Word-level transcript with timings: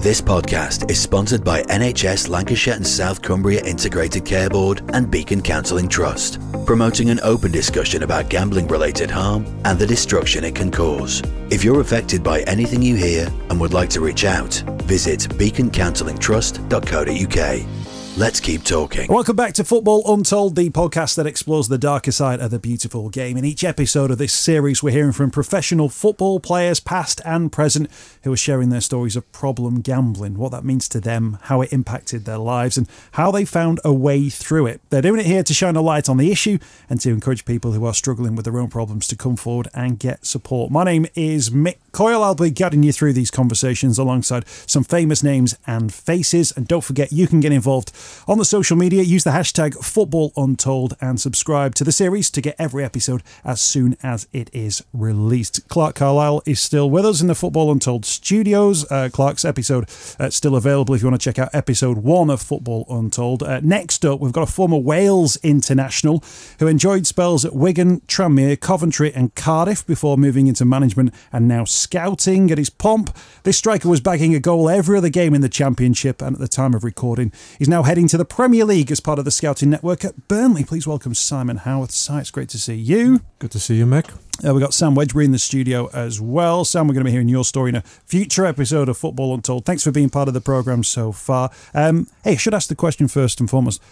This 0.00 0.20
podcast 0.22 0.90
is 0.90 0.98
sponsored 0.98 1.44
by 1.44 1.62
NHS 1.64 2.30
Lancashire 2.30 2.72
and 2.72 2.86
South 2.86 3.20
Cumbria 3.20 3.62
Integrated 3.62 4.24
Care 4.24 4.48
Board 4.48 4.80
and 4.94 5.10
Beacon 5.10 5.42
Counselling 5.42 5.90
Trust, 5.90 6.40
promoting 6.64 7.10
an 7.10 7.20
open 7.22 7.52
discussion 7.52 8.02
about 8.02 8.30
gambling 8.30 8.66
related 8.66 9.10
harm 9.10 9.44
and 9.66 9.78
the 9.78 9.86
destruction 9.86 10.42
it 10.42 10.54
can 10.54 10.70
cause. 10.70 11.22
If 11.50 11.64
you're 11.64 11.82
affected 11.82 12.22
by 12.22 12.40
anything 12.44 12.80
you 12.80 12.96
hear 12.96 13.28
and 13.50 13.60
would 13.60 13.74
like 13.74 13.90
to 13.90 14.00
reach 14.00 14.24
out, 14.24 14.54
visit 14.84 15.20
beaconcounsellingtrust.co.uk. 15.36 17.79
Let's 18.20 18.38
keep 18.38 18.64
talking. 18.64 19.08
Welcome 19.10 19.34
back 19.34 19.54
to 19.54 19.64
Football 19.64 20.02
Untold, 20.12 20.54
the 20.54 20.68
podcast 20.68 21.16
that 21.16 21.26
explores 21.26 21.68
the 21.68 21.78
darker 21.78 22.12
side 22.12 22.38
of 22.38 22.50
the 22.50 22.58
beautiful 22.58 23.08
game. 23.08 23.38
In 23.38 23.46
each 23.46 23.64
episode 23.64 24.10
of 24.10 24.18
this 24.18 24.34
series, 24.34 24.82
we're 24.82 24.90
hearing 24.90 25.12
from 25.12 25.30
professional 25.30 25.88
football 25.88 26.38
players, 26.38 26.80
past 26.80 27.22
and 27.24 27.50
present, 27.50 27.88
who 28.22 28.30
are 28.30 28.36
sharing 28.36 28.68
their 28.68 28.82
stories 28.82 29.16
of 29.16 29.32
problem 29.32 29.80
gambling, 29.80 30.36
what 30.36 30.52
that 30.52 30.66
means 30.66 30.86
to 30.90 31.00
them, 31.00 31.38
how 31.44 31.62
it 31.62 31.72
impacted 31.72 32.26
their 32.26 32.36
lives, 32.36 32.76
and 32.76 32.86
how 33.12 33.30
they 33.30 33.46
found 33.46 33.80
a 33.86 33.94
way 33.94 34.28
through 34.28 34.66
it. 34.66 34.82
They're 34.90 35.00
doing 35.00 35.20
it 35.20 35.24
here 35.24 35.42
to 35.42 35.54
shine 35.54 35.76
a 35.76 35.80
light 35.80 36.10
on 36.10 36.18
the 36.18 36.30
issue 36.30 36.58
and 36.90 37.00
to 37.00 37.08
encourage 37.08 37.46
people 37.46 37.72
who 37.72 37.86
are 37.86 37.94
struggling 37.94 38.36
with 38.36 38.44
their 38.44 38.58
own 38.58 38.68
problems 38.68 39.08
to 39.08 39.16
come 39.16 39.36
forward 39.36 39.68
and 39.72 39.98
get 39.98 40.26
support. 40.26 40.70
My 40.70 40.84
name 40.84 41.06
is 41.14 41.48
Mick 41.48 41.78
Coyle. 41.92 42.22
I'll 42.22 42.34
be 42.34 42.50
guiding 42.50 42.82
you 42.82 42.92
through 42.92 43.12
these 43.12 43.30
conversations 43.30 43.98
alongside 43.98 44.46
some 44.48 44.84
famous 44.84 45.22
names 45.22 45.56
and 45.66 45.92
faces. 45.92 46.52
And 46.52 46.66
don't 46.66 46.84
forget, 46.84 47.12
you 47.12 47.26
can 47.26 47.40
get 47.40 47.52
involved 47.52 47.92
on 48.26 48.38
the 48.38 48.44
social 48.44 48.76
media. 48.76 49.02
Use 49.02 49.24
the 49.24 49.30
hashtag 49.30 49.76
FootballUntold 49.78 50.94
and 51.00 51.20
subscribe 51.20 51.74
to 51.76 51.84
the 51.84 51.92
series 51.92 52.30
to 52.30 52.40
get 52.40 52.56
every 52.58 52.84
episode 52.84 53.22
as 53.44 53.60
soon 53.60 53.96
as 54.02 54.28
it 54.32 54.50
is 54.52 54.82
released. 54.92 55.68
Clarke 55.68 55.96
Carlisle 55.96 56.42
is 56.46 56.60
still 56.60 56.90
with 56.90 57.06
us 57.06 57.20
in 57.20 57.26
the 57.26 57.34
Football 57.34 57.70
Untold 57.72 58.04
studios. 58.04 58.90
Uh, 58.90 59.08
Clarke's 59.12 59.44
episode 59.44 59.88
uh, 60.18 60.30
still 60.30 60.56
available 60.56 60.94
if 60.94 61.02
you 61.02 61.08
want 61.08 61.20
to 61.20 61.24
check 61.24 61.38
out 61.38 61.54
episode 61.54 61.98
one 61.98 62.30
of 62.30 62.40
Football 62.40 62.86
Untold. 62.88 63.42
Uh, 63.42 63.60
next 63.62 64.04
up, 64.04 64.20
we've 64.20 64.32
got 64.32 64.48
a 64.48 64.52
former 64.52 64.78
Wales 64.78 65.36
international 65.42 66.22
who 66.58 66.66
enjoyed 66.66 67.06
spells 67.06 67.44
at 67.44 67.54
Wigan, 67.54 68.00
Tranmere, 68.02 68.58
Coventry, 68.58 69.12
and 69.14 69.34
Cardiff 69.34 69.86
before 69.86 70.16
moving 70.16 70.46
into 70.46 70.64
management 70.64 71.12
and 71.32 71.48
now 71.48 71.64
scouting 71.80 72.50
at 72.50 72.58
his 72.58 72.70
pomp. 72.70 73.16
This 73.42 73.58
striker 73.58 73.88
was 73.88 74.00
bagging 74.00 74.34
a 74.34 74.40
goal 74.40 74.68
every 74.68 74.98
other 74.98 75.08
game 75.08 75.34
in 75.34 75.40
the 75.40 75.48
Championship, 75.48 76.22
and 76.22 76.36
at 76.36 76.40
the 76.40 76.48
time 76.48 76.74
of 76.74 76.84
recording, 76.84 77.32
he's 77.58 77.68
now 77.68 77.82
heading 77.82 78.06
to 78.08 78.18
the 78.18 78.24
Premier 78.24 78.64
League 78.64 78.92
as 78.92 79.00
part 79.00 79.18
of 79.18 79.24
the 79.24 79.30
scouting 79.30 79.70
network 79.70 80.04
at 80.04 80.28
Burnley. 80.28 80.64
Please 80.64 80.86
welcome 80.86 81.14
Simon 81.14 81.58
Haworth. 81.58 81.90
Si, 81.90 82.12
it's 82.14 82.30
great 82.30 82.48
to 82.50 82.58
see 82.58 82.74
you. 82.74 83.20
Good 83.38 83.50
to 83.52 83.58
see 83.58 83.76
you, 83.76 83.86
Mick. 83.86 84.10
Uh, 84.46 84.54
we've 84.54 84.62
got 84.62 84.72
Sam 84.72 84.94
Wedgbury 84.94 85.24
in 85.24 85.32
the 85.32 85.38
studio 85.38 85.90
as 85.92 86.20
well. 86.20 86.64
Sam, 86.64 86.86
we're 86.86 86.94
going 86.94 87.04
to 87.04 87.08
be 87.08 87.12
hearing 87.12 87.28
your 87.28 87.44
story 87.44 87.70
in 87.70 87.76
a 87.76 87.82
future 87.82 88.46
episode 88.46 88.88
of 88.88 88.96
Football 88.96 89.34
Untold. 89.34 89.66
Thanks 89.66 89.82
for 89.82 89.90
being 89.90 90.08
part 90.08 90.28
of 90.28 90.34
the 90.34 90.40
programme 90.40 90.82
so 90.82 91.12
far. 91.12 91.50
Um, 91.74 92.06
hey, 92.24 92.32
I 92.32 92.36
should 92.36 92.54
ask 92.54 92.68
the 92.68 92.74
question 92.74 93.08
first 93.08 93.40
and 93.40 93.50
foremost. 93.50 93.82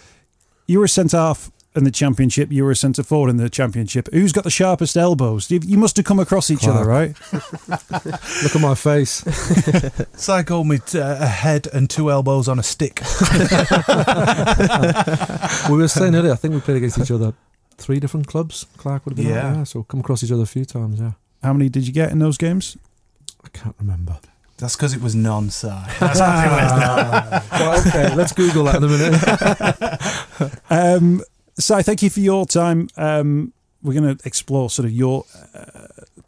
You 0.65 0.79
were 0.79 0.87
sent 0.87 1.11
half 1.11 1.51
in 1.75 1.83
the 1.83 1.91
championship. 1.91 2.51
You 2.51 2.63
were 2.65 2.71
a 2.71 2.75
centre 2.75 3.03
forward 3.03 3.29
in 3.29 3.37
the 3.37 3.49
championship. 3.49 4.09
Who's 4.11 4.31
got 4.31 4.43
the 4.43 4.49
sharpest 4.49 4.97
elbows? 4.97 5.49
You, 5.51 5.59
you 5.63 5.77
must 5.77 5.95
have 5.97 6.05
come 6.05 6.19
across 6.19 6.49
each 6.49 6.61
Clarke. 6.61 6.75
other, 6.77 6.89
right? 6.89 7.15
Look 8.43 8.55
at 8.55 8.61
my 8.61 8.75
face. 8.75 9.23
Si 10.15 10.43
called 10.43 10.67
me 10.67 10.79
t- 10.79 10.99
uh, 10.99 11.23
a 11.23 11.27
head 11.27 11.67
and 11.73 11.89
two 11.89 12.11
elbows 12.11 12.47
on 12.47 12.59
a 12.59 12.63
stick. 12.63 12.99
we 15.69 15.77
were 15.77 15.87
saying 15.87 16.15
earlier, 16.15 16.33
I 16.33 16.35
think 16.35 16.53
we 16.53 16.59
played 16.59 16.77
against 16.77 16.97
each 16.99 17.11
other 17.11 17.33
three 17.77 17.99
different 17.99 18.27
clubs. 18.27 18.65
Clarke 18.77 19.05
would 19.05 19.17
have 19.17 19.25
been 19.25 19.33
Yeah. 19.33 19.55
yeah. 19.57 19.63
So 19.63 19.83
come 19.83 19.99
across 20.01 20.23
each 20.23 20.31
other 20.31 20.43
a 20.43 20.47
few 20.47 20.65
times, 20.65 20.99
yeah. 20.99 21.11
How 21.41 21.53
many 21.53 21.69
did 21.69 21.87
you 21.87 21.93
get 21.93 22.11
in 22.11 22.19
those 22.19 22.37
games? 22.37 22.77
I 23.43 23.47
can't 23.49 23.75
remember. 23.79 24.19
That's 24.57 24.75
because 24.75 24.93
it 24.93 25.01
was 25.01 25.15
non-Si. 25.15 25.67
That's 25.99 26.19
how 26.19 26.43
it 26.43 26.51
was. 26.51 27.49
well, 27.51 27.79
okay, 27.87 28.13
let's 28.15 28.33
Google 28.33 28.65
that 28.65 28.75
in 28.75 28.83
a 28.83 30.49
minute. 30.49 30.59
Um, 30.69 31.21
Si, 31.59 31.83
thank 31.83 32.01
you 32.01 32.09
for 32.09 32.21
your 32.21 32.45
time. 32.45 32.87
Um, 32.95 33.53
we're 33.83 33.93
going 33.93 34.17
to 34.17 34.27
explore 34.27 34.69
sort 34.69 34.85
of 34.85 34.91
your 34.91 35.25
uh, 35.53 35.87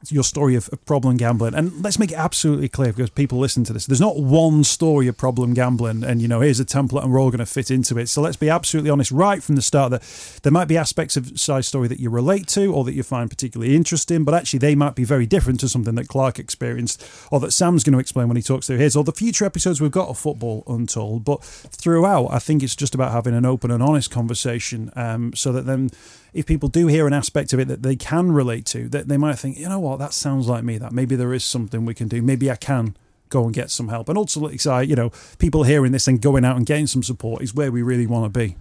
your 0.09 0.23
story 0.23 0.55
of, 0.55 0.69
of 0.69 0.83
problem 0.85 1.17
gambling, 1.17 1.53
and 1.53 1.83
let's 1.83 1.99
make 1.99 2.11
it 2.11 2.17
absolutely 2.17 2.69
clear 2.69 2.91
because 2.93 3.09
people 3.09 3.37
listen 3.37 3.63
to 3.65 3.73
this. 3.73 3.85
There's 3.85 4.01
not 4.01 4.17
one 4.17 4.63
story 4.63 5.07
of 5.07 5.17
problem 5.17 5.53
gambling, 5.53 6.03
and 6.03 6.21
you 6.21 6.27
know 6.27 6.41
here's 6.41 6.59
a 6.59 6.65
template, 6.65 7.03
and 7.03 7.11
we're 7.11 7.21
all 7.21 7.29
going 7.29 7.39
to 7.39 7.45
fit 7.45 7.69
into 7.69 7.97
it. 7.97 8.07
So 8.07 8.21
let's 8.21 8.37
be 8.37 8.49
absolutely 8.49 8.89
honest 8.89 9.11
right 9.11 9.43
from 9.43 9.55
the 9.55 9.61
start 9.61 9.91
that 9.91 10.39
there 10.43 10.51
might 10.51 10.67
be 10.67 10.77
aspects 10.77 11.17
of 11.17 11.39
Si's 11.39 11.67
story 11.67 11.87
that 11.87 11.99
you 11.99 12.09
relate 12.09 12.47
to 12.49 12.73
or 12.73 12.83
that 12.85 12.93
you 12.93 13.03
find 13.03 13.29
particularly 13.29 13.75
interesting, 13.75 14.23
but 14.23 14.33
actually 14.33 14.59
they 14.59 14.75
might 14.75 14.95
be 14.95 15.03
very 15.03 15.25
different 15.25 15.59
to 15.59 15.69
something 15.69 15.95
that 15.95 16.07
Clarke 16.07 16.39
experienced 16.39 17.05
or 17.29 17.39
that 17.41 17.51
Sam's 17.51 17.83
going 17.83 17.93
to 17.93 17.99
explain 17.99 18.27
when 18.27 18.37
he 18.37 18.43
talks 18.43 18.67
through 18.67 18.77
his 18.77 18.95
or 18.95 19.03
the 19.03 19.11
future 19.11 19.45
episodes 19.45 19.81
we've 19.81 19.91
got 19.91 20.09
of 20.09 20.17
Football 20.17 20.63
Untold. 20.67 21.25
But 21.25 21.43
throughout, 21.43 22.27
I 22.27 22.39
think 22.39 22.63
it's 22.63 22.75
just 22.75 22.95
about 22.95 23.11
having 23.11 23.35
an 23.35 23.45
open 23.45 23.71
and 23.71 23.83
honest 23.83 24.09
conversation 24.11 24.91
um, 24.95 25.33
so 25.35 25.51
that 25.51 25.65
then 25.65 25.89
if 26.33 26.45
people 26.45 26.69
do 26.69 26.87
hear 26.87 27.07
an 27.07 27.13
aspect 27.13 27.53
of 27.53 27.59
it 27.59 27.67
that 27.67 27.83
they 27.83 27.95
can 27.95 28.31
relate 28.31 28.65
to, 28.67 28.87
that 28.89 29.07
they 29.07 29.17
might 29.17 29.35
think, 29.35 29.57
you 29.57 29.67
know 29.67 29.79
what, 29.79 29.99
that 29.99 30.13
sounds 30.13 30.47
like 30.47 30.63
me, 30.63 30.77
that 30.77 30.91
maybe 30.91 31.15
there 31.15 31.33
is 31.33 31.43
something 31.43 31.85
we 31.85 31.93
can 31.93 32.07
do. 32.07 32.21
Maybe 32.21 32.49
I 32.49 32.55
can 32.55 32.95
go 33.29 33.45
and 33.45 33.53
get 33.53 33.71
some 33.71 33.87
help. 33.89 34.09
And 34.09 34.17
ultimately, 34.17 34.57
so, 34.57 34.79
you 34.79 34.95
know, 34.95 35.11
people 35.39 35.63
hearing 35.63 35.91
this 35.91 36.07
and 36.07 36.21
going 36.21 36.45
out 36.45 36.57
and 36.57 36.65
getting 36.65 36.87
some 36.87 37.03
support 37.03 37.41
is 37.41 37.53
where 37.53 37.71
we 37.71 37.81
really 37.81 38.07
want 38.07 38.31
to 38.31 38.39
be. 38.39 38.57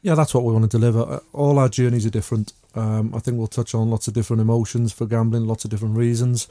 Yeah, 0.00 0.16
that's 0.16 0.34
what 0.34 0.44
we 0.44 0.52
want 0.52 0.70
to 0.70 0.78
deliver. 0.78 1.00
Uh, 1.00 1.20
All 1.32 1.58
our 1.58 1.68
journeys 1.68 2.04
are 2.04 2.10
different. 2.10 2.52
Um, 2.74 3.14
I 3.14 3.20
think 3.20 3.38
we'll 3.38 3.46
touch 3.46 3.74
on 3.74 3.90
lots 3.90 4.08
of 4.08 4.14
different 4.14 4.40
emotions 4.40 4.92
for 4.92 5.06
gambling, 5.06 5.46
lots 5.46 5.64
of 5.64 5.70
different 5.70 5.96
reasons. 5.96 6.48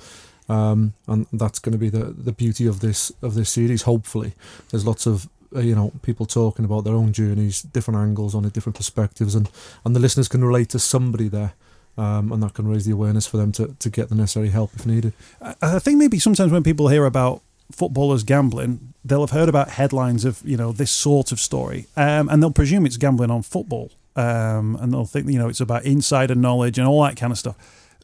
Um, 0.47 0.93
and 1.07 1.27
that's 1.33 1.59
going 1.59 1.73
to 1.73 1.77
be 1.77 1.89
the, 1.89 2.05
the 2.05 2.31
beauty 2.31 2.65
of 2.65 2.79
this 2.79 3.11
of 3.21 3.35
this 3.35 3.49
series. 3.49 3.83
Hopefully, 3.83 4.33
there's 4.69 4.85
lots 4.85 5.05
of 5.05 5.25
uh, 5.25 5.27
you 5.53 5.75
know 5.75 5.91
people 6.01 6.25
talking 6.25 6.65
about 6.65 6.83
their 6.83 6.93
own 6.93 7.13
journeys, 7.13 7.61
different 7.61 7.99
angles 7.99 8.35
on 8.35 8.45
it, 8.45 8.53
different 8.53 8.75
perspectives, 8.75 9.35
and 9.35 9.49
and 9.85 9.95
the 9.95 9.99
listeners 9.99 10.27
can 10.27 10.43
relate 10.43 10.69
to 10.69 10.79
somebody 10.79 11.27
there, 11.27 11.53
um, 11.97 12.31
and 12.31 12.41
that 12.43 12.53
can 12.53 12.67
raise 12.67 12.85
the 12.85 12.91
awareness 12.91 13.27
for 13.27 13.37
them 13.37 13.51
to, 13.53 13.75
to 13.79 13.89
get 13.89 14.09
the 14.09 14.15
necessary 14.15 14.49
help 14.49 14.71
if 14.75 14.85
needed. 14.85 15.13
I 15.41 15.55
I 15.61 15.79
think 15.79 15.97
maybe 15.97 16.19
sometimes 16.19 16.51
when 16.51 16.63
people 16.63 16.87
hear 16.87 17.05
about 17.05 17.41
footballers 17.71 18.23
gambling, 18.23 18.93
they'll 19.03 19.21
have 19.21 19.31
heard 19.31 19.49
about 19.49 19.69
headlines 19.69 20.25
of 20.25 20.41
you 20.45 20.57
know 20.57 20.71
this 20.71 20.91
sort 20.91 21.31
of 21.31 21.39
story, 21.39 21.87
um, 21.97 22.29
and 22.29 22.41
they'll 22.41 22.51
presume 22.51 22.85
it's 22.85 22.97
gambling 22.97 23.31
on 23.31 23.41
football, 23.41 23.91
um, 24.15 24.77
and 24.79 24.93
they'll 24.93 25.05
think 25.05 25.29
you 25.29 25.39
know 25.39 25.49
it's 25.49 25.61
about 25.61 25.83
insider 25.85 26.35
knowledge 26.35 26.77
and 26.77 26.87
all 26.87 27.03
that 27.03 27.17
kind 27.17 27.31
of 27.31 27.37
stuff. 27.37 27.57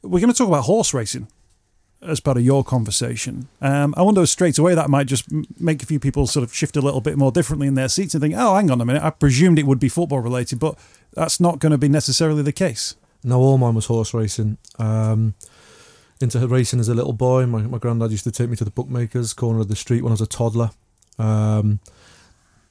We're 0.03 0.19
going 0.19 0.31
to 0.31 0.37
talk 0.37 0.47
about 0.47 0.63
horse 0.63 0.93
racing 0.93 1.27
as 2.01 2.19
part 2.19 2.37
of 2.37 2.43
your 2.43 2.63
conversation. 2.63 3.47
Um, 3.61 3.93
I 3.97 4.01
wonder 4.03 4.25
straight 4.25 4.57
away 4.57 4.75
that 4.75 4.89
might 4.89 5.07
just 5.07 5.25
make 5.59 5.81
a 5.81 5.85
few 5.85 5.99
people 5.99 6.27
sort 6.27 6.43
of 6.43 6.53
shift 6.53 6.77
a 6.77 6.81
little 6.81 7.01
bit 7.01 7.17
more 7.17 7.31
differently 7.31 7.67
in 7.67 7.73
their 7.73 7.89
seats 7.89 8.13
and 8.13 8.21
think, 8.21 8.35
oh, 8.37 8.55
hang 8.55 8.69
on 8.69 8.79
a 8.81 8.85
minute, 8.85 9.03
I 9.03 9.09
presumed 9.09 9.57
it 9.59 9.65
would 9.65 9.79
be 9.79 9.89
football 9.89 10.19
related, 10.19 10.59
but 10.59 10.77
that's 11.13 11.39
not 11.39 11.59
going 11.59 11.71
to 11.71 11.77
be 11.77 11.89
necessarily 11.89 12.43
the 12.43 12.51
case. 12.51 12.95
No, 13.23 13.39
all 13.39 13.57
mine 13.57 13.75
was 13.75 13.87
horse 13.87 14.13
racing. 14.13 14.57
Um, 14.77 15.33
into 16.21 16.45
racing 16.47 16.79
as 16.79 16.89
a 16.89 16.93
little 16.93 17.13
boy. 17.13 17.45
My, 17.45 17.61
my 17.63 17.77
granddad 17.77 18.11
used 18.11 18.23
to 18.23 18.31
take 18.31 18.49
me 18.49 18.55
to 18.57 18.65
the 18.65 18.71
bookmakers 18.71 19.33
corner 19.33 19.59
of 19.59 19.67
the 19.67 19.75
street 19.75 20.01
when 20.01 20.11
I 20.11 20.15
was 20.15 20.21
a 20.21 20.27
toddler. 20.27 20.71
Um, 21.19 21.79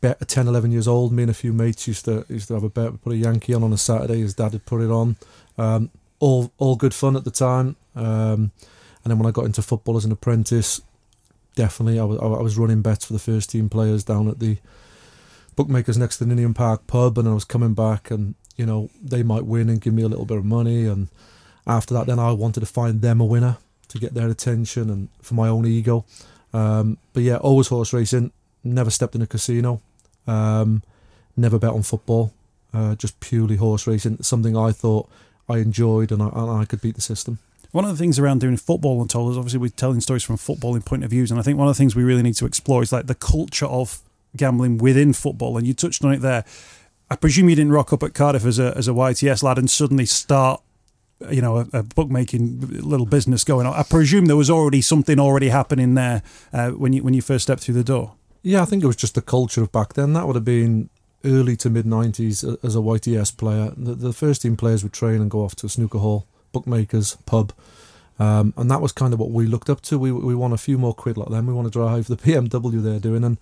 bet 0.01 0.19
at 0.21 0.29
10, 0.29 0.49
11 0.49 0.73
years 0.73 0.89
old, 0.89 1.13
me 1.13 1.25
and 1.25 1.31
a 1.31 1.35
few 1.35 1.53
mates 1.53 1.87
used 1.87 2.05
to 2.07 2.25
used 2.29 2.49
to 2.49 2.55
have 2.55 2.65
a 2.65 2.69
bet. 2.69 3.01
Put 3.03 3.13
a 3.13 3.17
Yankee 3.17 3.55
on 3.55 3.63
on 3.63 3.73
a 3.73 3.79
Saturday. 3.79 4.21
His 4.21 4.35
dad 4.35 4.53
had 4.53 4.67
put 4.67 4.83
it 4.83 4.91
on. 4.91 5.17
Um, 5.59 5.91
all 6.19 6.53
all 6.59 6.77
good 6.77 6.95
fun 6.95 7.17
at 7.17 7.25
the 7.25 7.31
time. 7.31 7.77
Um, 7.95 8.53
and 9.07 9.13
then 9.13 9.21
when 9.21 9.29
I 9.29 9.31
got 9.31 9.45
into 9.45 9.63
football 9.63 9.97
as 9.97 10.05
an 10.05 10.11
apprentice, 10.11 10.81
definitely 11.55 12.01
I 12.01 12.03
was 12.03 12.19
I 12.19 12.43
was 12.43 12.59
running 12.59 12.83
bets 12.83 13.05
for 13.05 13.13
the 13.13 13.21
first 13.21 13.51
team 13.51 13.69
players 13.69 14.03
down 14.03 14.27
at 14.27 14.41
the 14.41 14.59
bookmakers 15.55 15.97
next 15.97 16.19
to 16.19 16.25
the 16.25 16.35
Ninian 16.35 16.55
Park 16.55 16.89
pub, 16.89 17.17
and 17.17 17.29
I 17.29 17.33
was 17.33 17.45
coming 17.45 17.73
back, 17.73 18.11
and 18.11 18.35
you 18.57 18.67
know 18.67 18.91
they 19.01 19.23
might 19.23 19.45
win 19.45 19.69
and 19.69 19.81
give 19.81 19.95
me 19.95 20.03
a 20.03 20.09
little 20.09 20.25
bit 20.25 20.39
of 20.39 20.45
money, 20.45 20.87
and 20.87 21.07
after 21.69 21.95
that, 21.95 22.09
then 22.09 22.19
I 22.19 22.33
wanted 22.33 22.59
to 22.59 22.67
find 22.67 23.01
them 23.01 23.21
a 23.21 23.25
winner 23.25 23.59
to 23.87 23.99
get 24.01 24.15
their 24.15 24.29
attention 24.29 24.91
and 24.91 25.09
for 25.23 25.35
my 25.35 25.47
own 25.47 25.67
ego. 25.67 26.05
Um, 26.53 26.99
but 27.13 27.23
yeah, 27.23 27.37
always 27.37 27.69
horse 27.69 27.93
racing. 27.93 28.33
Never 28.65 28.91
stepped 28.91 29.15
in 29.15 29.23
a 29.23 29.29
casino. 29.29 29.83
Um, 30.27 30.83
never 31.37 31.61
bet 31.61 31.71
on 31.71 31.85
football. 31.85 32.33
Uh, 32.75 32.97
just 32.97 33.21
purely 33.21 33.55
horse 33.55 33.87
racing. 33.87 34.21
Something 34.25 34.57
I 34.57 34.73
thought 34.73 35.09
I 35.49 35.59
enjoyed 35.59 36.11
and 36.11 36.21
I, 36.21 36.27
and 36.27 36.51
I 36.51 36.65
could 36.65 36.81
beat 36.81 36.97
the 36.97 37.01
system. 37.01 37.39
One 37.73 37.85
of 37.85 37.91
the 37.91 37.97
things 37.97 38.19
around 38.19 38.41
doing 38.41 38.57
Football 38.57 39.03
Untold 39.03 39.33
is 39.33 39.39
obviously 39.39 39.59
we're 39.59 39.69
telling 39.69 40.01
stories 40.01 40.25
from 40.25 40.37
footballing 40.37 40.85
point 40.85 41.05
of 41.05 41.11
views, 41.11 41.31
and 41.31 41.39
I 41.39 41.43
think 41.43 41.59
one 41.59 41.69
of 41.69 41.75
the 41.75 41.79
things 41.79 41.95
we 41.95 42.05
really 42.05 42.23
need 42.23 42.37
to 42.37 42.47
explore 42.47 42.83
is 42.83 42.93
like 42.93 43.07
the 43.07 43.15
culture 43.15 43.67
of 43.67 44.01
gambling 44.37 44.79
within 44.79 45.13
football. 45.13 45.57
And 45.57 45.67
you 45.67 45.75
touched 45.75 46.05
on 46.05 46.13
it 46.13 46.21
there. 46.21 46.45
I 47.11 47.17
presume 47.17 47.49
you 47.49 47.57
didn't 47.57 47.73
rock 47.73 47.93
up 47.93 48.03
at 48.03 48.15
Cardiff 48.15 48.45
as 48.45 48.59
a 48.59 48.77
as 48.77 48.89
a 48.89 48.93
YTS 48.93 49.43
lad 49.43 49.59
and 49.59 49.71
suddenly 49.71 50.07
start, 50.07 50.61
you 51.31 51.41
know, 51.41 51.59
a, 51.59 51.67
a 51.73 51.83
bookmaking 51.83 52.61
little 52.83 53.07
business 53.07 53.45
going 53.45 53.67
on. 53.67 53.75
I 53.75 53.83
presume 53.83 54.27
there 54.27 54.37
was 54.37 54.51
already 54.51 54.81
something 54.81 55.21
already 55.21 55.49
happening 55.51 55.95
there 55.95 56.23
uh, 56.53 56.71
when 56.71 56.93
you 56.93 57.03
when 57.03 57.15
you 57.15 57.23
first 57.23 57.45
stepped 57.45 57.63
through 57.63 57.75
the 57.75 57.85
door. 57.85 58.15
Yeah, 58.43 58.63
I 58.63 58.65
think 58.65 58.85
it 58.85 58.87
was 58.87 58.97
just 58.97 59.15
the 59.15 59.23
culture 59.23 59.63
of 59.63 59.73
back 59.73 59.95
then. 59.95 60.13
That 60.13 60.27
would 60.27 60.37
have 60.37 60.45
been 60.45 60.89
early 61.25 61.57
to 61.57 61.71
mid 61.71 61.85
90s 61.85 62.65
as 62.65 62.77
a 62.77 62.79
YTS 62.79 63.37
player. 63.37 63.73
The, 63.77 63.95
the 63.95 64.13
first 64.13 64.43
team 64.43 64.57
players 64.57 64.83
would 64.83 64.93
train 64.93 65.21
and 65.21 65.31
go 65.31 65.45
off 65.45 65.57
to 65.57 65.67
a 65.67 65.69
snooker 65.69 65.99
hall, 65.99 66.27
bookmakers, 66.57 67.17
pub. 67.27 67.53
Um, 68.19 68.55
and 68.57 68.71
that 68.71 68.81
was 68.81 68.93
kind 68.93 69.13
of 69.13 69.21
what 69.21 69.31
we 69.31 69.47
looked 69.47 69.69
up 69.69 69.83
to. 69.83 69.99
We 69.99 70.11
we 70.11 70.35
want 70.35 70.55
a 70.55 70.59
few 70.59 70.79
more 70.79 70.95
quid 70.95 71.17
like 71.19 71.29
them. 71.29 71.47
We 71.47 71.53
want 71.53 71.67
to 71.67 71.79
drive 71.79 72.07
the 72.07 72.17
BMW 72.27 72.83
they're 72.83 72.99
doing, 72.99 73.25
and 73.25 73.39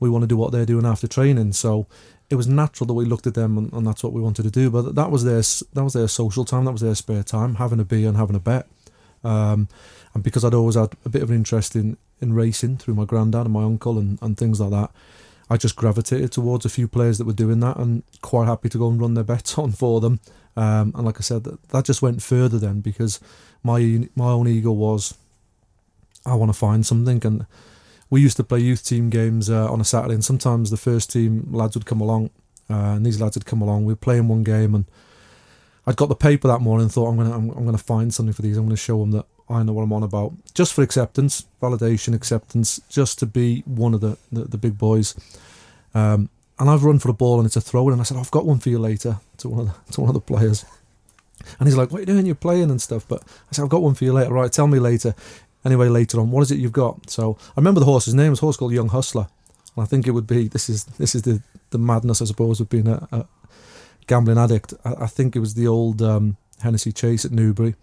we 0.00 0.08
want 0.08 0.22
to 0.22 0.28
do 0.28 0.36
what 0.36 0.52
they're 0.52 0.72
doing 0.72 0.86
after 0.86 1.06
training. 1.06 1.52
So 1.52 1.86
it 2.30 2.36
was 2.36 2.48
natural 2.48 2.86
that 2.86 2.94
we 2.94 3.04
looked 3.04 3.26
at 3.26 3.34
them, 3.34 3.58
and, 3.58 3.72
and 3.72 3.86
that's 3.86 4.02
what 4.02 4.12
we 4.12 4.22
wanted 4.22 4.44
to 4.44 4.50
do. 4.50 4.70
But 4.70 4.94
that 4.94 5.10
was 5.10 5.24
their 5.24 5.42
that 5.74 5.84
was 5.84 5.92
their 5.92 6.08
social 6.08 6.44
time. 6.44 6.64
That 6.64 6.72
was 6.72 6.80
their 6.80 6.94
spare 6.94 7.22
time, 7.22 7.56
having 7.56 7.80
a 7.80 7.84
beer 7.84 8.08
and 8.08 8.16
having 8.16 8.36
a 8.36 8.40
bet. 8.40 8.66
Um, 9.22 9.68
and 10.14 10.22
because 10.22 10.44
I'd 10.44 10.54
always 10.54 10.76
had 10.76 10.94
a 11.04 11.08
bit 11.10 11.22
of 11.22 11.30
an 11.30 11.36
interest 11.36 11.76
in, 11.76 11.98
in 12.20 12.32
racing 12.32 12.78
through 12.78 12.94
my 12.94 13.04
granddad 13.04 13.44
and 13.46 13.52
my 13.52 13.64
uncle 13.64 13.98
and, 13.98 14.18
and 14.22 14.38
things 14.38 14.60
like 14.60 14.70
that, 14.70 14.90
I 15.48 15.56
just 15.56 15.76
gravitated 15.76 16.32
towards 16.32 16.64
a 16.64 16.68
few 16.68 16.88
players 16.88 17.18
that 17.18 17.26
were 17.26 17.32
doing 17.32 17.60
that 17.60 17.76
and 17.76 18.02
quite 18.20 18.46
happy 18.46 18.68
to 18.68 18.78
go 18.78 18.88
and 18.88 19.00
run 19.00 19.14
their 19.14 19.24
bets 19.32 19.58
on 19.58 19.72
for 19.72 20.00
them. 20.00 20.20
Um, 20.56 20.92
and 20.94 21.04
like 21.04 21.18
I 21.18 21.20
said, 21.20 21.44
that, 21.44 21.62
that 21.68 21.84
just 21.84 22.02
went 22.02 22.22
further 22.22 22.58
then 22.58 22.80
because 22.80 23.20
my 23.62 24.08
my 24.14 24.30
own 24.30 24.48
ego 24.48 24.72
was 24.72 25.14
I 26.24 26.34
want 26.34 26.52
to 26.52 26.58
find 26.58 26.84
something. 26.84 27.24
And 27.24 27.46
we 28.10 28.20
used 28.20 28.36
to 28.38 28.44
play 28.44 28.60
youth 28.60 28.84
team 28.84 29.10
games 29.10 29.48
uh, 29.48 29.70
on 29.70 29.80
a 29.80 29.84
Saturday, 29.84 30.14
and 30.14 30.24
sometimes 30.24 30.70
the 30.70 30.76
first 30.76 31.10
team 31.10 31.48
lads 31.52 31.76
would 31.76 31.86
come 31.86 32.00
along, 32.00 32.30
uh, 32.70 32.94
and 32.94 33.06
these 33.06 33.20
lads 33.20 33.36
would 33.36 33.46
come 33.46 33.62
along. 33.62 33.84
We'd 33.84 34.00
play 34.00 34.18
in 34.18 34.28
one 34.28 34.42
game, 34.42 34.74
and 34.74 34.84
I'd 35.86 35.96
got 35.96 36.08
the 36.08 36.16
paper 36.16 36.48
that 36.48 36.60
morning 36.60 36.84
and 36.84 36.92
thought 36.92 37.08
I'm 37.08 37.16
gonna 37.16 37.34
I'm, 37.34 37.50
I'm 37.50 37.64
gonna 37.64 37.78
find 37.78 38.12
something 38.12 38.32
for 38.32 38.42
these. 38.42 38.56
I'm 38.56 38.64
gonna 38.64 38.76
show 38.76 38.98
them 39.00 39.12
that 39.12 39.26
I 39.48 39.62
know 39.62 39.72
what 39.72 39.82
I'm 39.82 39.92
on 39.92 40.02
about, 40.02 40.32
just 40.54 40.72
for 40.72 40.82
acceptance, 40.82 41.46
validation, 41.62 42.14
acceptance, 42.14 42.80
just 42.88 43.18
to 43.20 43.26
be 43.26 43.62
one 43.66 43.94
of 43.94 44.00
the 44.00 44.18
the, 44.32 44.44
the 44.44 44.58
big 44.58 44.78
boys. 44.78 45.14
Um, 45.94 46.28
and 46.58 46.70
I've 46.70 46.84
run 46.84 46.98
for 46.98 47.08
the 47.08 47.14
ball 47.14 47.38
and 47.38 47.46
it's 47.46 47.56
a 47.56 47.60
throw 47.60 47.86
in, 47.88 47.92
and 47.92 48.00
I 48.00 48.04
said, 48.04 48.16
I've 48.16 48.30
got 48.30 48.46
one 48.46 48.58
for 48.58 48.70
you 48.70 48.78
later 48.78 49.18
to 49.38 49.48
one 49.48 49.60
of 49.60 49.66
the, 49.66 49.92
to 49.92 50.00
one 50.00 50.08
of 50.08 50.14
the 50.14 50.20
players. 50.20 50.64
And 51.58 51.68
he's 51.68 51.76
like, 51.76 51.90
What 51.90 51.98
are 51.98 52.00
you 52.00 52.06
doing? 52.06 52.26
You're 52.26 52.34
playing 52.34 52.70
and 52.70 52.80
stuff. 52.80 53.06
But 53.06 53.22
I 53.22 53.52
said, 53.52 53.62
I've 53.62 53.68
got 53.68 53.82
one 53.82 53.94
for 53.94 54.04
you 54.04 54.12
later. 54.12 54.32
Right, 54.32 54.50
tell 54.50 54.66
me 54.66 54.78
later. 54.78 55.14
Anyway, 55.64 55.88
later 55.88 56.20
on, 56.20 56.30
what 56.30 56.42
is 56.42 56.50
it 56.50 56.58
you've 56.58 56.72
got? 56.72 57.10
So 57.10 57.36
I 57.40 57.60
remember 57.60 57.80
the 57.80 57.86
horse's 57.86 58.14
name. 58.14 58.30
Was 58.30 58.38
a 58.40 58.42
horse 58.42 58.56
called 58.56 58.72
Young 58.72 58.88
Hustler. 58.88 59.28
And 59.74 59.82
I 59.82 59.86
think 59.86 60.06
it 60.06 60.12
would 60.12 60.26
be 60.26 60.48
this 60.48 60.68
is 60.68 60.84
this 60.84 61.14
is 61.14 61.22
the, 61.22 61.42
the 61.70 61.78
madness, 61.78 62.22
I 62.22 62.24
suppose, 62.24 62.60
of 62.60 62.68
being 62.68 62.88
a, 62.88 63.06
a 63.12 63.26
gambling 64.06 64.38
addict. 64.38 64.74
I, 64.84 64.94
I, 65.02 65.06
think 65.06 65.36
it 65.36 65.40
was 65.40 65.54
the 65.54 65.66
old 65.66 66.00
um, 66.02 66.36
Hennessy 66.62 66.92
Chase 66.92 67.24
at 67.24 67.32
Newbury. 67.32 67.74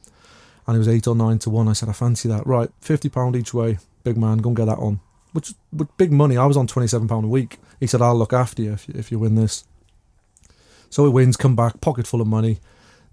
And 0.66 0.76
it 0.76 0.80
was 0.80 0.88
eight 0.88 1.08
or 1.08 1.16
nine 1.16 1.40
to 1.40 1.50
one. 1.50 1.68
I 1.68 1.74
said, 1.74 1.90
I 1.90 1.94
fancy 1.94 2.30
that. 2.30 2.48
Right, 2.48 2.70
fifty 2.80 3.10
pound 3.10 3.36
each 3.36 3.54
way. 3.54 3.80
Big 4.04 4.18
man, 4.18 4.40
go 4.40 4.50
and 4.50 4.58
get 4.58 4.66
that 4.66 4.78
on. 4.78 5.00
Which 5.34 5.54
with 5.72 5.96
big 5.98 6.12
money. 6.12 6.38
I 6.38 6.46
was 6.46 6.58
on 6.58 6.68
twenty 6.68 6.88
seven 6.88 7.08
pound 7.08 7.26
a 7.26 7.30
week. 7.30 7.58
He 7.80 7.88
said, 7.88 8.02
I'll 8.02 8.18
look 8.18 8.34
after 8.34 8.62
you 8.62 8.74
if 8.74 8.88
you, 8.88 8.96
if 8.98 9.12
you 9.12 9.20
win 9.20 9.36
this. 9.36 9.66
So 10.90 11.06
he 11.06 11.12
wins, 11.12 11.38
come 11.38 11.56
back, 11.56 11.82
pocket 11.82 12.06
full 12.06 12.22
of 12.22 12.28
money 12.28 12.60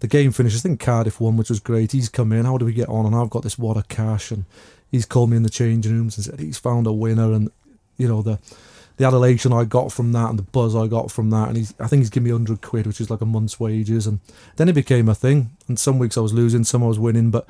the 0.01 0.09
game 0.09 0.33
finishes. 0.33 0.63
I 0.63 0.69
think 0.69 0.81
Cardiff 0.81 1.21
won, 1.21 1.37
which 1.37 1.51
was 1.51 1.61
great. 1.61 1.93
He's 1.93 2.09
come 2.09 2.33
in. 2.33 2.47
How 2.47 2.59
do 2.59 2.65
we 2.65 2.73
get 2.73 2.89
on? 2.89 3.07
And 3.07 3.15
I've 3.15 3.31
got 3.31 3.43
this 3.43 3.59
wad 3.59 3.77
of 3.77 3.89
cash, 3.89 4.31
and 4.31 4.45
he's 4.91 5.07
called 5.07 5.31
me 5.31 5.37
in 5.37 5.43
the 5.43 5.51
changing 5.51 5.93
rooms 5.93 6.17
and 6.17 6.25
said 6.25 6.41
he's 6.41 6.59
found 6.59 6.87
a 6.87 6.93
winner. 6.93 7.33
And 7.33 7.51
you 7.97 8.09
know 8.09 8.23
the 8.23 8.39
the 9.01 9.07
adulation 9.07 9.51
I 9.51 9.65
got 9.65 9.93
from 9.93 10.13
that 10.13 10.29
and 10.29 10.39
the 10.39 10.43
buzz 10.43 10.77
I 10.77 10.87
got 10.87 11.11
from 11.11 11.31
that. 11.31 11.49
And 11.49 11.57
he's 11.57 11.73
I 11.81 11.87
think 11.87 12.01
he's 12.03 12.11
given 12.11 12.25
me 12.25 12.31
hundred 12.33 12.61
quid, 12.61 12.87
which 12.87 13.01
is 13.01 13.11
like 13.11 13.23
a 13.23 13.27
month's 13.27 13.59
wages. 13.59 14.07
And 14.07 14.21
then 14.57 14.69
it 14.69 14.75
became 14.75 15.09
a 15.09 15.15
thing. 15.15 15.57
And 15.69 15.79
some 15.79 15.99
weeks 15.99 16.19
I 16.19 16.21
was 16.21 16.35
losing, 16.35 16.65
some 16.65 16.85
I 16.85 16.87
was 16.87 16.99
winning, 16.99 17.31
but. 17.31 17.49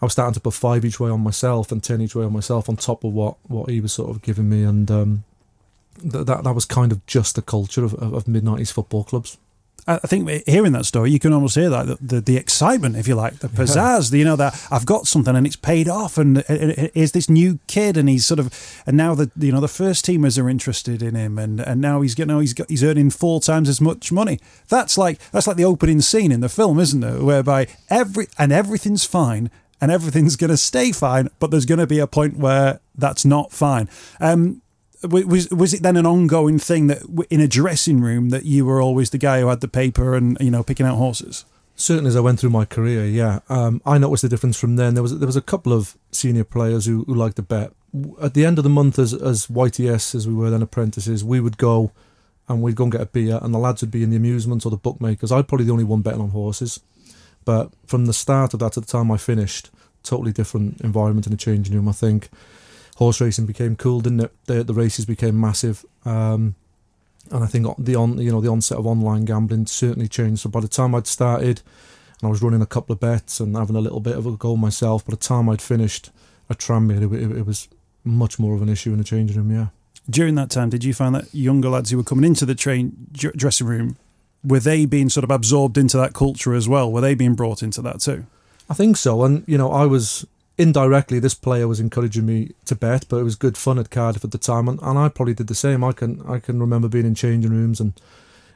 I 0.00 0.04
was 0.04 0.14
starting 0.14 0.34
to 0.34 0.40
put 0.40 0.54
five 0.54 0.84
each 0.84 0.98
way 0.98 1.10
on 1.10 1.20
myself 1.20 1.70
and 1.70 1.80
ten 1.80 2.00
each 2.00 2.16
way 2.16 2.24
on 2.24 2.32
myself 2.32 2.68
on 2.68 2.74
top 2.74 3.04
of 3.04 3.12
what, 3.12 3.36
what 3.44 3.70
he 3.70 3.80
was 3.80 3.92
sort 3.92 4.10
of 4.10 4.20
giving 4.20 4.48
me, 4.48 4.64
and 4.64 4.90
um, 4.90 5.22
that, 6.02 6.26
that 6.26 6.42
that 6.42 6.54
was 6.56 6.64
kind 6.64 6.90
of 6.90 7.06
just 7.06 7.36
the 7.36 7.42
culture 7.42 7.84
of, 7.84 7.94
of, 7.94 8.12
of 8.12 8.26
mid 8.26 8.42
nineties 8.42 8.72
football 8.72 9.04
clubs. 9.04 9.38
I 9.86 9.98
think 9.98 10.28
hearing 10.46 10.72
that 10.72 10.86
story, 10.86 11.10
you 11.10 11.18
can 11.18 11.32
almost 11.32 11.56
hear 11.56 11.68
that 11.68 11.86
the, 11.86 11.98
the, 12.00 12.20
the 12.20 12.36
excitement, 12.36 12.96
if 12.96 13.08
you 13.08 13.16
like, 13.16 13.40
the 13.40 13.48
pizzazz. 13.48 14.04
Yeah. 14.04 14.10
The, 14.10 14.18
you 14.18 14.24
know 14.24 14.36
that 14.36 14.66
I've 14.70 14.86
got 14.86 15.08
something 15.08 15.34
and 15.34 15.44
it's 15.44 15.56
paid 15.56 15.88
off, 15.88 16.18
and 16.18 16.44
is 16.48 17.12
this 17.12 17.28
new 17.28 17.58
kid, 17.66 17.96
and 17.96 18.08
he's 18.08 18.24
sort 18.24 18.38
of, 18.38 18.52
and 18.86 18.96
now 18.96 19.14
the 19.16 19.30
you 19.36 19.50
know 19.50 19.60
the 19.60 19.68
first 19.68 20.06
teamers 20.06 20.40
are 20.40 20.48
interested 20.48 21.02
in 21.02 21.16
him, 21.16 21.38
and, 21.38 21.60
and 21.60 21.80
now 21.80 22.00
he's 22.00 22.14
getting, 22.14 22.38
he's 22.40 22.54
got 22.54 22.70
he's 22.70 22.84
earning 22.84 23.10
four 23.10 23.40
times 23.40 23.68
as 23.68 23.80
much 23.80 24.12
money. 24.12 24.38
That's 24.68 24.96
like 24.96 25.18
that's 25.32 25.48
like 25.48 25.56
the 25.56 25.64
opening 25.64 26.00
scene 26.00 26.30
in 26.30 26.40
the 26.40 26.48
film, 26.48 26.78
isn't 26.78 27.02
it? 27.02 27.22
Whereby 27.22 27.66
every 27.90 28.28
and 28.38 28.52
everything's 28.52 29.04
fine, 29.04 29.50
and 29.80 29.90
everything's 29.90 30.36
going 30.36 30.50
to 30.50 30.56
stay 30.56 30.92
fine, 30.92 31.28
but 31.40 31.50
there's 31.50 31.66
going 31.66 31.80
to 31.80 31.88
be 31.88 31.98
a 31.98 32.06
point 32.06 32.36
where 32.36 32.78
that's 32.94 33.24
not 33.24 33.50
fine. 33.50 33.88
Um, 34.20 34.61
was 35.02 35.50
was 35.50 35.74
it 35.74 35.82
then 35.82 35.96
an 35.96 36.06
ongoing 36.06 36.58
thing 36.58 36.86
that 36.86 37.26
in 37.30 37.40
a 37.40 37.48
dressing 37.48 38.00
room 38.00 38.30
that 38.30 38.44
you 38.44 38.64
were 38.64 38.80
always 38.80 39.10
the 39.10 39.18
guy 39.18 39.40
who 39.40 39.48
had 39.48 39.60
the 39.60 39.68
paper 39.68 40.14
and 40.14 40.36
you 40.40 40.50
know 40.50 40.62
picking 40.62 40.86
out 40.86 40.96
horses? 40.96 41.44
Certainly, 41.74 42.10
as 42.10 42.16
I 42.16 42.20
went 42.20 42.38
through 42.38 42.50
my 42.50 42.64
career, 42.64 43.04
yeah, 43.06 43.40
um, 43.48 43.80
I 43.84 43.98
noticed 43.98 44.22
the 44.22 44.28
difference 44.28 44.58
from 44.58 44.76
then. 44.76 44.94
There 44.94 45.02
was 45.02 45.18
there 45.18 45.26
was 45.26 45.36
a 45.36 45.42
couple 45.42 45.72
of 45.72 45.96
senior 46.12 46.44
players 46.44 46.86
who, 46.86 47.04
who 47.04 47.14
liked 47.14 47.36
to 47.36 47.42
bet. 47.42 47.72
At 48.20 48.34
the 48.34 48.44
end 48.44 48.58
of 48.58 48.64
the 48.64 48.70
month, 48.70 48.98
as 48.98 49.14
as 49.14 49.46
YTS 49.46 50.14
as 50.14 50.28
we 50.28 50.34
were 50.34 50.50
then 50.50 50.62
apprentices, 50.62 51.24
we 51.24 51.40
would 51.40 51.58
go 51.58 51.92
and 52.48 52.62
we'd 52.62 52.76
go 52.76 52.84
and 52.84 52.92
get 52.92 53.00
a 53.00 53.06
beer, 53.06 53.38
and 53.42 53.54
the 53.54 53.58
lads 53.58 53.80
would 53.80 53.90
be 53.90 54.02
in 54.02 54.10
the 54.10 54.16
amusements 54.16 54.66
or 54.66 54.70
the 54.70 54.76
bookmakers. 54.76 55.32
I'd 55.32 55.48
probably 55.48 55.66
the 55.66 55.72
only 55.72 55.84
one 55.84 56.02
betting 56.02 56.20
on 56.20 56.30
horses, 56.30 56.80
but 57.44 57.72
from 57.86 58.06
the 58.06 58.12
start 58.12 58.54
of 58.54 58.60
that 58.60 58.72
to 58.72 58.80
the 58.80 58.86
time 58.86 59.10
I 59.10 59.16
finished, 59.16 59.70
totally 60.02 60.32
different 60.32 60.80
environment 60.82 61.26
in 61.26 61.32
the 61.32 61.38
changing 61.38 61.74
room. 61.74 61.88
I 61.88 61.92
think 61.92 62.28
horse 62.96 63.20
racing 63.20 63.46
became 63.46 63.76
cool, 63.76 64.00
didn't 64.00 64.20
it? 64.20 64.32
The, 64.46 64.64
the 64.64 64.74
races 64.74 65.04
became 65.04 65.40
massive, 65.40 65.84
um, 66.04 66.54
and 67.30 67.44
I 67.44 67.46
think 67.46 67.66
the 67.78 67.94
on 67.94 68.18
you 68.18 68.30
know 68.30 68.40
the 68.40 68.50
onset 68.50 68.78
of 68.78 68.86
online 68.86 69.24
gambling 69.24 69.66
certainly 69.66 70.08
changed. 70.08 70.42
So 70.42 70.50
by 70.50 70.60
the 70.60 70.68
time 70.68 70.94
I'd 70.94 71.06
started, 71.06 71.62
and 72.20 72.28
I 72.28 72.30
was 72.30 72.42
running 72.42 72.62
a 72.62 72.66
couple 72.66 72.92
of 72.92 73.00
bets 73.00 73.40
and 73.40 73.56
having 73.56 73.76
a 73.76 73.80
little 73.80 74.00
bit 74.00 74.16
of 74.16 74.26
a 74.26 74.32
go 74.32 74.56
myself, 74.56 75.04
by 75.06 75.12
the 75.12 75.16
time 75.16 75.48
I'd 75.48 75.62
finished 75.62 76.10
a 76.48 76.54
Tranmere, 76.54 77.12
it, 77.12 77.22
it, 77.22 77.38
it 77.38 77.46
was 77.46 77.68
much 78.04 78.38
more 78.38 78.54
of 78.54 78.62
an 78.62 78.68
issue 78.68 78.92
in 78.92 78.98
the 78.98 79.04
changing 79.04 79.36
room. 79.36 79.50
Yeah. 79.50 79.66
During 80.10 80.34
that 80.34 80.50
time, 80.50 80.68
did 80.70 80.82
you 80.82 80.92
find 80.92 81.14
that 81.14 81.32
younger 81.32 81.68
lads 81.68 81.90
who 81.90 81.96
were 81.96 82.02
coming 82.02 82.24
into 82.24 82.44
the 82.44 82.56
train 82.56 83.06
dressing 83.12 83.66
room 83.66 83.96
were 84.44 84.60
they 84.60 84.84
being 84.86 85.08
sort 85.08 85.24
of 85.24 85.30
absorbed 85.30 85.78
into 85.78 85.96
that 85.96 86.14
culture 86.14 86.54
as 86.54 86.68
well? 86.68 86.90
Were 86.90 87.00
they 87.00 87.14
being 87.14 87.34
brought 87.34 87.62
into 87.62 87.80
that 87.82 88.00
too? 88.00 88.26
I 88.68 88.74
think 88.74 88.96
so, 88.96 89.22
and 89.22 89.44
you 89.46 89.58
know, 89.58 89.70
I 89.70 89.86
was 89.86 90.26
indirectly 90.62 91.18
this 91.18 91.34
player 91.34 91.66
was 91.66 91.80
encouraging 91.80 92.24
me 92.24 92.52
to 92.66 92.74
bet 92.74 93.06
but 93.08 93.16
it 93.16 93.24
was 93.24 93.34
good 93.34 93.56
fun 93.56 93.78
at 93.78 93.90
Cardiff 93.90 94.24
at 94.24 94.30
the 94.30 94.38
time 94.38 94.68
and, 94.68 94.80
and 94.82 94.98
I 94.98 95.08
probably 95.08 95.34
did 95.34 95.48
the 95.48 95.54
same. 95.54 95.82
I 95.82 95.92
can 95.92 96.22
I 96.28 96.38
can 96.38 96.60
remember 96.60 96.88
being 96.88 97.06
in 97.06 97.14
changing 97.14 97.50
rooms 97.50 97.80
and 97.80 97.92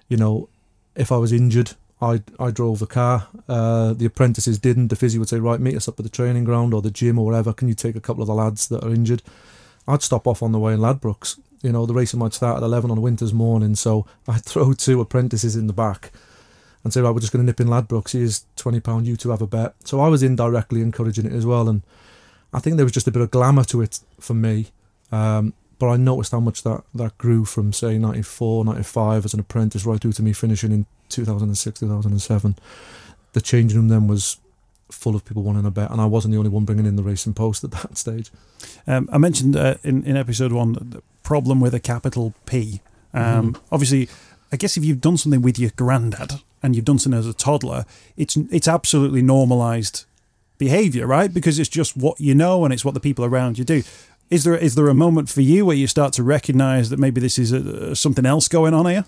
you 0.09 0.17
know 0.17 0.49
if 0.95 1.11
I 1.11 1.17
was 1.17 1.33
injured 1.33 1.73
I 2.01 2.23
I 2.39 2.51
drove 2.51 2.79
the 2.79 2.87
car. 2.87 3.29
Uh, 3.49 3.95
the 3.95 4.05
apprentices 4.05 4.59
didn't. 4.59 4.89
The 4.89 4.97
physio 4.97 5.19
would 5.21 5.29
say 5.29 5.39
right 5.39 5.61
meet 5.61 5.77
us 5.77 5.89
up 5.89 5.99
at 5.99 6.05
the 6.05 6.11
training 6.11 6.45
ground 6.45 6.75
or 6.75 6.83
the 6.83 6.91
gym 6.91 7.19
or 7.19 7.25
whatever. 7.25 7.53
Can 7.53 7.69
you 7.69 7.75
take 7.75 7.97
a 7.97 8.01
couple 8.01 8.23
of 8.23 8.29
the 8.29 8.35
lads 8.35 8.69
that 8.69 8.85
are 8.85 8.93
injured? 8.93 9.23
I'd 9.89 10.03
stop 10.03 10.27
off 10.27 10.43
on 10.43 10.53
the 10.53 10.59
way 10.59 10.75
in 10.75 10.81
Ladbrokes. 10.81 11.39
You 11.63 11.73
know 11.73 11.87
the 11.87 11.95
racing 11.95 12.21
might 12.21 12.35
start 12.35 12.59
at 12.59 12.63
11 12.63 12.91
on 12.91 12.99
a 12.99 13.01
winter's 13.01 13.33
morning 13.33 13.75
so 13.75 14.07
I'd 14.29 14.45
throw 14.51 14.73
two 14.75 15.01
apprentices 15.01 15.57
in 15.57 15.67
the 15.67 15.73
back 15.73 16.13
and 16.85 16.93
say, 16.93 17.01
right, 17.01 17.11
we're 17.11 17.21
just 17.21 17.33
going 17.33 17.45
to 17.45 17.47
nip 17.47 17.61
in 17.61 17.69
Ladbrokes. 17.69 18.13
Here's 18.13 18.45
twenty 18.57 18.81
pound. 18.81 19.07
You 19.07 19.17
two 19.17 19.31
have 19.31 19.43
a 19.43 19.47
bet. 19.47 19.75
So 19.85 20.01
I 20.01 20.09
was 20.09 20.23
indirectly 20.23 20.83
encouraging 20.83 21.27
it 21.27 21.33
as 21.33 21.47
well, 21.47 21.69
and 21.69 21.83
I 22.53 22.61
think 22.61 22.77
there 22.77 22.85
was 22.85 22.93
just 22.93 23.09
a 23.09 23.13
bit 23.13 23.23
of 23.23 23.31
glamour 23.31 23.65
to 23.65 23.83
it 23.83 24.01
for 24.21 24.35
me. 24.35 24.69
Um, 25.13 25.53
but 25.79 25.89
I 25.89 25.97
noticed 25.97 26.33
how 26.33 26.41
much 26.41 26.63
that, 26.63 26.85
that 26.95 27.19
grew 27.19 27.45
from 27.45 27.73
say 27.73 27.99
94, 27.99 28.65
95 28.65 29.25
as 29.27 29.35
an 29.35 29.41
apprentice 29.41 29.85
right 29.85 30.01
through 30.01 30.13
to 30.15 30.23
me 30.23 30.33
finishing 30.33 30.73
in 30.73 30.87
2006, 31.11 31.81
2007. 31.81 32.57
The 33.35 33.41
changing 33.41 33.77
room 33.77 33.89
then 33.89 34.09
was 34.09 34.39
full 34.91 35.15
of 35.15 35.25
people 35.25 35.43
wanting 35.43 35.67
a 35.67 35.71
bet, 35.71 35.91
and 35.91 36.01
I 36.01 36.07
wasn't 36.07 36.33
the 36.33 36.39
only 36.39 36.51
one 36.51 36.65
bringing 36.65 36.87
in 36.87 36.97
the 36.97 37.03
racing 37.03 37.35
post 37.35 37.65
at 37.65 37.71
that 37.73 37.99
stage. 37.99 38.31
Um, 38.87 39.09
I 39.13 39.19
mentioned 39.19 39.57
uh, 39.57 39.75
in, 39.83 40.05
in 40.05 40.17
episode 40.17 40.53
one 40.53 40.73
the 40.73 41.03
problem 41.23 41.61
with 41.61 41.75
a 41.75 41.81
capital 41.81 42.35
P. 42.47 42.81
Um, 43.13 43.53
mm-hmm. 43.53 43.65
Obviously, 43.73 44.09
I 44.53 44.57
guess 44.57 44.77
if 44.77 44.85
you've 44.85 45.01
done 45.01 45.17
something 45.17 45.43
with 45.43 45.59
your 45.59 45.71
granddad 45.77 46.41
and 46.63 46.75
you've 46.75 46.85
done 46.85 46.99
something 46.99 47.19
as 47.19 47.27
a 47.27 47.35
toddler, 47.35 47.85
it's 48.17 48.37
it's 48.37 48.69
absolutely 48.69 49.23
normalized 49.23 50.05
behavior, 50.59 51.07
right? 51.07 51.33
Because 51.33 51.59
it's 51.59 51.69
just 51.69 51.97
what 51.97 52.21
you 52.21 52.35
know 52.35 52.65
and 52.65 52.73
it's 52.73 52.85
what 52.85 52.95
the 52.95 53.01
people 53.01 53.25
around 53.25 53.59
you 53.59 53.65
do. 53.65 53.83
Is 54.31 54.45
there 54.45 54.57
is 54.57 54.75
there 54.75 54.89
a 54.89 54.95
moment 54.95 55.29
for 55.29 55.41
you 55.41 55.65
where 55.65 55.77
you 55.77 55.87
start 55.87 56.13
to 56.15 56.23
recognize 56.23 56.91
that 56.91 56.99
maybe 56.99 57.21
this 57.21 57.39
is 57.39 57.53
a, 57.53 57.95
something 57.95 58.27
else 58.27 58.49
going 58.49 58.75
on 58.75 58.87
here? 58.87 59.05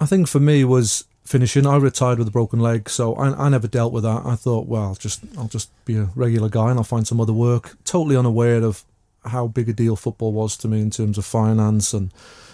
I 0.00 0.06
think 0.06 0.26
for 0.26 0.40
me 0.40 0.64
was 0.64 1.04
finishing. 1.24 1.66
I 1.66 1.76
retired 1.76 2.18
with 2.18 2.26
a 2.28 2.32
broken 2.32 2.58
leg, 2.58 2.88
so 2.90 3.14
I, 3.14 3.46
I 3.46 3.48
never 3.48 3.68
dealt 3.68 3.92
with 3.92 4.02
that. 4.02 4.22
I 4.24 4.34
thought, 4.34 4.66
well, 4.66 4.96
just 4.96 5.22
I'll 5.38 5.48
just 5.48 5.70
be 5.84 5.96
a 5.96 6.08
regular 6.16 6.48
guy 6.48 6.70
and 6.70 6.78
I'll 6.78 6.84
find 6.84 7.06
some 7.06 7.20
other 7.20 7.32
work. 7.32 7.76
Totally 7.84 8.16
unaware 8.16 8.62
of 8.62 8.84
how 9.24 9.46
big 9.46 9.68
a 9.68 9.72
deal 9.72 9.94
football 9.94 10.32
was 10.32 10.56
to 10.58 10.68
me 10.68 10.80
in 10.80 10.90
terms 10.90 11.18
of 11.18 11.24
finance 11.24 11.94
and 11.94 12.12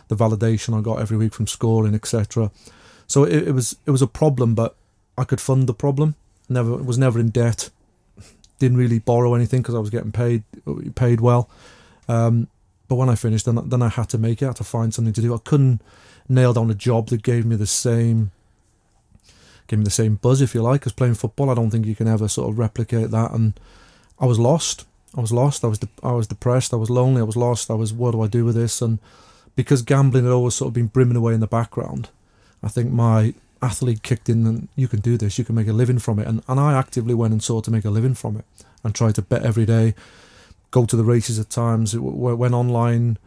the 0.08 0.16
validation 0.16 0.76
I 0.76 0.82
got 0.82 1.00
every 1.00 1.16
week 1.16 1.32
from 1.32 1.46
scoring, 1.46 1.94
etc. 1.94 2.50
So 3.08 3.24
it, 3.24 3.48
it, 3.48 3.52
was 3.52 3.76
it 3.86 3.90
was 3.90 4.02
a 4.02 4.06
problem, 4.06 4.54
but 4.54 4.76
I 5.16 5.24
could 5.24 5.40
fund 5.40 5.66
the 5.66 5.74
problem. 5.74 6.14
Never 6.48 6.76
was 6.76 6.98
never 6.98 7.18
in 7.18 7.30
debt. 7.30 7.70
Didn't 8.58 8.76
really 8.76 8.98
borrow 8.98 9.34
anything 9.34 9.62
because 9.62 9.74
I 9.74 9.80
was 9.80 9.90
getting 9.90 10.12
paid 10.12 10.44
paid 10.94 11.20
well. 11.20 11.48
Um, 12.08 12.48
but 12.86 12.96
when 12.96 13.08
I 13.08 13.14
finished, 13.14 13.46
then 13.46 13.68
then 13.68 13.82
I 13.82 13.88
had 13.88 14.08
to 14.10 14.18
make 14.18 14.42
it. 14.42 14.46
I 14.46 14.48
had 14.48 14.56
to 14.56 14.64
find 14.64 14.94
something 14.94 15.14
to 15.14 15.20
do. 15.20 15.34
I 15.34 15.38
couldn't 15.38 15.82
nail 16.28 16.52
down 16.52 16.70
a 16.70 16.74
job 16.74 17.08
that 17.08 17.22
gave 17.22 17.44
me 17.44 17.56
the 17.56 17.66
same 17.66 18.30
gave 19.66 19.78
me 19.78 19.84
the 19.84 19.90
same 19.90 20.16
buzz, 20.16 20.40
if 20.40 20.54
you 20.54 20.62
like, 20.62 20.86
as 20.86 20.92
playing 20.92 21.14
football. 21.14 21.50
I 21.50 21.54
don't 21.54 21.70
think 21.70 21.86
you 21.86 21.94
can 21.94 22.08
ever 22.08 22.26
sort 22.26 22.50
of 22.50 22.58
replicate 22.58 23.10
that. 23.10 23.32
And 23.32 23.58
I 24.18 24.26
was 24.26 24.38
lost. 24.38 24.86
I 25.16 25.20
was 25.20 25.32
lost. 25.32 25.64
I 25.64 25.68
was 25.68 25.78
de- 25.78 25.88
I 26.02 26.12
was 26.12 26.26
depressed. 26.26 26.72
I 26.72 26.76
was 26.76 26.90
lonely. 26.90 27.20
I 27.20 27.24
was 27.24 27.36
lost. 27.36 27.70
I 27.70 27.74
was 27.74 27.92
what 27.92 28.12
do 28.12 28.22
I 28.22 28.26
do 28.26 28.44
with 28.44 28.54
this? 28.54 28.82
And 28.82 28.98
because 29.56 29.82
gambling 29.82 30.24
had 30.24 30.32
always 30.32 30.54
sort 30.54 30.68
of 30.68 30.74
been 30.74 30.86
brimming 30.86 31.16
away 31.16 31.34
in 31.34 31.40
the 31.40 31.46
background, 31.46 32.08
I 32.62 32.68
think 32.68 32.92
my 32.92 33.34
athlete 33.60 34.02
kicked 34.02 34.28
in 34.28 34.46
and 34.46 34.68
you 34.76 34.88
can 34.88 35.00
do 35.00 35.16
this. 35.16 35.38
You 35.38 35.44
can 35.44 35.54
make 35.54 35.68
a 35.68 35.72
living 35.72 35.98
from 35.98 36.18
it. 36.18 36.26
And 36.26 36.42
and 36.48 36.58
I 36.60 36.78
actively 36.78 37.14
went 37.14 37.32
and 37.32 37.42
sought 37.42 37.64
to 37.64 37.70
make 37.70 37.84
a 37.84 37.90
living 37.90 38.14
from 38.14 38.36
it 38.36 38.44
and 38.84 38.94
tried 38.94 39.14
to 39.16 39.22
bet 39.22 39.42
every 39.44 39.66
day, 39.66 39.94
go 40.70 40.86
to 40.86 40.96
the 40.96 41.04
races 41.04 41.38
at 41.38 41.50
times. 41.50 41.96
When 41.96 42.54
online 42.54 43.18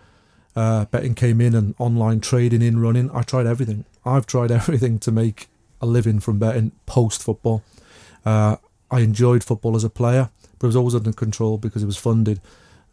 uh, 0.56 0.86
betting 0.86 1.16
came 1.16 1.42
in 1.42 1.56
and 1.56 1.76
online 1.78 2.20
trading 2.22 2.62
in 2.62 2.80
running, 2.80 3.10
I 3.12 3.24
tried 3.24 3.46
everything. 3.46 3.86
I've 4.06 4.26
tried 4.26 4.52
everything 4.60 5.00
to 5.00 5.12
make 5.12 5.48
a 5.82 5.86
living 5.86 6.20
from 6.20 6.40
betting 6.40 6.72
post 6.86 7.24
football. 7.24 7.64
Uh, 8.26 8.58
I 8.90 9.00
enjoyed 9.00 9.44
football 9.44 9.76
as 9.76 9.84
a 9.84 9.90
player, 9.90 10.30
but 10.60 10.66
it 10.66 10.70
was 10.70 10.76
always 10.76 10.96
under 10.96 11.14
control 11.14 11.58
because 11.58 11.82
it 11.82 11.88
was 11.88 11.98
funded. 11.98 12.40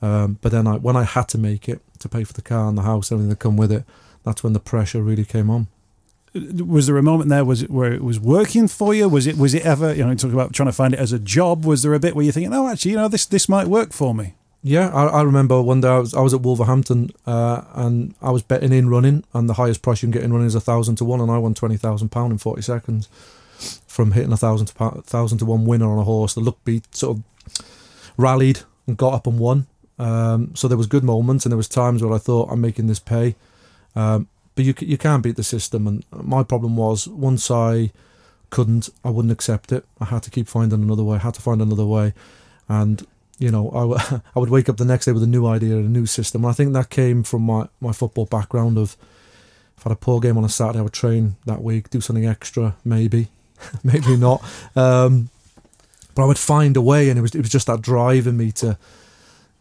Um, 0.01 0.39
but 0.41 0.53
then 0.53 0.67
I, 0.67 0.77
when 0.77 0.97
I 0.97 1.03
had 1.03 1.29
to 1.31 1.39
make 1.39 1.69
it 1.69 1.81
to 1.99 2.09
pay 2.09 2.25
for 2.25 2.33
the 2.33 2.43
car 2.43 2.69
and 2.69 2.79
the 2.79 2.83
house, 2.83 3.11
everything 3.11 3.31
that 3.31 3.41
come 3.41 3.57
with 3.57 3.73
it, 3.73 3.85
that's 4.25 4.45
when 4.45 4.53
the 4.53 4.61
pressure 4.61 5.03
really 5.03 5.25
came 5.25 5.51
on. 5.51 5.67
Was 6.35 6.87
there 6.87 6.97
a 6.97 7.03
moment 7.03 7.31
there? 7.31 7.45
Was 7.45 7.63
it 7.63 7.71
where 7.71 7.93
it 7.93 8.03
was 8.03 8.21
working 8.21 8.69
for 8.69 8.95
you? 8.95 9.09
Was 9.09 9.27
it 9.27 9.37
was 9.37 9.55
it 9.55 9.65
ever? 9.65 9.95
You 9.95 10.05
know, 10.05 10.11
you 10.11 10.17
talk 10.17 10.33
about 10.33 10.53
trying 10.53 10.69
to 10.69 10.73
find 10.73 10.95
it 10.95 11.01
as 11.01 11.13
a 11.13 11.19
job. 11.19 11.65
Was 11.65 11.83
there 11.83 11.95
a 11.95 11.99
bit 11.99 12.15
where 12.15 12.25
you're 12.25 12.33
thinking, 12.33 12.53
oh, 12.53 12.69
actually, 12.69 12.93
you 12.93 12.97
know, 12.97 13.09
this 13.09 13.27
this 13.27 13.49
might 13.49 13.67
work 13.67 13.93
for 13.93 14.15
me? 14.15 14.35
Yeah, 14.63 14.89
I, 14.89 15.07
I 15.07 15.23
remember 15.23 15.63
one 15.63 15.81
day 15.81 15.89
I 15.89 15.99
was 15.99 16.15
I 16.15 16.21
was 16.21 16.35
at 16.35 16.41
Wolverhampton 16.43 17.11
uh, 17.27 17.63
and 17.75 18.15
I 18.21 18.31
was 18.31 18.43
betting 18.43 18.73
in 18.73 18.89
running, 18.89 19.25
and 19.33 19.49
the 19.49 19.55
highest 19.55 19.83
price 19.83 20.03
you 20.03 20.07
can 20.07 20.13
get 20.13 20.23
in 20.23 20.33
running 20.33 20.49
is 20.49 20.55
a 20.55 20.61
thousand 20.61 20.97
to 20.97 21.05
one, 21.05 21.21
and 21.21 21.31
I 21.31 21.39
won 21.39 21.55
twenty 21.55 21.77
thousand 21.77 22.11
pound 22.11 22.33
in 22.33 22.39
forty 22.39 22.63
seconds 22.63 23.09
from 23.87 24.13
hitting 24.13 24.33
a 24.33 24.37
thousand 24.37 24.67
to 24.67 25.03
thousand 25.03 25.39
to 25.39 25.45
one 25.45 25.65
winner 25.65 25.91
on 25.91 25.99
a 25.99 26.05
horse. 26.05 26.35
The 26.35 26.41
luck 26.41 26.59
beat 26.65 26.95
sort 26.95 27.19
of 27.19 27.23
rallied 28.17 28.61
and 28.87 28.97
got 28.97 29.15
up 29.15 29.27
and 29.27 29.39
won. 29.39 29.67
Um, 29.99 30.55
so 30.55 30.69
there 30.69 30.79
was 30.79 30.87
good 30.87 31.05
moments, 31.05 31.45
and 31.45 31.53
there 31.53 31.57
was 31.57 31.69
times 31.69 32.03
where 32.03 32.15
I 32.15 32.19
thought 32.19 32.51
I'm 32.51 32.61
making 32.61 32.89
this 32.89 33.01
pay. 33.01 33.37
Um, 33.97 34.29
but 34.59 34.65
you 34.65 34.75
you 34.81 34.99
can't 34.99 35.23
beat 35.23 35.37
the 35.37 35.45
system, 35.45 35.87
and 35.87 36.05
my 36.11 36.43
problem 36.43 36.77
was 36.77 37.07
once 37.07 37.49
I 37.49 37.93
couldn't, 38.51 38.89
I 39.05 39.11
wouldn't 39.11 39.31
accept 39.31 39.71
it. 39.71 39.85
I 40.01 40.07
had 40.07 40.25
to 40.25 40.31
keep 40.31 40.49
finding 40.49 40.83
another 40.83 41.05
way. 41.05 41.15
I 41.15 41.21
had 41.21 41.35
to 41.35 41.41
find 41.41 41.63
another 41.63 41.87
way, 41.87 42.13
and 42.69 43.07
you 43.39 43.53
know, 43.53 43.71
I, 43.71 43.81
w- 43.83 44.21
I 44.35 44.39
would 44.41 44.51
wake 44.51 44.69
up 44.69 44.77
the 44.77 44.85
next 44.85 45.05
day 45.05 45.13
with 45.13 45.23
a 45.23 45.29
new 45.29 45.47
idea, 45.47 45.77
a 45.77 45.83
new 45.83 46.07
system. 46.07 46.43
And 46.43 46.51
I 46.51 46.55
think 46.55 46.73
that 46.73 46.91
came 46.91 47.23
from 47.23 47.43
my, 47.43 47.69
my 47.81 47.93
football 47.93 48.27
background 48.27 48.79
of 48.79 48.97
if 49.77 49.87
I 49.87 49.91
had 49.91 49.93
a 49.93 50.01
poor 50.01 50.19
game 50.19 50.37
on 50.37 50.43
a 50.45 50.49
Saturday, 50.49 50.81
I 50.81 50.83
would 50.83 50.93
train 50.93 51.37
that 51.47 51.63
week, 51.63 51.89
do 51.89 52.01
something 52.01 52.27
extra, 52.27 52.75
maybe, 52.85 53.29
maybe 53.85 54.17
not. 54.17 54.43
Um, 54.75 55.29
but 56.17 56.25
I 56.25 56.27
would 56.27 56.37
find 56.37 56.77
a 56.77 56.83
way, 56.83 57.11
and 57.11 57.17
it 57.17 57.23
was 57.23 57.37
it 57.37 57.43
was 57.43 57.51
just 57.51 57.69
that 57.69 57.81
drive 57.81 58.27
in 58.27 58.37
me 58.37 58.51
to 58.53 58.77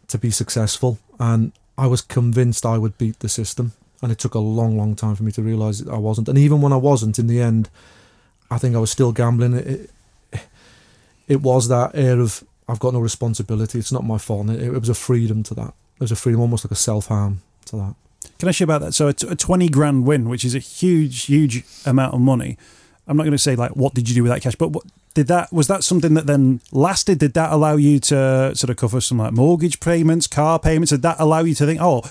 to 0.08 0.18
be 0.18 0.32
successful. 0.32 0.98
And 1.20 1.52
I 1.76 1.86
was 1.86 2.02
convinced 2.02 2.66
I 2.66 2.78
would 2.78 2.98
beat 2.98 3.20
the 3.20 3.28
system, 3.28 3.74
and 4.02 4.12
it 4.12 4.18
took 4.18 4.34
a 4.34 4.38
long, 4.38 4.76
long 4.76 4.94
time 4.94 5.14
for 5.14 5.22
me 5.22 5.32
to 5.32 5.42
realise 5.42 5.86
I 5.86 5.98
wasn't. 5.98 6.28
And 6.28 6.38
even 6.38 6.60
when 6.60 6.72
I 6.72 6.76
wasn't, 6.76 7.18
in 7.18 7.26
the 7.26 7.40
end, 7.40 7.68
I 8.50 8.58
think 8.58 8.76
I 8.76 8.78
was 8.78 8.90
still 8.90 9.12
gambling. 9.12 9.54
It, 9.54 9.90
it, 10.32 10.48
it 11.26 11.42
was 11.42 11.68
that 11.68 11.92
air 11.94 12.20
of 12.20 12.44
I've 12.68 12.78
got 12.78 12.92
no 12.92 13.00
responsibility. 13.00 13.78
It's 13.78 13.92
not 13.92 14.04
my 14.04 14.18
fault. 14.18 14.50
It, 14.50 14.62
it 14.62 14.78
was 14.78 14.88
a 14.88 14.94
freedom 14.94 15.42
to 15.44 15.54
that. 15.54 15.74
It 15.96 16.00
was 16.00 16.12
a 16.12 16.16
freedom, 16.16 16.40
almost 16.40 16.64
like 16.64 16.72
a 16.72 16.76
self 16.76 17.06
harm 17.06 17.42
to 17.66 17.76
that. 17.76 17.94
Can 18.38 18.48
I 18.48 18.52
you 18.54 18.64
about 18.64 18.82
that? 18.82 18.92
So 18.92 19.08
a, 19.08 19.12
t- 19.12 19.26
a 19.28 19.34
twenty 19.34 19.68
grand 19.68 20.06
win, 20.06 20.28
which 20.28 20.44
is 20.44 20.54
a 20.54 20.58
huge, 20.58 21.24
huge 21.24 21.64
amount 21.84 22.14
of 22.14 22.20
money. 22.20 22.56
I'm 23.06 23.16
not 23.16 23.24
going 23.24 23.32
to 23.32 23.38
say 23.38 23.56
like 23.56 23.72
what 23.72 23.94
did 23.94 24.08
you 24.08 24.14
do 24.14 24.22
with 24.22 24.30
that 24.32 24.42
cash, 24.42 24.54
but 24.54 24.68
what 24.68 24.84
did 25.14 25.26
that 25.28 25.52
was 25.52 25.66
that 25.68 25.82
something 25.82 26.14
that 26.14 26.26
then 26.26 26.60
lasted? 26.70 27.18
Did 27.18 27.34
that 27.34 27.50
allow 27.50 27.76
you 27.76 27.98
to 28.00 28.54
sort 28.54 28.70
of 28.70 28.76
cover 28.76 29.00
some 29.00 29.18
like 29.18 29.32
mortgage 29.32 29.80
payments, 29.80 30.26
car 30.26 30.58
payments? 30.58 30.90
Did 30.90 31.02
that 31.02 31.16
allow 31.18 31.40
you 31.40 31.54
to 31.54 31.66
think, 31.66 31.80
oh, 31.80 32.02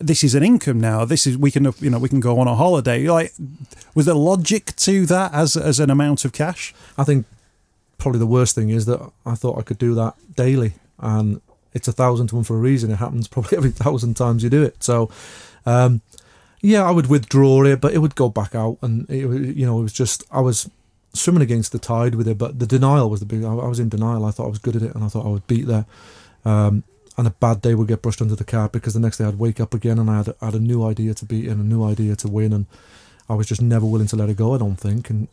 this 0.00 0.24
is 0.24 0.34
an 0.34 0.42
income 0.42 0.80
now. 0.80 1.04
This 1.04 1.26
is 1.26 1.36
we 1.36 1.50
can 1.50 1.72
you 1.78 1.90
know 1.90 1.98
we 1.98 2.08
can 2.08 2.20
go 2.20 2.40
on 2.40 2.48
a 2.48 2.54
holiday. 2.56 3.06
Like, 3.06 3.32
was 3.94 4.06
there 4.06 4.14
logic 4.14 4.74
to 4.76 5.06
that 5.06 5.32
as 5.32 5.56
as 5.56 5.78
an 5.78 5.90
amount 5.90 6.24
of 6.24 6.32
cash? 6.32 6.74
I 6.98 7.04
think 7.04 7.26
probably 7.98 8.18
the 8.18 8.26
worst 8.26 8.54
thing 8.54 8.70
is 8.70 8.86
that 8.86 9.12
I 9.24 9.34
thought 9.34 9.58
I 9.58 9.62
could 9.62 9.78
do 9.78 9.94
that 9.94 10.14
daily, 10.34 10.72
and 10.98 11.40
it's 11.74 11.86
a 11.86 11.92
thousand 11.92 12.28
to 12.28 12.36
one 12.36 12.44
for 12.44 12.56
a 12.56 12.60
reason. 12.60 12.90
It 12.90 12.96
happens 12.96 13.28
probably 13.34 13.56
every 13.56 13.70
thousand 13.70 14.14
times 14.14 14.42
you 14.42 14.50
do 14.50 14.62
it. 14.62 14.82
So, 14.82 15.10
um, 15.66 16.00
yeah, 16.62 16.82
I 16.82 16.90
would 16.90 17.06
withdraw 17.06 17.62
it, 17.64 17.80
but 17.80 17.92
it 17.92 17.98
would 17.98 18.16
go 18.16 18.28
back 18.28 18.54
out, 18.54 18.78
and 18.82 19.08
it, 19.10 19.20
you 19.56 19.66
know, 19.66 19.78
it 19.78 19.82
was 19.82 19.92
just 19.92 20.24
I 20.30 20.40
was 20.40 20.68
swimming 21.12 21.42
against 21.42 21.72
the 21.72 21.78
tide 21.78 22.14
with 22.14 22.26
it. 22.26 22.38
But 22.38 22.58
the 22.58 22.66
denial 22.66 23.10
was 23.10 23.20
the 23.20 23.26
big. 23.26 23.44
I, 23.44 23.52
was 23.52 23.78
in 23.78 23.90
denial. 23.90 24.24
I 24.24 24.30
thought 24.30 24.46
I 24.46 24.50
was 24.50 24.58
good 24.58 24.76
at 24.76 24.82
it, 24.82 24.94
and 24.94 25.04
I 25.04 25.08
thought 25.08 25.26
I 25.26 25.30
would 25.30 25.46
beat 25.46 25.66
there. 25.66 25.84
Um, 26.44 26.84
and 27.20 27.28
a 27.28 27.32
bad 27.32 27.60
day 27.60 27.74
would 27.74 27.86
get 27.86 28.00
brushed 28.00 28.22
under 28.22 28.34
the 28.34 28.44
carpet 28.44 28.80
because 28.80 28.94
the 28.94 29.00
next 29.00 29.18
day 29.18 29.26
I'd 29.26 29.38
wake 29.38 29.60
up 29.60 29.74
again 29.74 29.98
and 29.98 30.10
I 30.10 30.16
had, 30.16 30.34
I 30.40 30.46
had 30.46 30.54
a 30.54 30.58
new 30.58 30.86
idea 30.86 31.12
to 31.12 31.26
beat 31.26 31.48
and 31.48 31.60
a 31.60 31.64
new 31.64 31.84
idea 31.84 32.16
to 32.16 32.28
win, 32.28 32.50
and 32.54 32.64
I 33.28 33.34
was 33.34 33.46
just 33.46 33.60
never 33.60 33.84
willing 33.84 34.06
to 34.06 34.16
let 34.16 34.30
it 34.30 34.38
go. 34.38 34.54
I 34.54 34.58
don't 34.58 34.76
think, 34.76 35.10
and 35.10 35.28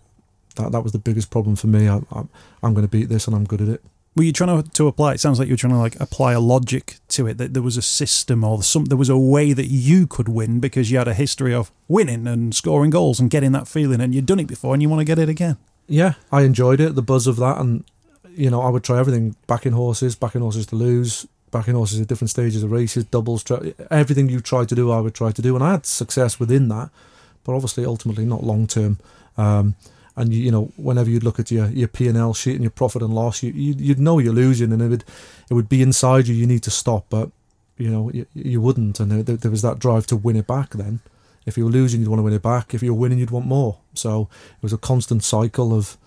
that 0.58 0.74
that 0.74 0.82
was 0.82 0.92
the 0.92 1.00
biggest 1.00 1.32
problem 1.32 1.56
for 1.56 1.68
me. 1.68 1.88
I, 1.88 2.02
I, 2.12 2.24
I'm 2.62 2.74
going 2.74 2.86
to 2.86 2.92
beat 2.92 3.08
this, 3.08 3.26
and 3.26 3.34
I'm 3.34 3.46
good 3.46 3.62
at 3.62 3.70
it. 3.70 3.82
Were 4.18 4.24
you 4.24 4.34
trying 4.34 4.62
to, 4.62 4.70
to 4.70 4.88
apply? 4.88 5.14
It 5.14 5.22
sounds 5.22 5.40
like 5.40 5.48
you 5.48 5.54
were 5.54 5.58
trying 5.58 5.72
to 5.72 5.80
like 5.80 5.98
apply 5.98 6.34
a 6.34 6.42
logic 6.42 6.98
to 7.08 7.26
it. 7.26 7.38
That 7.38 7.54
there 7.54 7.64
was 7.64 7.78
a 7.78 7.82
system 7.82 8.44
or 8.44 8.62
some 8.64 8.86
there 8.86 8.98
was 8.98 9.08
a 9.08 9.18
way 9.18 9.54
that 9.54 9.68
you 9.68 10.08
could 10.08 10.28
win 10.28 10.60
because 10.60 10.92
you 10.92 10.98
had 10.98 11.08
a 11.08 11.14
history 11.14 11.54
of 11.54 11.72
winning 11.88 12.28
and 12.28 12.54
scoring 12.54 12.90
goals 12.90 13.22
and 13.22 13.30
getting 13.30 13.54
that 13.54 13.70
feeling, 13.70 14.02
and 14.02 14.14
you'd 14.14 14.26
done 14.26 14.42
it 14.42 14.48
before, 14.48 14.74
and 14.74 14.84
you 14.84 14.90
want 14.90 15.00
to 15.00 15.06
get 15.06 15.20
it 15.20 15.30
again. 15.30 15.56
Yeah, 15.88 16.16
I 16.34 16.42
enjoyed 16.42 16.82
it. 16.82 16.96
The 16.96 17.02
buzz 17.02 17.28
of 17.28 17.38
that, 17.38 17.60
and 17.60 17.86
you 18.36 18.50
know, 18.50 18.62
I 18.62 18.70
would 18.70 18.84
try 18.84 19.00
everything: 19.00 19.38
backing 19.48 19.72
horses, 19.72 20.18
backing 20.18 20.42
horses 20.42 20.66
to 20.66 20.76
lose, 20.76 21.26
backing 21.58 21.76
horses 21.76 22.00
at 22.00 22.08
different 22.08 22.30
stages 22.30 22.64
of 22.64 22.72
races, 22.72 23.04
doubles, 23.06 23.44
tra- 23.44 23.74
everything 23.90 24.30
you 24.30 24.40
tried 24.40 24.70
to 24.70 24.76
do, 24.76 24.92
I 24.92 25.00
would 25.00 25.16
try 25.16 25.32
to 25.32 25.42
do, 25.42 25.56
and 25.56 25.64
I 25.64 25.72
had 25.72 25.86
success 25.86 26.40
within 26.40 26.68
that, 26.70 26.90
but 27.44 27.54
obviously, 27.56 27.86
ultimately, 27.86 28.26
not 28.26 28.44
long 28.44 28.68
term. 28.68 28.98
Um, 29.38 29.76
and 30.16 30.34
you, 30.34 30.42
you 30.46 30.52
know 30.52 30.72
whenever 30.78 31.10
you'd 31.10 31.24
look 31.24 31.40
at 31.40 31.52
your 31.52 31.68
your 31.68 31.88
P 31.88 32.08
and 32.08 32.18
L 32.18 32.34
sheet 32.34 32.56
and 32.56 32.64
your 32.64 32.72
profit 32.72 33.02
and 33.02 33.14
loss, 33.14 33.44
you 33.44 33.52
you'd 33.52 34.00
know 34.00 34.20
you're 34.20 34.34
losing, 34.34 34.72
and 34.72 34.82
it 34.82 34.88
would 34.88 35.06
it 35.50 35.54
would 35.54 35.70
be 35.70 35.82
inside 35.82 36.28
you. 36.28 36.36
You 36.36 36.48
need 36.48 36.64
to 36.64 36.72
stop, 36.72 37.06
but 37.10 37.30
you 37.78 37.90
know 37.90 38.12
you, 38.12 38.26
you 38.34 38.60
wouldn't, 38.60 39.00
and 39.00 39.12
there, 39.12 39.38
there 39.38 39.52
was 39.52 39.62
that 39.62 39.80
drive 39.80 40.08
to 40.08 40.16
win 40.16 40.36
it 40.36 40.48
back. 40.48 40.72
Then, 40.72 41.00
if 41.46 41.58
you 41.58 41.66
were 41.66 41.72
losing, 41.72 42.02
you'd 42.02 42.10
want 42.10 42.20
to 42.20 42.24
win 42.24 42.34
it 42.34 42.42
back. 42.42 42.74
If 42.74 42.82
you 42.82 42.94
were 42.94 43.00
winning, 43.00 43.20
you'd 43.20 43.32
want 43.32 43.46
more. 43.46 43.78
So 43.94 44.28
it 44.58 44.64
was 44.64 44.74
a 44.74 44.78
constant 44.78 45.24
cycle 45.24 45.74
of 45.74 45.98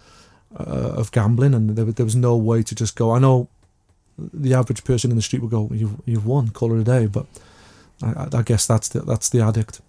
uh, 0.59 0.93
of 1.01 1.13
gambling, 1.13 1.55
and 1.55 1.77
there, 1.77 1.85
there 1.85 2.07
was 2.07 2.17
no 2.17 2.37
way 2.37 2.63
to 2.65 2.75
just 2.75 2.97
go. 2.97 3.13
I 3.13 3.21
know 3.21 3.49
the 4.33 4.55
average 4.55 4.85
person 4.85 5.11
in 5.11 5.17
the 5.17 5.23
street 5.23 5.43
would 5.43 5.51
go, 5.51 5.69
"You've 5.73 5.97
you've 6.05 6.27
won, 6.27 6.49
call 6.51 6.73
it 6.73 6.81
a 6.81 6.85
day," 6.85 7.07
but 7.07 7.27
I, 8.03 8.29
I 8.33 8.43
guess 8.43 8.67
that's 8.67 8.89
the 8.89 9.01
that's 9.01 9.29
the 9.29 9.41
addict. 9.41 9.81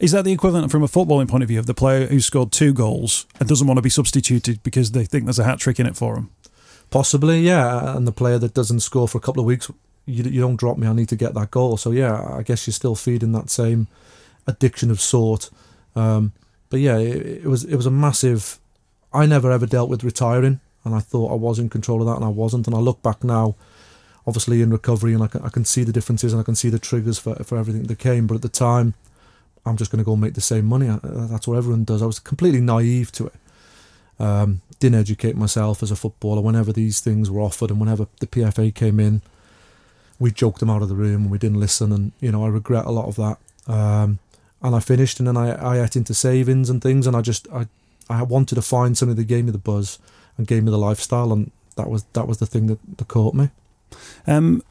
Is 0.00 0.12
that 0.12 0.24
the 0.24 0.32
equivalent 0.32 0.70
from 0.70 0.84
a 0.84 0.88
footballing 0.88 1.28
point 1.28 1.42
of 1.42 1.48
view 1.48 1.58
of 1.58 1.66
the 1.66 1.74
player 1.74 2.06
who 2.06 2.20
scored 2.20 2.52
two 2.52 2.72
goals 2.72 3.26
and 3.40 3.48
doesn't 3.48 3.66
want 3.66 3.78
to 3.78 3.82
be 3.82 3.90
substituted 3.90 4.62
because 4.62 4.92
they 4.92 5.04
think 5.04 5.24
there's 5.24 5.40
a 5.40 5.44
hat 5.44 5.58
trick 5.58 5.80
in 5.80 5.86
it 5.86 5.96
for 5.96 6.16
him? 6.16 6.30
Possibly, 6.90 7.40
yeah. 7.40 7.96
And 7.96 8.06
the 8.06 8.12
player 8.12 8.38
that 8.38 8.54
doesn't 8.54 8.80
score 8.80 9.08
for 9.08 9.18
a 9.18 9.20
couple 9.20 9.40
of 9.40 9.46
weeks, 9.46 9.70
you, 10.06 10.22
you 10.24 10.40
don't 10.40 10.56
drop 10.56 10.78
me. 10.78 10.86
I 10.86 10.92
need 10.92 11.08
to 11.08 11.16
get 11.16 11.34
that 11.34 11.50
goal. 11.50 11.76
So 11.76 11.90
yeah, 11.90 12.32
I 12.32 12.42
guess 12.42 12.66
you're 12.66 12.72
still 12.74 12.94
feeding 12.94 13.32
that 13.32 13.50
same 13.50 13.88
addiction 14.46 14.90
of 14.90 15.00
sort. 15.00 15.50
Um, 15.96 16.32
but 16.70 16.80
yeah, 16.80 16.98
it, 16.98 17.44
it 17.44 17.46
was 17.46 17.64
it 17.64 17.76
was 17.76 17.86
a 17.86 17.90
massive. 17.90 18.58
I 19.12 19.26
never 19.26 19.50
ever 19.50 19.66
dealt 19.66 19.90
with 19.90 20.04
retiring, 20.04 20.60
and 20.84 20.94
I 20.94 21.00
thought 21.00 21.32
I 21.32 21.36
was 21.36 21.58
in 21.58 21.68
control 21.68 22.00
of 22.00 22.06
that, 22.06 22.16
and 22.16 22.24
I 22.24 22.28
wasn't. 22.28 22.66
And 22.66 22.76
I 22.76 22.78
look 22.78 23.02
back 23.02 23.24
now, 23.24 23.56
obviously 24.28 24.60
in 24.60 24.70
recovery, 24.70 25.14
and 25.14 25.22
I 25.22 25.26
can, 25.26 25.42
I 25.42 25.48
can 25.48 25.64
see 25.64 25.82
the 25.82 25.92
differences 25.92 26.32
and 26.32 26.40
I 26.40 26.44
can 26.44 26.54
see 26.54 26.68
the 26.68 26.78
triggers 26.78 27.18
for 27.18 27.34
for 27.36 27.56
everything 27.58 27.84
that 27.84 27.98
came. 27.98 28.26
But 28.26 28.36
at 28.36 28.42
the 28.42 28.48
time, 28.48 28.94
I'm 29.64 29.76
just 29.76 29.90
going 29.90 29.98
to 29.98 30.04
go 30.04 30.16
make 30.16 30.34
the 30.34 30.40
same 30.40 30.66
money. 30.66 30.88
That's 31.02 31.48
what 31.48 31.56
everyone 31.56 31.84
does. 31.84 32.02
I 32.02 32.06
was 32.06 32.20
completely 32.20 32.60
naive 32.60 33.10
to 33.12 33.26
it. 33.26 33.34
Um, 34.20 34.60
didn't 34.80 35.00
educate 35.00 35.36
myself 35.36 35.82
as 35.82 35.90
a 35.90 35.96
footballer. 35.96 36.42
Whenever 36.42 36.72
these 36.72 37.00
things 37.00 37.30
were 37.30 37.40
offered 37.40 37.70
and 37.70 37.80
whenever 37.80 38.06
the 38.20 38.26
PFA 38.26 38.74
came 38.74 39.00
in, 39.00 39.22
we 40.20 40.30
joked 40.30 40.60
them 40.60 40.70
out 40.70 40.82
of 40.82 40.88
the 40.88 40.94
room 40.94 41.22
and 41.22 41.30
we 41.30 41.38
didn't 41.38 41.60
listen. 41.60 41.92
And 41.92 42.12
you 42.20 42.30
know, 42.30 42.44
I 42.44 42.48
regret 42.48 42.84
a 42.84 42.90
lot 42.90 43.08
of 43.08 43.16
that. 43.16 43.38
Um, 43.72 44.18
and 44.60 44.74
I 44.74 44.80
finished, 44.80 45.20
and 45.20 45.28
then 45.28 45.36
I 45.36 45.52
I 45.52 45.82
ate 45.82 45.96
into 45.96 46.14
savings 46.14 46.68
and 46.68 46.82
things, 46.82 47.06
and 47.06 47.16
I 47.16 47.20
just 47.20 47.48
I 47.52 47.66
I 48.10 48.22
wanted 48.22 48.56
to 48.56 48.62
find 48.62 48.96
something 48.96 49.16
that 49.16 49.24
gave 49.24 49.44
me 49.44 49.52
the 49.52 49.58
buzz 49.58 49.98
and 50.36 50.46
gave 50.46 50.64
me 50.64 50.70
the 50.70 50.78
lifestyle, 50.78 51.32
and 51.32 51.50
that 51.76 51.88
was 51.88 52.04
that 52.12 52.26
was 52.26 52.38
the 52.38 52.46
thing 52.46 52.66
that, 52.66 52.78
that 52.98 53.08
caught 53.08 53.34
me. 53.34 53.50
Um, 54.26 54.62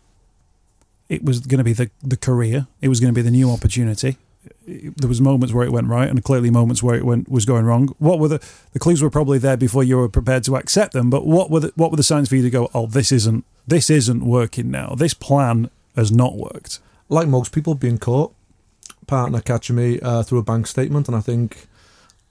it 1.10 1.24
was 1.24 1.40
going 1.40 1.60
to 1.60 1.64
be 1.64 1.74
the 1.74 1.90
the 2.02 2.18
career. 2.18 2.68
It 2.82 2.90
was 2.90 3.00
going 3.00 3.14
to 3.14 3.18
be 3.18 3.22
the 3.22 3.32
new 3.32 3.52
opportunity 3.52 4.18
there 4.68 5.08
was 5.08 5.22
moments 5.22 5.54
where 5.54 5.66
it 5.66 5.72
went 5.72 5.88
right 5.88 6.10
and 6.10 6.24
clearly 6.24 6.50
moments 6.50 6.84
where 6.84 6.96
it 6.96 7.06
went 7.06 7.30
was 7.30 7.46
going 7.46 7.66
wrong. 7.66 7.94
What 8.00 8.20
were 8.20 8.28
the 8.28 8.46
the 8.74 8.80
clues 8.80 9.02
were 9.02 9.10
probably 9.10 9.38
there 9.38 9.58
before 9.58 9.84
you 9.84 9.98
were 9.98 10.10
prepared 10.10 10.44
to 10.46 10.56
accept 10.58 10.94
them, 10.94 11.10
but 11.10 11.26
what 11.26 11.50
were 11.50 11.62
the, 11.62 11.72
what 11.76 11.92
were 11.92 11.98
the 11.98 12.04
signs 12.04 12.30
for 12.30 12.36
you 12.36 12.42
to 12.44 12.50
go, 12.50 12.70
"Oh, 12.74 12.86
this 12.86 13.12
isn't 13.12 13.46
this 13.66 13.90
isn't 13.90 14.26
working 14.26 14.70
now. 14.70 14.94
This 14.96 15.14
plan 15.14 15.70
has 15.96 16.12
not 16.12 16.36
worked." 16.36 16.80
Like 17.10 17.28
most 17.28 17.54
people 17.54 17.76
being 17.76 17.98
caught, 17.98 18.34
partner 19.08 19.40
catching 19.42 19.78
me 19.78 20.00
uh, 20.02 20.24
through 20.24 20.40
a 20.40 20.44
bank 20.44 20.68
statement 20.68 21.08
and 21.08 21.16
I 21.16 21.22
think 21.22 21.68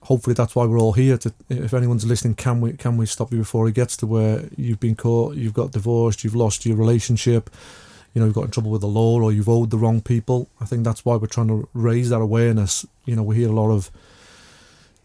hopefully 0.07 0.35
that's 0.35 0.55
why 0.55 0.65
we're 0.65 0.79
all 0.79 0.93
here. 0.93 1.19
To 1.19 1.33
if 1.49 1.75
anyone's 1.75 2.07
listening, 2.07 2.35
can 2.35 2.61
we 2.61 2.73
can 2.73 2.97
we 2.97 3.07
stop 3.07 3.33
you 3.33 3.39
before 3.39 3.69
it 3.69 3.75
gets 3.75 3.97
to 3.99 4.07
where 4.07 4.49
you've 4.57 4.81
been 4.81 4.95
caught, 4.95 5.37
you've 5.37 5.55
got 5.55 5.73
divorced, 5.73 6.25
you've 6.25 6.35
lost 6.35 6.65
your 6.65 6.77
relationship, 6.77 7.51
you 8.15 8.21
know, 8.21 8.27
you've 8.27 8.35
got 8.35 8.45
in 8.45 8.51
trouble 8.51 8.71
with 8.71 8.81
the 8.81 8.87
law, 8.87 9.21
or 9.21 9.33
you've 9.33 9.49
owed 9.49 9.71
the 9.71 9.79
wrong 9.79 10.01
people. 10.01 10.49
I 10.61 10.65
think 10.65 10.85
that's 10.85 11.05
why 11.05 11.17
we're 11.17 11.27
trying 11.27 11.49
to 11.49 11.69
raise 11.75 12.11
that 12.11 12.21
awareness. 12.21 12.87
You 13.05 13.17
know, 13.17 13.23
we 13.23 13.37
hear 13.37 13.49
a 13.49 13.53
lot 13.53 13.71
of 13.71 13.91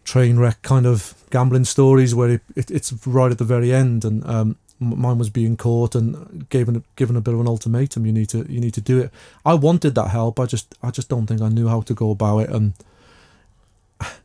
train 0.04 0.38
wreck 0.38 0.62
kind 0.62 0.86
of 0.86 1.14
gambling 1.30 1.64
stories 1.64 2.14
where 2.14 2.30
it, 2.30 2.42
it, 2.56 2.70
it's 2.70 3.06
right 3.06 3.30
at 3.30 3.38
the 3.38 3.44
very 3.44 3.72
end, 3.72 4.04
and 4.04 4.24
um, 4.26 4.56
mine 4.78 5.18
was 5.18 5.30
being 5.30 5.56
caught 5.56 5.94
and 5.94 6.48
given 6.48 6.84
given 6.94 7.16
a 7.16 7.20
bit 7.20 7.34
of 7.34 7.40
an 7.40 7.48
ultimatum. 7.48 8.06
You 8.06 8.12
need 8.12 8.28
to 8.30 8.46
you 8.48 8.60
need 8.60 8.74
to 8.74 8.80
do 8.80 9.00
it. 9.00 9.10
I 9.44 9.54
wanted 9.54 9.96
that 9.96 10.08
help. 10.08 10.38
I 10.38 10.46
just 10.46 10.76
I 10.82 10.90
just 10.90 11.08
don't 11.08 11.26
think 11.26 11.40
I 11.40 11.48
knew 11.48 11.68
how 11.68 11.80
to 11.82 11.94
go 11.94 12.12
about 12.12 12.38
it, 12.38 12.50
and 12.50 12.74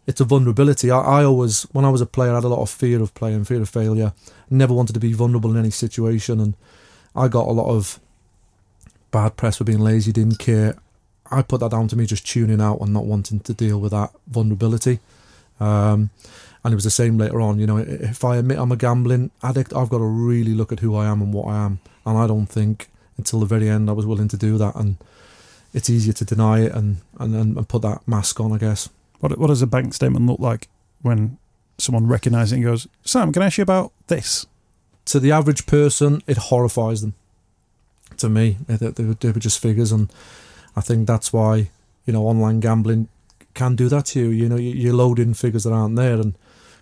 it's 0.07 0.21
a 0.21 0.25
vulnerability. 0.25 0.91
I, 0.91 0.99
I 0.99 1.23
always 1.23 1.63
when 1.71 1.85
I 1.85 1.89
was 1.89 2.01
a 2.01 2.05
player, 2.05 2.31
I 2.31 2.35
had 2.35 2.43
a 2.43 2.49
lot 2.49 2.61
of 2.61 2.69
fear 2.69 3.01
of 3.01 3.13
playing, 3.13 3.45
fear 3.45 3.61
of 3.61 3.69
failure. 3.69 4.13
Never 4.49 4.73
wanted 4.73 4.93
to 4.93 4.99
be 4.99 5.13
vulnerable 5.13 5.51
in 5.51 5.57
any 5.57 5.71
situation, 5.71 6.39
and 6.39 6.55
I 7.15 7.27
got 7.27 7.47
a 7.47 7.51
lot 7.51 7.69
of 7.69 7.99
bad 9.11 9.37
press 9.37 9.57
for 9.57 9.63
being 9.63 9.79
lazy, 9.79 10.11
didn't 10.11 10.39
care. 10.39 10.75
I 11.29 11.41
put 11.41 11.59
that 11.59 11.71
down 11.71 11.87
to 11.89 11.95
me 11.95 12.05
just 12.05 12.25
tuning 12.25 12.61
out 12.61 12.79
and 12.79 12.93
not 12.93 13.05
wanting 13.05 13.39
to 13.41 13.53
deal 13.53 13.79
with 13.79 13.91
that 13.91 14.11
vulnerability. 14.27 14.99
Um, 15.59 16.09
and 16.63 16.73
it 16.73 16.75
was 16.75 16.83
the 16.83 16.91
same 16.91 17.17
later 17.17 17.41
on. 17.41 17.59
You 17.59 17.67
know, 17.67 17.77
if 17.77 18.23
I 18.23 18.37
admit 18.37 18.59
I'm 18.59 18.71
a 18.71 18.77
gambling 18.77 19.31
addict, 19.43 19.73
I've 19.73 19.89
got 19.89 19.99
to 19.99 20.05
really 20.05 20.53
look 20.53 20.71
at 20.71 20.79
who 20.79 20.95
I 20.95 21.05
am 21.05 21.21
and 21.21 21.33
what 21.33 21.47
I 21.47 21.57
am. 21.65 21.79
And 22.05 22.17
I 22.17 22.27
don't 22.27 22.47
think 22.47 22.89
until 23.17 23.39
the 23.39 23.45
very 23.45 23.69
end 23.69 23.89
I 23.89 23.93
was 23.93 24.05
willing 24.05 24.27
to 24.29 24.37
do 24.37 24.57
that. 24.57 24.75
And 24.75 24.97
it's 25.73 25.89
easier 25.89 26.13
to 26.13 26.25
deny 26.25 26.61
it 26.61 26.71
and 26.73 26.97
and, 27.19 27.35
and 27.35 27.69
put 27.69 27.81
that 27.81 28.07
mask 28.07 28.39
on, 28.39 28.53
I 28.53 28.57
guess. 28.57 28.89
What 29.19 29.37
what 29.37 29.47
does 29.47 29.61
a 29.61 29.67
bank 29.67 29.93
statement 29.93 30.25
look 30.25 30.39
like 30.39 30.67
when 31.01 31.37
someone 31.77 32.07
recognises 32.07 32.53
it 32.53 32.55
and 32.57 32.65
goes, 32.65 32.87
Sam, 33.03 33.31
can 33.31 33.41
I 33.41 33.47
ask 33.47 33.57
you 33.57 33.61
about 33.61 33.91
this? 34.07 34.45
To 35.05 35.19
the 35.19 35.31
average 35.31 35.65
person, 35.65 36.21
it 36.27 36.37
horrifies 36.37 37.01
them. 37.01 37.13
To 38.17 38.29
me, 38.29 38.57
they, 38.67 38.75
they, 38.75 39.03
they 39.03 39.31
were 39.31 39.39
just 39.39 39.59
figures, 39.59 39.91
and 39.91 40.11
I 40.75 40.81
think 40.81 41.07
that's 41.07 41.31
why 41.31 41.69
you 42.05 42.13
know 42.13 42.25
online 42.25 42.59
gambling 42.59 43.09
can 43.53 43.75
do 43.75 43.89
that 43.89 44.05
to 44.07 44.19
you. 44.19 44.29
You 44.29 44.49
know, 44.49 44.55
you're 44.55 44.93
loading 44.93 45.33
figures 45.33 45.63
that 45.63 45.73
aren't 45.73 45.95
there, 45.95 46.15
and 46.15 46.35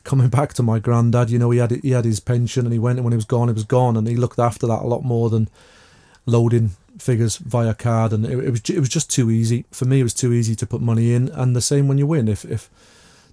coming 0.03 0.29
back 0.29 0.53
to 0.53 0.63
my 0.63 0.79
granddad, 0.79 1.29
you 1.29 1.39
know, 1.39 1.51
he 1.51 1.59
had 1.59 1.71
he 1.71 1.91
had 1.91 2.05
his 2.05 2.19
pension, 2.19 2.65
and 2.65 2.73
he 2.73 2.79
went, 2.79 2.97
and 2.97 3.03
when 3.03 3.11
he 3.11 3.17
was 3.17 3.25
gone, 3.25 3.49
he 3.49 3.53
was 3.53 3.63
gone, 3.63 3.97
and 3.97 4.07
he 4.07 4.15
looked 4.15 4.39
after 4.39 4.65
that 4.67 4.81
a 4.81 4.87
lot 4.87 5.03
more 5.03 5.29
than 5.29 5.49
loading 6.25 6.71
figures 6.99 7.37
via 7.37 7.73
card, 7.73 8.13
and 8.13 8.25
it, 8.25 8.31
it 8.31 8.51
was 8.51 8.61
it 8.69 8.79
was 8.79 8.89
just 8.89 9.09
too 9.09 9.29
easy 9.31 9.65
for 9.71 9.85
me. 9.85 9.99
It 9.99 10.03
was 10.03 10.13
too 10.13 10.33
easy 10.33 10.55
to 10.55 10.65
put 10.65 10.81
money 10.81 11.13
in, 11.13 11.29
and 11.29 11.55
the 11.55 11.61
same 11.61 11.87
when 11.87 11.97
you 11.97 12.07
win. 12.07 12.27
If 12.27 12.45
if 12.45 12.69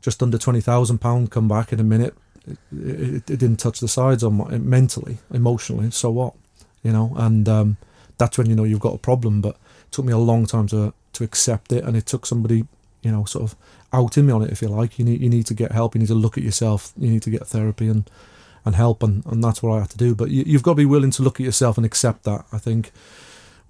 just 0.00 0.22
under 0.22 0.38
twenty 0.38 0.60
thousand 0.60 0.98
pound 0.98 1.30
come 1.30 1.48
back 1.48 1.72
in 1.72 1.80
a 1.80 1.84
minute, 1.84 2.14
it, 2.46 2.58
it, 2.72 3.30
it, 3.30 3.38
didn't 3.38 3.56
touch 3.56 3.80
the 3.80 3.88
sides 3.88 4.24
on 4.24 4.34
my, 4.34 4.58
mentally, 4.58 5.18
emotionally. 5.32 5.90
So 5.90 6.10
what, 6.10 6.34
you 6.82 6.92
know? 6.92 7.12
And 7.16 7.48
um, 7.48 7.76
that's 8.18 8.38
when 8.38 8.48
you 8.48 8.56
know 8.56 8.64
you've 8.64 8.80
got 8.80 8.94
a 8.94 8.98
problem. 8.98 9.40
But 9.40 9.56
it 9.56 9.92
took 9.92 10.04
me 10.04 10.12
a 10.12 10.18
long 10.18 10.46
time 10.46 10.66
to 10.68 10.92
to 11.12 11.24
accept 11.24 11.72
it, 11.72 11.84
and 11.84 11.96
it 11.96 12.06
took 12.06 12.26
somebody, 12.26 12.66
you 13.02 13.12
know, 13.12 13.24
sort 13.24 13.44
of 13.44 13.56
outing 13.92 14.26
me 14.26 14.32
on 14.32 14.42
it, 14.42 14.50
if 14.50 14.62
you 14.62 14.68
like. 14.68 14.98
You 14.98 15.04
need 15.04 15.20
you 15.20 15.28
need 15.28 15.46
to 15.46 15.54
get 15.54 15.72
help. 15.72 15.94
You 15.94 16.00
need 16.00 16.08
to 16.08 16.14
look 16.14 16.36
at 16.36 16.44
yourself. 16.44 16.92
You 16.96 17.10
need 17.10 17.22
to 17.22 17.30
get 17.30 17.46
therapy 17.46 17.88
and 17.88 18.08
and 18.64 18.74
help, 18.74 19.02
and, 19.02 19.24
and 19.26 19.42
that's 19.42 19.62
what 19.62 19.76
I 19.76 19.80
had 19.80 19.90
to 19.90 19.98
do. 19.98 20.14
But 20.14 20.30
you, 20.30 20.44
you've 20.46 20.62
got 20.62 20.72
to 20.72 20.76
be 20.76 20.84
willing 20.84 21.10
to 21.12 21.22
look 21.22 21.40
at 21.40 21.44
yourself 21.44 21.76
and 21.76 21.86
accept 21.86 22.24
that. 22.24 22.44
I 22.52 22.58
think 22.58 22.92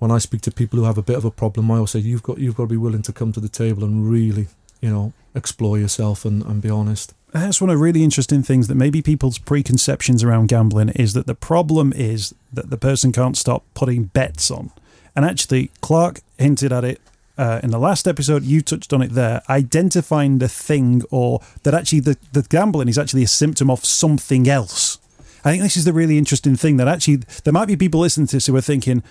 when 0.02 0.10
I 0.10 0.18
speak 0.18 0.40
to 0.40 0.50
people 0.50 0.80
who 0.80 0.84
have 0.84 0.98
a 0.98 1.02
bit 1.02 1.16
of 1.16 1.24
a 1.24 1.30
problem, 1.30 1.70
I 1.70 1.76
always 1.76 1.92
say 1.92 2.00
you've 2.00 2.24
got 2.24 2.38
you've 2.38 2.56
got 2.56 2.64
to 2.64 2.68
be 2.70 2.76
willing 2.76 3.02
to 3.02 3.12
come 3.12 3.30
to 3.34 3.38
the 3.38 3.48
table 3.48 3.84
and 3.84 4.10
really, 4.10 4.48
you 4.80 4.90
know, 4.90 5.12
explore 5.32 5.78
yourself 5.78 6.24
and, 6.24 6.42
and 6.42 6.60
be 6.60 6.68
honest. 6.68 7.14
That's 7.30 7.60
one 7.60 7.70
of 7.70 7.76
the 7.76 7.82
really 7.84 8.02
interesting 8.02 8.42
things 8.42 8.66
that 8.66 8.74
maybe 8.74 9.00
people's 9.00 9.38
preconceptions 9.38 10.24
around 10.24 10.48
gambling 10.48 10.88
is 10.88 11.12
that 11.12 11.28
the 11.28 11.36
problem 11.36 11.92
is 11.94 12.34
that 12.52 12.68
the 12.68 12.76
person 12.76 13.12
can't 13.12 13.36
stop 13.36 13.62
putting 13.74 14.06
bets 14.06 14.50
on. 14.50 14.72
And 15.14 15.24
actually, 15.24 15.70
Clarke 15.82 16.18
hinted 16.36 16.72
at 16.72 16.82
it 16.82 17.00
uh, 17.38 17.60
in 17.62 17.70
the 17.70 17.78
last 17.78 18.08
episode. 18.08 18.42
You 18.42 18.60
touched 18.60 18.92
on 18.92 19.02
it 19.02 19.12
there, 19.12 19.40
identifying 19.48 20.38
the 20.38 20.48
thing 20.48 21.02
or 21.12 21.40
that 21.62 21.74
actually 21.74 22.00
the, 22.00 22.16
the 22.32 22.42
gambling 22.42 22.88
is 22.88 22.98
actually 22.98 23.22
a 23.22 23.28
symptom 23.28 23.70
of 23.70 23.84
something 23.84 24.48
else. 24.48 24.98
I 25.44 25.52
think 25.52 25.62
this 25.62 25.76
is 25.76 25.84
the 25.84 25.92
really 25.92 26.18
interesting 26.18 26.56
thing 26.56 26.76
that 26.78 26.88
actually 26.88 27.20
there 27.44 27.52
might 27.52 27.68
be 27.68 27.76
people 27.76 28.00
listening 28.00 28.26
to 28.28 28.36
this 28.36 28.46
who 28.46 28.56
are 28.56 28.60
thinking, 28.60 29.04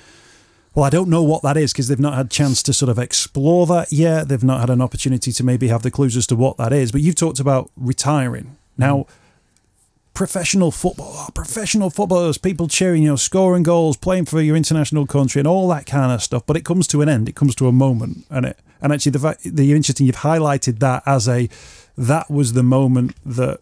well, 0.74 0.86
I 0.86 0.90
don't 0.90 1.10
know 1.10 1.24
what 1.24 1.44
that 1.44 1.58
is 1.58 1.74
because 1.74 1.88
they've 1.90 2.00
not 2.00 2.14
had 2.14 2.32
chance 2.32 2.64
to 2.64 2.74
sort 2.74 2.90
of 2.90 2.98
explore 2.98 3.66
that 3.68 3.92
yet. 3.92 4.30
They've 4.30 4.44
not 4.44 4.62
had 4.62 4.70
an 4.70 4.82
opportunity 4.82 5.32
to 5.34 5.44
maybe 5.44 5.68
have 5.68 5.84
the 5.84 5.92
clues 5.92 6.16
as 6.16 6.28
to 6.28 6.36
what 6.36 6.58
that 6.58 6.72
is. 6.72 6.92
But 6.92 7.02
you've 7.02 7.16
talked 7.16 7.40
about 7.42 7.70
retiring. 7.76 8.56
Now, 8.78 9.06
professional 10.14 10.72
football, 10.72 11.14
oh, 11.14 11.30
professional 11.34 11.90
footballers, 11.90 12.38
people 12.38 12.68
cheering, 12.68 13.04
you 13.04 13.10
know, 13.10 13.16
scoring 13.16 13.64
goals, 13.64 13.98
playing 13.98 14.26
for 14.26 14.42
your 14.42 14.56
international 14.56 15.06
country, 15.06 15.40
and 15.40 15.48
all 15.48 15.68
that 15.70 15.86
kind 15.86 16.12
of 16.12 16.24
stuff. 16.24 16.46
But 16.46 16.58
it 16.58 16.64
comes 16.64 16.88
to 16.88 17.02
an 17.02 17.10
end. 17.10 17.28
It 17.28 17.36
comes 17.36 17.54
to 17.56 17.68
a 17.68 17.72
moment, 17.72 18.26
and 18.30 18.46
it 18.46 18.60
and 18.82 18.94
actually 18.94 19.12
the 19.12 19.20
fact 19.20 19.42
the 19.44 19.74
interesting 19.74 20.08
you've 20.08 20.18
highlighted 20.18 20.80
that 20.80 21.04
as 21.06 21.28
a 21.28 21.50
that 21.98 22.30
was 22.30 22.54
the 22.54 22.64
moment 22.64 23.16
that 23.26 23.60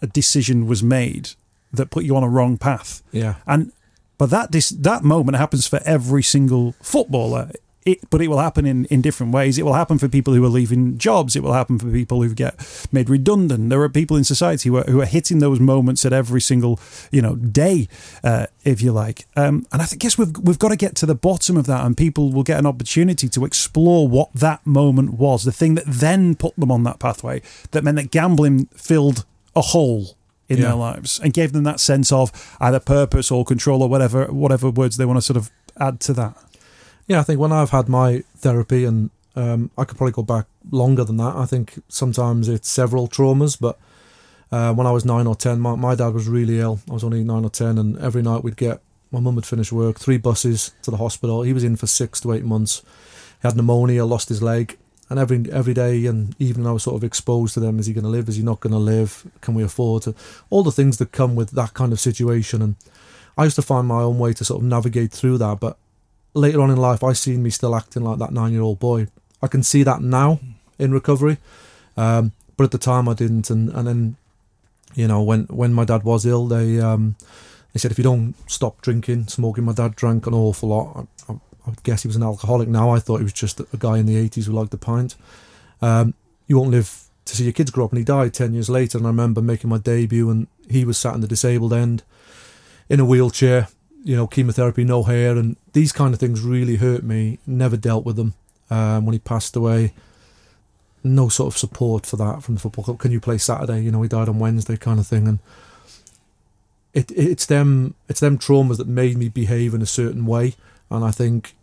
a 0.00 0.06
decision 0.06 0.66
was 0.66 0.82
made 0.82 1.30
that 1.72 1.90
put 1.90 2.04
you 2.04 2.16
on 2.16 2.22
a 2.22 2.28
wrong 2.28 2.56
path. 2.56 3.02
Yeah, 3.12 3.36
and 3.46 3.72
but 4.18 4.30
that 4.30 4.50
dis- 4.50 4.70
that 4.70 5.04
moment 5.04 5.38
happens 5.38 5.66
for 5.66 5.80
every 5.84 6.22
single 6.22 6.74
footballer. 6.82 7.50
It, 7.84 8.10
but 8.10 8.20
it 8.20 8.28
will 8.28 8.40
happen 8.40 8.66
in, 8.66 8.84
in 8.86 9.00
different 9.00 9.32
ways. 9.32 9.56
It 9.56 9.64
will 9.64 9.72
happen 9.72 9.96
for 9.96 10.08
people 10.08 10.34
who 10.34 10.44
are 10.44 10.50
leaving 10.50 10.98
jobs. 10.98 11.34
It 11.34 11.42
will 11.42 11.54
happen 11.54 11.78
for 11.78 11.90
people 11.90 12.22
who 12.22 12.34
get 12.34 12.54
made 12.92 13.08
redundant. 13.08 13.70
There 13.70 13.80
are 13.80 13.88
people 13.88 14.18
in 14.18 14.24
society 14.24 14.68
who 14.68 14.76
are, 14.76 14.82
who 14.82 15.00
are 15.00 15.06
hitting 15.06 15.38
those 15.38 15.58
moments 15.58 16.04
at 16.04 16.12
every 16.12 16.42
single 16.42 16.78
you 17.10 17.22
know 17.22 17.36
day, 17.36 17.88
uh, 18.22 18.46
if 18.62 18.82
you 18.82 18.92
like. 18.92 19.24
Um, 19.36 19.64
and 19.72 19.80
I 19.80 19.86
think, 19.86 20.02
guess 20.02 20.18
we've 20.18 20.36
we've 20.36 20.58
got 20.58 20.68
to 20.68 20.76
get 20.76 20.96
to 20.96 21.06
the 21.06 21.14
bottom 21.14 21.56
of 21.56 21.64
that, 21.66 21.86
and 21.86 21.96
people 21.96 22.30
will 22.30 22.42
get 22.42 22.58
an 22.58 22.66
opportunity 22.66 23.26
to 23.30 23.46
explore 23.46 24.06
what 24.06 24.34
that 24.34 24.66
moment 24.66 25.14
was, 25.14 25.44
the 25.44 25.52
thing 25.52 25.74
that 25.76 25.86
then 25.86 26.34
put 26.34 26.56
them 26.56 26.70
on 26.70 26.82
that 26.82 26.98
pathway, 26.98 27.40
that 27.70 27.84
meant 27.84 27.96
that 27.96 28.10
gambling 28.10 28.66
filled 28.74 29.24
a 29.56 29.62
hole 29.62 30.17
in 30.48 30.58
yeah. 30.58 30.64
their 30.64 30.74
lives 30.74 31.20
and 31.20 31.32
gave 31.32 31.52
them 31.52 31.64
that 31.64 31.80
sense 31.80 32.10
of 32.10 32.56
either 32.60 32.80
purpose 32.80 33.30
or 33.30 33.44
control 33.44 33.82
or 33.82 33.88
whatever 33.88 34.26
whatever 34.26 34.70
words 34.70 34.96
they 34.96 35.04
want 35.04 35.18
to 35.18 35.22
sort 35.22 35.36
of 35.36 35.50
add 35.78 36.00
to 36.00 36.12
that. 36.14 36.36
Yeah, 37.06 37.20
I 37.20 37.22
think 37.22 37.40
when 37.40 37.52
I've 37.52 37.70
had 37.70 37.88
my 37.88 38.22
therapy 38.36 38.84
and 38.84 39.10
um, 39.36 39.70
I 39.78 39.84
could 39.84 39.96
probably 39.96 40.12
go 40.12 40.22
back 40.22 40.46
longer 40.70 41.04
than 41.04 41.16
that. 41.18 41.36
I 41.36 41.46
think 41.46 41.80
sometimes 41.88 42.48
it's 42.48 42.68
several 42.68 43.08
traumas, 43.08 43.58
but 43.58 43.78
uh, 44.50 44.74
when 44.74 44.86
I 44.86 44.90
was 44.90 45.04
nine 45.04 45.26
or 45.26 45.36
ten, 45.36 45.60
my, 45.60 45.76
my 45.76 45.94
dad 45.94 46.12
was 46.12 46.26
really 46.26 46.58
ill. 46.58 46.80
I 46.90 46.94
was 46.94 47.04
only 47.04 47.22
nine 47.22 47.44
or 47.44 47.50
ten, 47.50 47.78
and 47.78 47.96
every 47.98 48.22
night 48.22 48.42
we'd 48.42 48.56
get 48.56 48.80
my 49.10 49.20
mum 49.20 49.36
would 49.36 49.46
finish 49.46 49.72
work, 49.72 49.98
three 49.98 50.18
buses 50.18 50.72
to 50.82 50.90
the 50.90 50.96
hospital. 50.96 51.42
He 51.42 51.52
was 51.52 51.64
in 51.64 51.76
for 51.76 51.86
six 51.86 52.20
to 52.20 52.32
eight 52.32 52.44
months. 52.44 52.82
He 53.40 53.48
had 53.48 53.56
pneumonia, 53.56 54.04
lost 54.04 54.28
his 54.28 54.42
leg, 54.42 54.76
and 55.10 55.18
every 55.18 55.50
every 55.50 55.74
day 55.74 56.06
and 56.06 56.34
evening 56.38 56.66
I 56.66 56.72
was 56.72 56.82
sort 56.82 56.96
of 56.96 57.04
exposed 57.04 57.54
to 57.54 57.60
them. 57.60 57.78
Is 57.78 57.86
he 57.86 57.94
going 57.94 58.04
to 58.04 58.10
live? 58.10 58.28
Is 58.28 58.36
he 58.36 58.42
not 58.42 58.60
going 58.60 58.72
to 58.72 58.78
live? 58.78 59.26
Can 59.40 59.54
we 59.54 59.62
afford 59.62 60.02
to? 60.02 60.14
All 60.50 60.62
the 60.62 60.72
things 60.72 60.98
that 60.98 61.12
come 61.12 61.34
with 61.34 61.50
that 61.52 61.74
kind 61.74 61.92
of 61.92 62.00
situation. 62.00 62.60
And 62.60 62.76
I 63.36 63.44
used 63.44 63.56
to 63.56 63.62
find 63.62 63.86
my 63.86 64.02
own 64.02 64.18
way 64.18 64.32
to 64.34 64.44
sort 64.44 64.60
of 64.60 64.68
navigate 64.68 65.12
through 65.12 65.38
that. 65.38 65.60
But 65.60 65.78
later 66.34 66.60
on 66.60 66.70
in 66.70 66.76
life, 66.76 67.02
I 67.02 67.12
seen 67.14 67.42
me 67.42 67.50
still 67.50 67.74
acting 67.74 68.02
like 68.02 68.18
that 68.18 68.32
nine 68.32 68.52
year 68.52 68.62
old 68.62 68.78
boy. 68.78 69.08
I 69.42 69.46
can 69.46 69.62
see 69.62 69.82
that 69.84 70.02
now 70.02 70.40
in 70.78 70.92
recovery, 70.92 71.38
um, 71.96 72.32
but 72.56 72.64
at 72.64 72.70
the 72.70 72.78
time 72.78 73.08
I 73.08 73.14
didn't. 73.14 73.50
And 73.50 73.70
and 73.70 73.86
then, 73.86 74.16
you 74.94 75.08
know, 75.08 75.22
when 75.22 75.44
when 75.44 75.72
my 75.72 75.84
dad 75.84 76.02
was 76.02 76.26
ill, 76.26 76.46
they 76.46 76.80
um, 76.80 77.16
they 77.72 77.78
said 77.78 77.92
if 77.92 77.98
you 77.98 78.04
don't 78.04 78.34
stop 78.50 78.82
drinking, 78.82 79.28
smoking, 79.28 79.64
my 79.64 79.72
dad 79.72 79.96
drank 79.96 80.26
an 80.26 80.34
awful 80.34 80.68
lot. 80.68 81.06
I, 81.28 81.32
I, 81.32 81.36
I 81.68 81.70
would 81.70 81.82
guess 81.82 82.02
he 82.02 82.08
was 82.08 82.16
an 82.16 82.22
alcoholic 82.22 82.66
now. 82.66 82.88
I 82.88 82.98
thought 82.98 83.18
he 83.18 83.24
was 83.24 83.34
just 83.34 83.60
a 83.60 83.76
guy 83.78 83.98
in 83.98 84.06
the 84.06 84.16
80s 84.16 84.46
who 84.46 84.52
liked 84.52 84.70
the 84.70 84.78
pint. 84.78 85.16
Um, 85.82 86.14
you 86.46 86.56
won't 86.56 86.70
live 86.70 87.04
to 87.26 87.36
see 87.36 87.44
your 87.44 87.52
kids 87.52 87.70
grow 87.70 87.84
up, 87.84 87.92
and 87.92 87.98
he 87.98 88.04
died 88.04 88.32
10 88.32 88.54
years 88.54 88.70
later. 88.70 88.96
And 88.96 89.06
I 89.06 89.10
remember 89.10 89.42
making 89.42 89.68
my 89.68 89.76
debut, 89.76 90.30
and 90.30 90.46
he 90.70 90.86
was 90.86 90.96
sat 90.96 91.14
in 91.14 91.20
the 91.20 91.28
disabled 91.28 91.74
end 91.74 92.04
in 92.88 93.00
a 93.00 93.04
wheelchair, 93.04 93.68
you 94.02 94.16
know, 94.16 94.26
chemotherapy, 94.26 94.82
no 94.82 95.02
hair, 95.02 95.36
and 95.36 95.56
these 95.74 95.92
kind 95.92 96.14
of 96.14 96.20
things 96.20 96.40
really 96.40 96.76
hurt 96.76 97.02
me. 97.02 97.38
Never 97.46 97.76
dealt 97.76 98.06
with 98.06 98.16
them. 98.16 98.32
Um, 98.70 99.04
when 99.04 99.12
he 99.12 99.18
passed 99.18 99.54
away, 99.54 99.92
no 101.04 101.28
sort 101.28 101.52
of 101.52 101.58
support 101.58 102.06
for 102.06 102.16
that 102.16 102.42
from 102.42 102.54
the 102.54 102.60
football 102.62 102.84
club. 102.84 102.98
Can 102.98 103.12
you 103.12 103.20
play 103.20 103.36
Saturday? 103.36 103.82
You 103.82 103.90
know, 103.90 104.00
he 104.00 104.08
died 104.08 104.30
on 104.30 104.38
Wednesday, 104.38 104.78
kind 104.78 104.98
of 104.98 105.06
thing, 105.06 105.28
and 105.28 105.38
it, 106.94 107.10
it's 107.12 107.44
them 107.44 107.94
it's 108.08 108.20
them 108.20 108.38
traumas 108.38 108.78
that 108.78 108.88
made 108.88 109.18
me 109.18 109.28
behave 109.28 109.74
in 109.74 109.82
a 109.82 109.86
certain 109.86 110.24
way, 110.24 110.54
and 110.90 111.04
I 111.04 111.10
think 111.10 111.54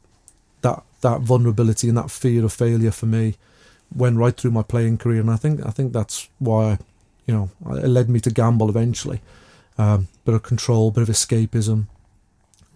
that 1.06 1.22
vulnerability 1.22 1.88
and 1.88 1.98
that 1.98 2.10
fear 2.10 2.44
of 2.44 2.52
failure 2.52 2.90
for 2.90 3.06
me 3.06 3.36
went 3.96 4.18
right 4.18 4.36
through 4.36 4.50
my 4.50 4.64
playing 4.64 4.98
career, 4.98 5.22
and 5.22 5.30
I 5.30 5.36
think 5.36 5.64
I 5.66 5.70
think 5.70 5.94
that's 5.94 6.28
why 6.40 6.80
you 7.28 7.34
know 7.34 7.50
it 7.78 7.88
led 7.88 8.10
me 8.10 8.20
to 8.22 8.32
gamble 8.32 8.70
eventually. 8.70 9.22
Um, 9.78 10.08
bit 10.24 10.34
of 10.34 10.42
control, 10.42 10.90
bit 10.90 11.04
of 11.04 11.10
escapism, 11.10 11.88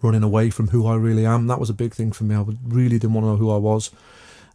running 0.00 0.22
away 0.22 0.50
from 0.50 0.68
who 0.68 0.86
I 0.86 0.94
really 0.94 1.26
am. 1.26 1.48
That 1.48 1.58
was 1.58 1.70
a 1.70 1.74
big 1.74 1.92
thing 1.92 2.12
for 2.12 2.24
me. 2.24 2.36
I 2.36 2.44
really 2.68 2.98
didn't 2.98 3.14
want 3.14 3.24
to 3.24 3.30
know 3.30 3.36
who 3.36 3.50
I 3.50 3.56
was, 3.56 3.90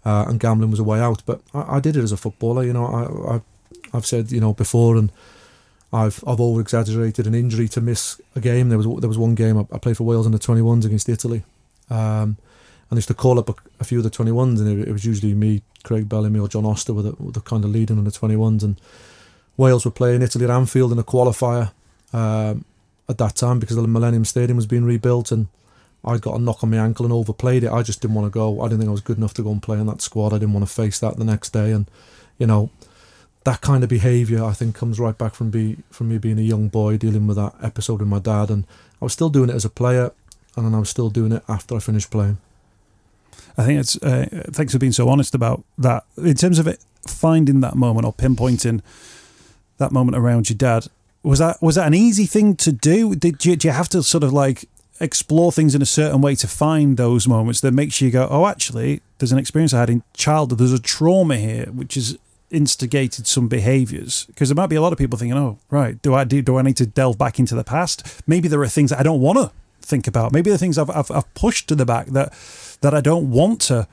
uh, 0.05 0.25
and 0.27 0.39
gambling 0.39 0.71
was 0.71 0.79
a 0.79 0.83
way 0.83 0.99
out. 0.99 1.21
But 1.25 1.41
I, 1.53 1.77
I, 1.77 1.79
did 1.81 1.97
it 1.97 2.03
as 2.03 2.13
a 2.13 2.17
footballer. 2.17 2.63
You 2.63 2.73
know, 2.73 2.85
I, 2.85 3.35
I 3.35 3.41
I've 3.93 4.05
said 4.05 4.31
you 4.31 4.39
know 4.39 4.53
before, 4.53 4.95
and 4.95 5.11
I've 5.91 6.23
I've 6.25 6.39
over 6.39 6.61
exaggerated 6.61 7.27
an 7.27 7.35
injury 7.35 7.67
to 7.69 7.81
miss 7.81 8.21
a 8.37 8.39
game. 8.39 8.69
There 8.69 8.77
was 8.77 8.87
there 9.01 9.09
was 9.09 9.17
one 9.17 9.35
game 9.35 9.57
I, 9.57 9.65
I 9.75 9.79
played 9.79 9.97
for 9.97 10.05
Wales 10.05 10.25
under 10.25 10.37
21s 10.37 10.85
against 10.85 11.09
Italy, 11.09 11.43
um, 11.89 12.37
and 12.89 12.97
used 12.97 13.07
to 13.07 13.13
call 13.13 13.39
up 13.39 13.49
a, 13.49 13.55
a 13.79 13.83
few 13.83 13.97
of 13.99 14.03
the 14.03 14.09
21s, 14.09 14.59
and 14.59 14.81
it, 14.81 14.87
it, 14.87 14.91
was 14.91 15.05
usually 15.05 15.33
me, 15.33 15.61
Craig 15.83 16.07
Bellamy, 16.07 16.39
or 16.39 16.47
John 16.47 16.65
Oster 16.65 16.93
were 16.93 17.01
the, 17.01 17.15
the 17.19 17.41
kind 17.41 17.63
of 17.63 17.71
leading 17.71 17.97
on 17.97 18.03
the 18.03 18.11
21s, 18.11 18.63
and 18.63 18.79
Wales 19.57 19.85
were 19.85 19.91
playing 19.91 20.21
Italy 20.21 20.45
at 20.45 20.51
Anfield 20.51 20.91
in 20.91 20.99
a 20.99 21.03
qualifier 21.03 21.71
um, 22.13 22.65
at 23.09 23.17
that 23.17 23.35
time 23.35 23.59
because 23.59 23.75
the 23.75 23.87
Millennium 23.87 24.25
Stadium 24.25 24.57
was 24.57 24.67
being 24.67 24.83
rebuilt, 24.83 25.31
and 25.31 25.47
I 26.03 26.17
got 26.17 26.35
a 26.35 26.39
knock 26.39 26.63
on 26.63 26.69
my 26.69 26.77
ankle 26.77 27.05
and 27.05 27.13
overplayed 27.13 27.63
it. 27.63 27.71
I 27.71 27.81
just 27.81 28.01
didn't 28.01 28.15
want 28.15 28.31
to 28.31 28.31
go. 28.31 28.61
I 28.61 28.65
didn't 28.65 28.79
think 28.79 28.89
I 28.89 28.91
was 28.91 29.01
good 29.01 29.17
enough 29.17 29.33
to 29.35 29.43
go 29.43 29.51
and 29.51 29.63
play 29.63 29.79
in 29.79 29.87
that 29.87 30.01
squad. 30.01 30.33
I 30.33 30.37
didn't 30.37 30.53
want 30.53 30.67
to 30.67 30.73
face 30.73 30.99
that 30.99 31.17
the 31.17 31.23
next 31.23 31.51
day, 31.51 31.71
and 31.71 31.89
you 32.37 32.47
know 32.47 32.69
that 33.45 33.61
kind 33.61 33.83
of 33.83 33.89
behaviour 33.89 34.43
I 34.43 34.53
think 34.53 34.75
comes 34.75 34.99
right 34.99 35.17
back 35.17 35.35
from 35.35 35.51
be 35.51 35.77
from 35.89 36.09
me 36.09 36.17
being 36.17 36.39
a 36.39 36.43
young 36.43 36.67
boy 36.67 36.97
dealing 36.97 37.27
with 37.27 37.37
that 37.37 37.53
episode 37.61 37.99
with 37.99 38.09
my 38.09 38.19
dad, 38.19 38.49
and 38.49 38.65
I 39.01 39.05
was 39.05 39.13
still 39.13 39.29
doing 39.29 39.49
it 39.49 39.55
as 39.55 39.65
a 39.65 39.69
player, 39.69 40.11
and 40.55 40.65
then 40.65 40.75
I 40.75 40.79
was 40.79 40.89
still 40.89 41.09
doing 41.09 41.31
it 41.31 41.43
after 41.47 41.75
I 41.75 41.79
finished 41.79 42.11
playing. 42.11 42.37
I 43.57 43.63
think 43.63 43.79
it's 43.79 43.95
uh, 44.01 44.25
thanks 44.51 44.73
for 44.73 44.79
being 44.79 44.91
so 44.91 45.09
honest 45.09 45.33
about 45.33 45.63
that. 45.77 46.03
In 46.17 46.35
terms 46.35 46.59
of 46.59 46.67
it, 46.67 46.83
finding 47.07 47.61
that 47.61 47.75
moment 47.75 48.05
or 48.05 48.13
pinpointing 48.13 48.81
that 49.77 49.91
moment 49.91 50.17
around 50.17 50.49
your 50.49 50.57
dad 50.57 50.87
was 51.23 51.39
that 51.39 51.61
was 51.61 51.75
that 51.75 51.87
an 51.87 51.93
easy 51.93 52.25
thing 52.25 52.55
to 52.57 52.71
do? 52.71 53.15
Did 53.15 53.45
you, 53.45 53.53
did 53.53 53.63
you 53.63 53.71
have 53.71 53.89
to 53.89 54.03
sort 54.03 54.23
of 54.23 54.31
like 54.31 54.65
explore 54.99 55.51
things 55.51 55.75
in 55.75 55.81
a 55.81 55.85
certain 55.85 56.21
way 56.21 56.35
to 56.35 56.47
find 56.47 56.97
those 56.97 57.27
moments 57.27 57.61
that 57.61 57.73
makes 57.73 57.99
you 57.99 58.11
go, 58.11 58.27
oh, 58.29 58.45
actually, 58.45 59.01
there's 59.17 59.31
an 59.31 59.37
experience 59.37 59.73
I 59.73 59.79
had 59.81 59.89
in 59.89 60.03
childhood. 60.13 60.59
There's 60.59 60.71
a 60.71 60.79
trauma 60.79 61.37
here, 61.37 61.65
which 61.65 61.95
has 61.95 62.17
instigated 62.49 63.27
some 63.27 63.47
behaviors. 63.47 64.25
Because 64.25 64.49
there 64.49 64.55
might 64.55 64.67
be 64.67 64.75
a 64.75 64.81
lot 64.81 64.93
of 64.93 64.99
people 64.99 65.17
thinking, 65.17 65.37
oh, 65.37 65.59
right, 65.69 66.01
do 66.01 66.13
I 66.13 66.23
do, 66.23 66.41
do 66.41 66.57
I 66.57 66.61
need 66.61 66.77
to 66.77 66.85
delve 66.85 67.17
back 67.17 67.39
into 67.39 67.55
the 67.55 67.63
past? 67.63 68.23
Maybe 68.27 68.47
there 68.47 68.61
are 68.61 68.67
things 68.67 68.91
that 68.91 68.99
I 68.99 69.03
don't 69.03 69.19
want 69.19 69.37
to 69.37 69.51
think 69.81 70.07
about. 70.07 70.31
Maybe 70.31 70.49
the 70.49 70.57
things 70.57 70.77
I've, 70.77 70.89
I've, 70.89 71.11
I've 71.11 71.33
pushed 71.33 71.67
to 71.69 71.75
the 71.75 71.85
back 71.85 72.07
that 72.07 72.33
that 72.81 72.93
I 72.93 73.01
don't 73.01 73.31
want 73.31 73.61
to 73.61 73.87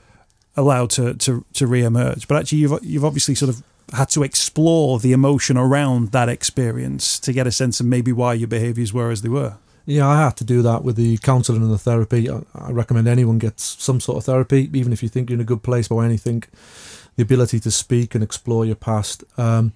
allow 0.57 0.87
to 0.87 1.15
to 1.15 1.45
to 1.55 1.67
re-emerge. 1.67 2.29
But 2.29 2.39
actually, 2.39 2.59
you've 2.59 2.79
you've 2.83 3.05
obviously 3.05 3.35
sort 3.35 3.49
of 3.49 3.63
had 3.93 4.09
to 4.11 4.23
explore 4.23 4.99
the 4.99 5.13
emotion 5.13 5.57
around 5.57 6.13
that 6.13 6.29
experience 6.29 7.19
to 7.19 7.33
get 7.33 7.47
a 7.47 7.53
sense 7.53 7.81
of 7.81 7.87
maybe 7.87 8.13
why 8.13 8.35
your 8.35 8.49
behaviours 8.49 8.93
were 8.93 9.11
as 9.11 9.23
they 9.23 9.29
were. 9.29 9.57
Yeah, 9.85 10.07
I 10.07 10.23
had 10.23 10.37
to 10.37 10.45
do 10.45 10.63
that 10.63 10.85
with 10.85 10.97
the 10.97 11.19
counselling 11.19 11.63
and 11.63 11.71
the 11.71 11.79
therapy. 11.79 12.31
I, 12.31 12.43
I, 12.55 12.71
recommend 12.71 13.09
anyone 13.09 13.39
gets 13.39 13.83
some 13.83 14.01
sort 14.01 14.19
of 14.19 14.25
therapy, 14.25 14.71
even 14.73 14.93
if 14.93 15.03
you 15.03 15.09
think 15.09 15.29
you're 15.29 15.37
in 15.37 15.41
a 15.41 15.45
good 15.45 15.63
place 15.63 15.91
or 15.91 16.05
anything. 16.05 16.45
The 17.17 17.25
ability 17.25 17.59
to 17.61 17.71
speak 17.71 18.15
and 18.15 18.23
explore 18.23 18.65
your 18.65 18.77
past. 18.77 19.25
Um, 19.37 19.73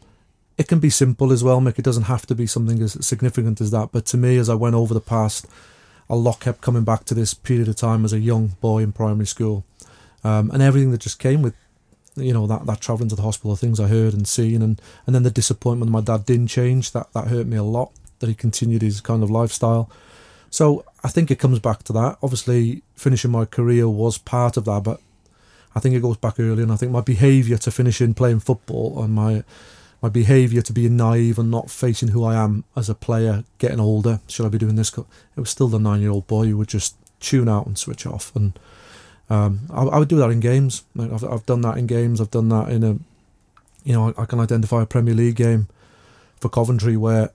it 0.56 0.68
can 0.68 0.78
be 0.78 0.90
simple 0.90 1.32
as 1.32 1.44
well, 1.44 1.60
Mick. 1.60 1.78
It 1.78 1.84
doesn't 1.84 2.04
have 2.04 2.24
to 2.26 2.34
be 2.34 2.46
something 2.46 2.80
as 2.80 3.04
significant 3.04 3.60
as 3.60 3.72
that. 3.72 3.90
But 3.92 4.06
to 4.06 4.16
me, 4.16 4.38
as 4.38 4.48
I 4.48 4.54
went 4.54 4.74
over 4.74 4.94
the 4.94 5.00
past, 5.00 5.46
a 6.08 6.16
lot 6.16 6.40
kept 6.40 6.60
coming 6.60 6.84
back 6.84 7.04
to 7.04 7.14
this 7.14 7.34
period 7.34 7.68
of 7.68 7.76
time 7.76 8.04
as 8.04 8.12
a 8.12 8.20
young 8.20 8.48
boy 8.60 8.82
in 8.82 8.92
primary 8.92 9.26
school, 9.26 9.64
um, 10.24 10.50
and 10.50 10.62
everything 10.62 10.90
that 10.92 11.00
just 11.00 11.18
came 11.18 11.42
with 11.42 11.54
you 12.16 12.32
know 12.32 12.46
that 12.46 12.66
that 12.66 12.80
traveling 12.80 13.08
to 13.10 13.16
the 13.16 13.22
hospital, 13.22 13.50
the 13.52 13.56
things 13.56 13.78
I 13.78 13.88
heard 13.88 14.14
and 14.14 14.26
seen, 14.26 14.62
and 14.62 14.80
and 15.06 15.14
then 15.14 15.22
the 15.22 15.30
disappointment 15.30 15.90
my 15.90 16.00
dad 16.00 16.24
didn't 16.26 16.48
change. 16.48 16.92
That 16.92 17.12
that 17.12 17.28
hurt 17.28 17.46
me 17.46 17.56
a 17.56 17.62
lot. 17.62 17.92
That 18.20 18.28
he 18.28 18.34
continued 18.34 18.82
his 18.82 19.00
kind 19.00 19.22
of 19.22 19.30
lifestyle. 19.30 19.90
So 20.48 20.84
I 21.04 21.08
think 21.08 21.30
it 21.30 21.38
comes 21.38 21.58
back 21.58 21.82
to 21.84 21.92
that. 21.92 22.18
Obviously, 22.22 22.82
finishing 22.94 23.30
my 23.30 23.44
career 23.44 23.88
was 23.88 24.16
part 24.16 24.56
of 24.56 24.64
that, 24.64 24.82
but 24.84 25.00
I 25.74 25.80
think 25.80 25.94
it 25.94 26.00
goes 26.00 26.16
back 26.16 26.40
early, 26.40 26.62
and 26.62 26.72
I 26.72 26.76
think 26.76 26.92
my 26.92 27.02
behaviour 27.02 27.58
to 27.58 27.70
finishing 27.70 28.14
playing 28.14 28.40
football 28.40 29.02
and 29.02 29.12
my 29.12 29.44
my 30.06 30.10
behaviour 30.10 30.62
to 30.62 30.72
being 30.72 30.96
naive 30.96 31.36
and 31.36 31.50
not 31.50 31.68
facing 31.68 32.10
who 32.10 32.22
I 32.22 32.36
am 32.36 32.62
as 32.76 32.88
a 32.88 32.94
player, 32.94 33.42
getting 33.58 33.80
older. 33.80 34.20
Should 34.28 34.46
I 34.46 34.48
be 34.48 34.58
doing 34.58 34.76
this? 34.76 34.96
It 34.96 35.04
was 35.34 35.50
still 35.50 35.66
the 35.66 35.80
nine-year-old 35.80 36.28
boy 36.28 36.46
who 36.46 36.56
would 36.58 36.68
just 36.68 36.94
tune 37.18 37.48
out 37.48 37.66
and 37.66 37.76
switch 37.76 38.06
off, 38.06 38.34
and 38.36 38.56
um, 39.28 39.62
I, 39.68 39.82
I, 39.82 39.98
would 39.98 40.08
do 40.08 40.18
that 40.18 40.30
in 40.30 40.38
games. 40.38 40.84
I've, 40.96 41.24
I've 41.24 41.44
done 41.44 41.62
that 41.62 41.76
in 41.76 41.88
games. 41.88 42.20
I've 42.20 42.30
done 42.30 42.48
that 42.50 42.68
in 42.68 42.84
a, 42.84 42.98
you 43.82 43.94
know, 43.94 44.14
I, 44.16 44.22
I 44.22 44.26
can 44.26 44.38
identify 44.38 44.82
a 44.82 44.86
Premier 44.86 45.14
League 45.14 45.34
game 45.34 45.66
for 46.40 46.48
Coventry 46.48 46.96
where 46.96 47.30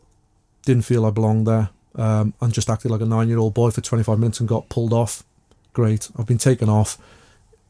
didn't 0.64 0.86
feel 0.86 1.06
I 1.06 1.10
belonged 1.10 1.48
there 1.48 1.72
um, 1.96 2.34
and 2.40 2.54
just 2.54 2.70
acted 2.70 2.90
like 2.90 3.02
a 3.02 3.06
nine-year-old 3.06 3.54
boy 3.54 3.72
for 3.72 3.82
25 3.82 4.18
minutes 4.18 4.40
and 4.40 4.48
got 4.48 4.70
pulled 4.70 4.94
off. 4.94 5.24
Great, 5.74 6.10
I've 6.18 6.28
been 6.28 6.38
taken 6.38 6.70
off. 6.70 6.98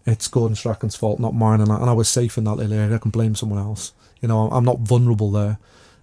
It's 0.05 0.27
Gordon 0.27 0.55
Strachan's 0.55 0.95
fault, 0.95 1.19
not 1.19 1.33
mine, 1.33 1.59
and 1.59 1.71
I, 1.71 1.77
and 1.77 1.89
I 1.89 1.93
was 1.93 2.07
safe 2.07 2.37
in 2.37 2.43
that 2.43 2.55
little 2.55 2.73
area. 2.73 2.95
I 2.95 2.99
can 2.99 3.09
blame 3.09 3.33
someone 3.33 3.57
else. 3.57 3.93
You 4.21 4.27
know, 4.27 4.49
I'm 4.49 4.65
not 4.65 4.79
vulnerable 4.79 5.31
there. 5.31 5.57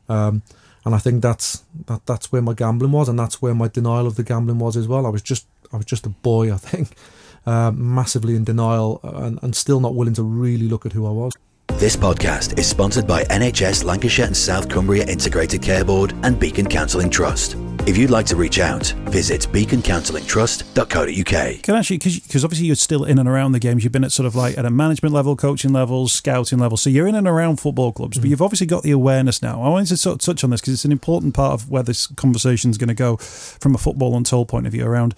Um, 0.08 0.42
and 0.84 0.94
I 0.94 0.98
think 0.98 1.22
that's 1.22 1.64
that 1.86 2.06
that's 2.06 2.32
where 2.32 2.42
my 2.42 2.54
gambling 2.54 2.92
was, 2.92 3.08
and 3.08 3.18
that's 3.18 3.42
where 3.42 3.54
my 3.54 3.68
denial 3.68 4.06
of 4.06 4.16
the 4.16 4.22
gambling 4.22 4.58
was 4.58 4.76
as 4.76 4.88
well. 4.88 5.06
I 5.06 5.10
was 5.10 5.22
just 5.22 5.46
I 5.72 5.76
was 5.76 5.86
just 5.86 6.06
a 6.06 6.08
boy, 6.08 6.52
I 6.52 6.56
think, 6.56 6.96
uh, 7.46 7.70
massively 7.72 8.34
in 8.36 8.44
denial 8.44 9.00
and, 9.02 9.38
and 9.42 9.54
still 9.54 9.80
not 9.80 9.94
willing 9.94 10.14
to 10.14 10.22
really 10.22 10.68
look 10.68 10.86
at 10.86 10.92
who 10.92 11.06
I 11.06 11.10
was. 11.10 11.32
This 11.74 11.94
podcast 11.94 12.58
is 12.58 12.66
sponsored 12.66 13.06
by 13.06 13.24
NHS 13.24 13.84
Lancashire 13.84 14.26
and 14.26 14.36
South 14.36 14.68
Cumbria 14.68 15.04
Integrated 15.04 15.62
Care 15.62 15.84
Board 15.84 16.12
and 16.22 16.40
Beacon 16.40 16.66
Counselling 16.66 17.10
Trust. 17.10 17.56
If 17.88 17.96
you'd 17.96 18.10
like 18.10 18.26
to 18.26 18.36
reach 18.36 18.58
out, 18.58 18.88
visit 19.06 19.48
beaconcounsellingtrust.co.uk. 19.50 21.62
Can 21.62 21.74
I 21.74 21.78
actually, 21.78 21.96
because 21.96 22.44
obviously 22.44 22.66
you're 22.66 22.76
still 22.76 23.04
in 23.04 23.18
and 23.18 23.26
around 23.26 23.52
the 23.52 23.58
games, 23.58 23.82
you've 23.82 23.94
been 23.94 24.04
at 24.04 24.12
sort 24.12 24.26
of 24.26 24.36
like 24.36 24.58
at 24.58 24.66
a 24.66 24.70
management 24.70 25.14
level, 25.14 25.34
coaching 25.36 25.72
levels, 25.72 26.12
scouting 26.12 26.58
level. 26.58 26.76
So 26.76 26.90
you're 26.90 27.06
in 27.06 27.14
and 27.14 27.26
around 27.26 27.60
football 27.60 27.92
clubs, 27.92 28.18
mm. 28.18 28.20
but 28.20 28.28
you've 28.28 28.42
obviously 28.42 28.66
got 28.66 28.82
the 28.82 28.90
awareness 28.90 29.40
now. 29.40 29.62
I 29.62 29.70
wanted 29.70 29.88
to 29.88 29.96
sort 29.96 30.16
of 30.16 30.20
touch 30.20 30.44
on 30.44 30.50
this 30.50 30.60
because 30.60 30.74
it's 30.74 30.84
an 30.84 30.92
important 30.92 31.32
part 31.32 31.54
of 31.54 31.70
where 31.70 31.82
this 31.82 32.08
conversation 32.08 32.70
is 32.70 32.76
going 32.76 32.88
to 32.88 32.94
go 32.94 33.16
from 33.16 33.74
a 33.74 33.78
football 33.78 34.14
untold 34.14 34.48
point 34.48 34.66
of 34.66 34.72
view 34.72 34.84
around 34.84 35.14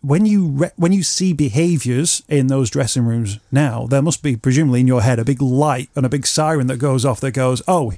when 0.00 0.26
you 0.26 0.48
re- 0.48 0.72
when 0.74 0.90
you 0.90 1.04
see 1.04 1.32
behaviours 1.32 2.24
in 2.28 2.48
those 2.48 2.70
dressing 2.70 3.04
rooms 3.04 3.38
now, 3.52 3.86
there 3.86 4.02
must 4.02 4.20
be 4.20 4.34
presumably 4.34 4.80
in 4.80 4.88
your 4.88 5.02
head 5.02 5.20
a 5.20 5.24
big 5.24 5.40
light 5.40 5.90
and 5.94 6.04
a 6.04 6.08
big 6.08 6.26
siren 6.26 6.66
that 6.66 6.78
goes 6.78 7.04
off 7.04 7.20
that 7.20 7.30
goes, 7.30 7.62
"Oh, 7.68 7.92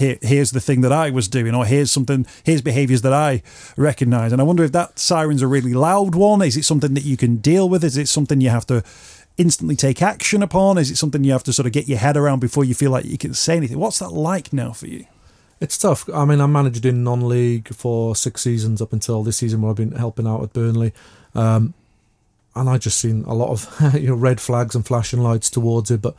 here, 0.00 0.18
here's 0.22 0.50
the 0.50 0.60
thing 0.60 0.80
that 0.80 0.92
I 0.92 1.10
was 1.10 1.28
doing, 1.28 1.54
or 1.54 1.64
here's 1.64 1.92
something, 1.92 2.26
here's 2.42 2.62
behaviours 2.62 3.02
that 3.02 3.12
I 3.12 3.42
recognise. 3.76 4.32
And 4.32 4.40
I 4.40 4.44
wonder 4.44 4.64
if 4.64 4.72
that 4.72 4.98
siren's 4.98 5.42
a 5.42 5.46
really 5.46 5.74
loud 5.74 6.14
one. 6.14 6.42
Is 6.42 6.56
it 6.56 6.64
something 6.64 6.94
that 6.94 7.04
you 7.04 7.16
can 7.16 7.36
deal 7.36 7.68
with? 7.68 7.84
Is 7.84 7.96
it 7.96 8.08
something 8.08 8.40
you 8.40 8.48
have 8.50 8.66
to 8.66 8.82
instantly 9.36 9.76
take 9.76 10.02
action 10.02 10.42
upon? 10.42 10.78
Is 10.78 10.90
it 10.90 10.96
something 10.96 11.22
you 11.22 11.32
have 11.32 11.44
to 11.44 11.52
sort 11.52 11.66
of 11.66 11.72
get 11.72 11.86
your 11.86 11.98
head 11.98 12.16
around 12.16 12.40
before 12.40 12.64
you 12.64 12.74
feel 12.74 12.90
like 12.90 13.04
you 13.04 13.18
can 13.18 13.34
say 13.34 13.56
anything? 13.56 13.78
What's 13.78 13.98
that 14.00 14.10
like 14.10 14.52
now 14.52 14.72
for 14.72 14.86
you? 14.86 15.06
It's 15.60 15.76
tough. 15.76 16.08
I 16.12 16.24
mean, 16.24 16.40
I 16.40 16.46
managed 16.46 16.86
in 16.86 17.04
non-league 17.04 17.68
for 17.74 18.16
six 18.16 18.40
seasons 18.40 18.80
up 18.80 18.94
until 18.94 19.22
this 19.22 19.36
season, 19.36 19.60
where 19.60 19.70
I've 19.70 19.76
been 19.76 19.92
helping 19.92 20.26
out 20.26 20.42
at 20.42 20.54
Burnley. 20.54 20.92
Um, 21.34 21.74
and 22.56 22.68
I 22.68 22.78
just 22.78 22.98
seen 22.98 23.24
a 23.24 23.34
lot 23.34 23.50
of 23.50 23.94
you 24.00 24.08
know 24.08 24.14
red 24.14 24.40
flags 24.40 24.74
and 24.74 24.86
flashing 24.86 25.20
lights 25.20 25.50
towards 25.50 25.90
it. 25.90 26.00
But 26.00 26.16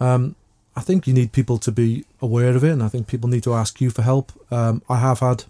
um, 0.00 0.34
I 0.78 0.80
think 0.80 1.08
you 1.08 1.12
need 1.12 1.32
people 1.32 1.58
to 1.58 1.72
be 1.72 2.04
aware 2.22 2.54
of 2.54 2.62
it, 2.62 2.70
and 2.70 2.84
I 2.84 2.88
think 2.88 3.08
people 3.08 3.28
need 3.28 3.42
to 3.42 3.52
ask 3.52 3.80
you 3.80 3.90
for 3.90 4.02
help. 4.02 4.30
Um, 4.52 4.80
I 4.88 4.98
have 4.98 5.18
had 5.18 5.42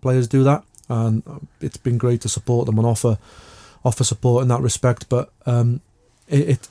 players 0.00 0.26
do 0.26 0.42
that, 0.42 0.64
and 0.88 1.22
it's 1.60 1.76
been 1.76 1.98
great 1.98 2.20
to 2.22 2.28
support 2.28 2.66
them 2.66 2.78
and 2.78 2.86
offer 2.86 3.16
offer 3.84 4.02
support 4.02 4.42
in 4.42 4.48
that 4.48 4.60
respect. 4.60 5.08
But 5.08 5.30
um, 5.46 5.82
it, 6.26 6.48
it, 6.48 6.68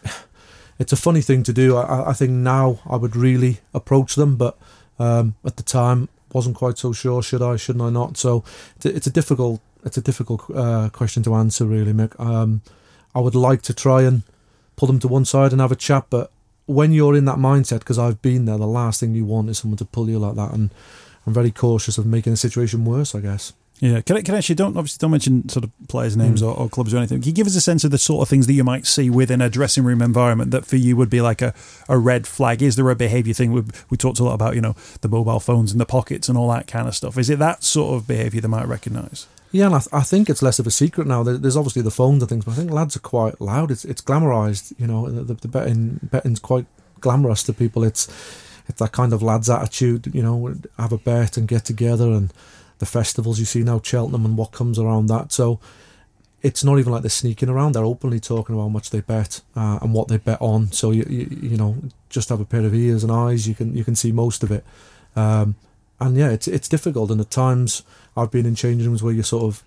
it's 0.79 0.91
a 0.91 0.97
funny 0.97 1.21
thing 1.21 1.43
to 1.43 1.53
do. 1.53 1.77
I, 1.77 2.09
I, 2.09 2.13
think 2.13 2.31
now 2.31 2.81
I 2.85 2.97
would 2.97 3.15
really 3.15 3.59
approach 3.73 4.15
them, 4.15 4.35
but 4.35 4.57
um, 4.99 5.35
at 5.45 5.55
the 5.55 5.63
time 5.63 6.09
wasn't 6.33 6.57
quite 6.57 6.77
so 6.77 6.91
sure. 6.91 7.23
Should 7.23 7.41
I? 7.41 7.55
Shouldn't 7.55 7.85
I 7.85 7.91
not? 7.91 8.17
So 8.17 8.43
it's 8.75 8.85
a, 8.85 8.95
it's 8.97 9.07
a 9.07 9.11
difficult 9.11 9.61
it's 9.85 9.95
a 9.95 10.01
difficult 10.01 10.43
uh, 10.53 10.89
question 10.89 11.23
to 11.23 11.33
answer, 11.35 11.65
really, 11.65 11.93
Mick. 11.93 12.19
Um, 12.19 12.61
I 13.15 13.21
would 13.21 13.35
like 13.35 13.61
to 13.61 13.73
try 13.73 14.01
and 14.01 14.23
pull 14.75 14.87
them 14.87 14.99
to 14.99 15.07
one 15.07 15.23
side 15.23 15.53
and 15.53 15.61
have 15.61 15.71
a 15.71 15.77
chat, 15.77 16.07
but 16.09 16.29
when 16.71 16.91
you're 16.91 17.15
in 17.15 17.25
that 17.25 17.37
mindset, 17.37 17.79
because 17.79 17.99
I've 17.99 18.21
been 18.21 18.45
there, 18.45 18.57
the 18.57 18.67
last 18.67 18.99
thing 18.99 19.13
you 19.13 19.25
want 19.25 19.49
is 19.49 19.59
someone 19.59 19.77
to 19.77 19.85
pull 19.85 20.09
you 20.09 20.19
like 20.19 20.35
that, 20.35 20.53
and 20.53 20.71
I'm 21.25 21.33
very 21.33 21.51
cautious 21.51 21.97
of 21.97 22.05
making 22.05 22.33
the 22.33 22.37
situation 22.37 22.85
worse. 22.85 23.13
I 23.15 23.19
guess. 23.19 23.53
Yeah, 23.81 23.99
can 24.01 24.17
I, 24.17 24.21
can 24.21 24.35
I 24.35 24.37
actually 24.37 24.55
don't 24.55 24.77
obviously 24.77 24.99
don't 24.99 25.09
mention 25.09 25.49
sort 25.49 25.63
of 25.63 25.71
players' 25.89 26.15
names 26.15 26.43
mm. 26.43 26.47
or, 26.47 26.55
or, 26.55 26.69
clubs 26.69 26.93
or 26.93 26.97
anything. 26.97 27.19
Can 27.19 27.29
you 27.29 27.33
give 27.33 27.47
us 27.47 27.55
a 27.55 27.61
sense 27.61 27.83
of 27.83 27.89
the 27.89 27.97
sort 27.97 28.21
of 28.21 28.29
things 28.29 28.45
that 28.45 28.53
you 28.53 28.63
might 28.63 28.85
see 28.85 29.09
within 29.09 29.41
a 29.41 29.49
dressing 29.49 29.83
room 29.83 30.03
environment 30.03 30.51
that 30.51 30.67
for 30.67 30.75
you 30.75 30.95
would 30.95 31.09
be 31.09 31.19
like 31.19 31.41
a, 31.41 31.51
a 31.89 31.97
red 31.97 32.27
flag? 32.27 32.61
Is 32.61 32.75
there 32.75 32.87
a 32.91 32.95
behaviour 32.95 33.33
thing? 33.33 33.51
We, 33.51 33.63
we 33.89 33.97
talked 33.97 34.19
a 34.19 34.23
lot 34.23 34.35
about 34.35 34.53
you 34.53 34.61
know 34.61 34.75
the 35.01 35.09
mobile 35.09 35.39
phones 35.39 35.71
in 35.71 35.79
the 35.79 35.87
pockets 35.87 36.29
and 36.29 36.37
all 36.37 36.47
that 36.49 36.67
kind 36.67 36.87
of 36.87 36.95
stuff. 36.95 37.17
Is 37.17 37.31
it 37.31 37.39
that 37.39 37.63
sort 37.63 37.95
of 37.95 38.07
behaviour 38.07 38.39
they 38.39 38.47
might 38.47 38.67
recognise? 38.67 39.25
Yeah, 39.51 39.65
and 39.65 39.75
I, 39.75 39.79
th- 39.79 39.93
I, 39.93 40.01
think 40.01 40.29
it's 40.29 40.41
less 40.41 40.59
of 40.59 40.67
a 40.67 40.71
secret 40.71 41.07
now. 41.07 41.23
There's 41.23 41.57
obviously 41.57 41.81
the 41.81 41.91
phones 41.91 42.23
and 42.23 42.29
things, 42.29 42.45
but 42.45 42.51
I 42.51 42.55
think 42.55 42.71
lads 42.71 42.95
are 42.95 43.01
quite 43.01 43.41
loud. 43.41 43.69
It's 43.69 43.83
it's 43.83 44.01
glamorized. 44.01 44.73
You 44.79 44.87
know, 44.87 45.09
the, 45.09 45.33
the 45.33 45.47
betting 45.47 45.99
betting's 46.03 46.39
quite 46.39 46.65
glamorous 47.01 47.43
to 47.43 47.53
people. 47.53 47.83
It's 47.83 48.07
it's 48.67 48.79
that 48.79 48.93
kind 48.93 49.11
of 49.11 49.21
lads 49.21 49.49
attitude. 49.49 50.13
You 50.13 50.23
know, 50.23 50.55
have 50.77 50.93
a 50.93 50.97
bet 50.97 51.35
and 51.35 51.47
get 51.47 51.65
together, 51.65 52.11
and 52.11 52.31
the 52.79 52.85
festivals 52.85 53.39
you 53.39 53.45
see 53.45 53.61
now, 53.61 53.81
Cheltenham, 53.83 54.25
and 54.25 54.37
what 54.37 54.53
comes 54.53 54.79
around 54.79 55.07
that. 55.07 55.33
So 55.33 55.59
it's 56.41 56.63
not 56.63 56.79
even 56.79 56.91
like 56.93 57.03
they're 57.03 57.09
sneaking 57.09 57.49
around. 57.49 57.73
They're 57.73 57.83
openly 57.83 58.19
talking 58.19 58.55
about 58.55 58.63
how 58.63 58.69
much 58.69 58.89
they 58.89 59.01
bet 59.01 59.41
uh, 59.55 59.79
and 59.81 59.93
what 59.93 60.07
they 60.07 60.17
bet 60.17 60.41
on. 60.41 60.71
So 60.71 60.91
you, 60.91 61.05
you 61.09 61.27
you 61.41 61.57
know 61.57 61.75
just 62.09 62.29
have 62.29 62.39
a 62.39 62.45
pair 62.45 62.65
of 62.65 62.73
ears 62.73 63.03
and 63.03 63.11
eyes. 63.11 63.47
You 63.47 63.55
can 63.55 63.75
you 63.75 63.83
can 63.83 63.95
see 63.95 64.11
most 64.11 64.43
of 64.43 64.51
it. 64.51 64.63
Um, 65.15 65.55
and 65.99 66.17
yeah, 66.17 66.29
it's 66.29 66.47
it's 66.47 66.67
difficult. 66.67 67.11
And 67.11 67.21
at 67.21 67.29
times 67.29 67.83
I've 68.15 68.31
been 68.31 68.45
in 68.45 68.55
changing 68.55 68.87
rooms 68.87 69.03
where 69.03 69.13
you're 69.13 69.23
sort 69.23 69.43
of, 69.43 69.63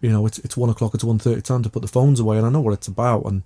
you 0.00 0.10
know, 0.10 0.26
it's 0.26 0.38
it's 0.40 0.56
one 0.56 0.70
o'clock, 0.70 0.94
it's 0.94 1.04
one 1.04 1.18
thirty 1.18 1.40
time 1.40 1.62
to 1.62 1.70
put 1.70 1.82
the 1.82 1.88
phones 1.88 2.20
away, 2.20 2.36
and 2.36 2.46
I 2.46 2.50
know 2.50 2.60
what 2.60 2.74
it's 2.74 2.88
about. 2.88 3.24
And 3.24 3.42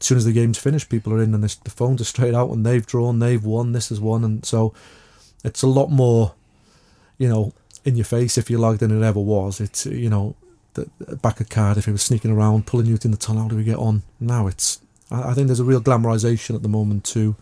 as 0.00 0.06
soon 0.06 0.18
as 0.18 0.24
the 0.24 0.32
game's 0.32 0.58
finished, 0.58 0.88
people 0.88 1.12
are 1.12 1.22
in 1.22 1.34
and 1.34 1.44
the 1.44 1.70
phones 1.70 2.00
are 2.00 2.04
straight 2.04 2.34
out, 2.34 2.50
and 2.50 2.64
they've 2.64 2.86
drawn, 2.86 3.18
they've 3.18 3.44
won, 3.44 3.72
this 3.72 3.90
is 3.90 4.00
one, 4.00 4.24
and 4.24 4.44
so 4.44 4.74
it's 5.44 5.62
a 5.62 5.66
lot 5.66 5.90
more, 5.90 6.34
you 7.18 7.28
know, 7.28 7.52
in 7.84 7.96
your 7.96 8.04
face 8.04 8.36
if 8.36 8.50
you 8.50 8.58
like 8.58 8.78
than 8.78 8.90
it 8.90 9.04
ever 9.04 9.20
was. 9.20 9.60
It's 9.60 9.86
you 9.86 10.10
know, 10.10 10.34
the, 10.74 10.88
back 11.16 11.40
a 11.40 11.44
card 11.44 11.78
if 11.78 11.86
he 11.86 11.92
was 11.92 12.02
sneaking 12.02 12.30
around, 12.30 12.66
pulling 12.66 12.86
you 12.86 12.98
in 13.02 13.10
the 13.10 13.16
tunnel. 13.16 13.42
How 13.42 13.48
do 13.48 13.56
we 13.56 13.64
get 13.64 13.78
on? 13.78 14.02
Now 14.18 14.46
it's 14.46 14.80
I, 15.10 15.30
I 15.30 15.34
think 15.34 15.46
there's 15.46 15.60
a 15.60 15.64
real 15.64 15.80
glamorization 15.80 16.54
at 16.54 16.62
the 16.62 16.68
moment 16.68 17.04
to 17.06 17.36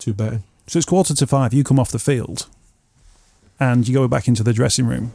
to 0.00 0.14
betting. 0.14 0.44
So 0.66 0.78
it's 0.78 0.86
quarter 0.86 1.14
to 1.14 1.26
five. 1.26 1.52
You 1.52 1.64
come 1.64 1.80
off 1.80 1.90
the 1.90 1.98
field, 1.98 2.46
and 3.58 3.86
you 3.86 3.94
go 3.94 4.06
back 4.08 4.28
into 4.28 4.42
the 4.42 4.52
dressing 4.52 4.86
room, 4.86 5.12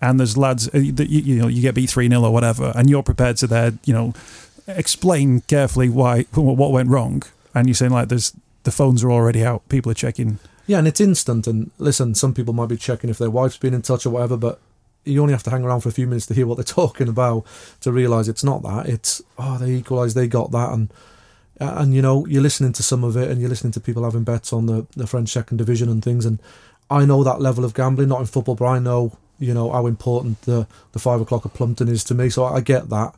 and 0.00 0.20
there's 0.20 0.36
lads 0.36 0.68
uh, 0.68 0.82
that 0.92 1.08
you, 1.08 1.20
you 1.20 1.36
know 1.36 1.48
you 1.48 1.62
get 1.62 1.74
beat 1.74 1.90
three 1.90 2.08
0 2.08 2.22
or 2.22 2.32
whatever, 2.32 2.72
and 2.74 2.90
you're 2.90 3.02
prepared 3.02 3.36
to 3.38 3.46
there 3.46 3.72
you 3.84 3.94
know 3.94 4.14
explain 4.66 5.40
carefully 5.42 5.88
why 5.88 6.22
what 6.34 6.72
went 6.72 6.88
wrong, 6.88 7.22
and 7.54 7.68
you're 7.68 7.74
saying 7.74 7.92
like 7.92 8.08
there's 8.08 8.32
the 8.64 8.72
phones 8.72 9.04
are 9.04 9.12
already 9.12 9.44
out, 9.44 9.66
people 9.68 9.90
are 9.90 9.94
checking. 9.94 10.38
Yeah, 10.66 10.78
and 10.78 10.88
it's 10.88 11.00
instant. 11.00 11.46
And 11.46 11.70
listen, 11.78 12.14
some 12.14 12.34
people 12.34 12.52
might 12.52 12.68
be 12.68 12.76
checking 12.76 13.08
if 13.08 13.18
their 13.18 13.30
wife's 13.30 13.56
been 13.56 13.74
in 13.74 13.82
touch 13.82 14.04
or 14.04 14.10
whatever, 14.10 14.36
but 14.36 14.60
you 15.04 15.22
only 15.22 15.32
have 15.32 15.44
to 15.44 15.50
hang 15.50 15.62
around 15.62 15.80
for 15.80 15.88
a 15.88 15.92
few 15.92 16.08
minutes 16.08 16.26
to 16.26 16.34
hear 16.34 16.46
what 16.46 16.56
they're 16.56 16.64
talking 16.82 17.08
about 17.08 17.46
to 17.80 17.92
realise 17.92 18.28
it's 18.28 18.44
not 18.44 18.62
that. 18.62 18.86
It's 18.86 19.22
oh 19.38 19.56
they 19.58 19.70
equalised, 19.70 20.16
they 20.16 20.26
got 20.26 20.50
that, 20.50 20.72
and 20.72 20.92
and 21.58 21.94
you 21.94 22.02
know 22.02 22.26
you're 22.26 22.42
listening 22.42 22.72
to 22.74 22.82
some 22.82 23.04
of 23.04 23.16
it, 23.16 23.30
and 23.30 23.40
you're 23.40 23.50
listening 23.50 23.72
to 23.72 23.80
people 23.80 24.04
having 24.04 24.24
bets 24.24 24.52
on 24.52 24.66
the 24.66 24.86
the 24.96 25.06
French 25.06 25.30
second 25.30 25.56
division 25.56 25.88
and 25.88 26.02
things, 26.02 26.26
and 26.26 26.40
I 26.90 27.04
know 27.04 27.24
that 27.24 27.40
level 27.40 27.64
of 27.64 27.74
gambling, 27.74 28.08
not 28.08 28.20
in 28.20 28.26
football, 28.26 28.56
but 28.56 28.66
I 28.66 28.78
know 28.78 29.16
you 29.38 29.54
know 29.54 29.70
how 29.70 29.86
important 29.86 30.42
the 30.42 30.66
the 30.92 30.98
five 30.98 31.20
o'clock 31.20 31.44
of 31.44 31.54
Plumpton 31.54 31.88
is 31.88 32.04
to 32.04 32.14
me. 32.14 32.30
So 32.30 32.44
I 32.44 32.60
get 32.60 32.88
that 32.90 33.14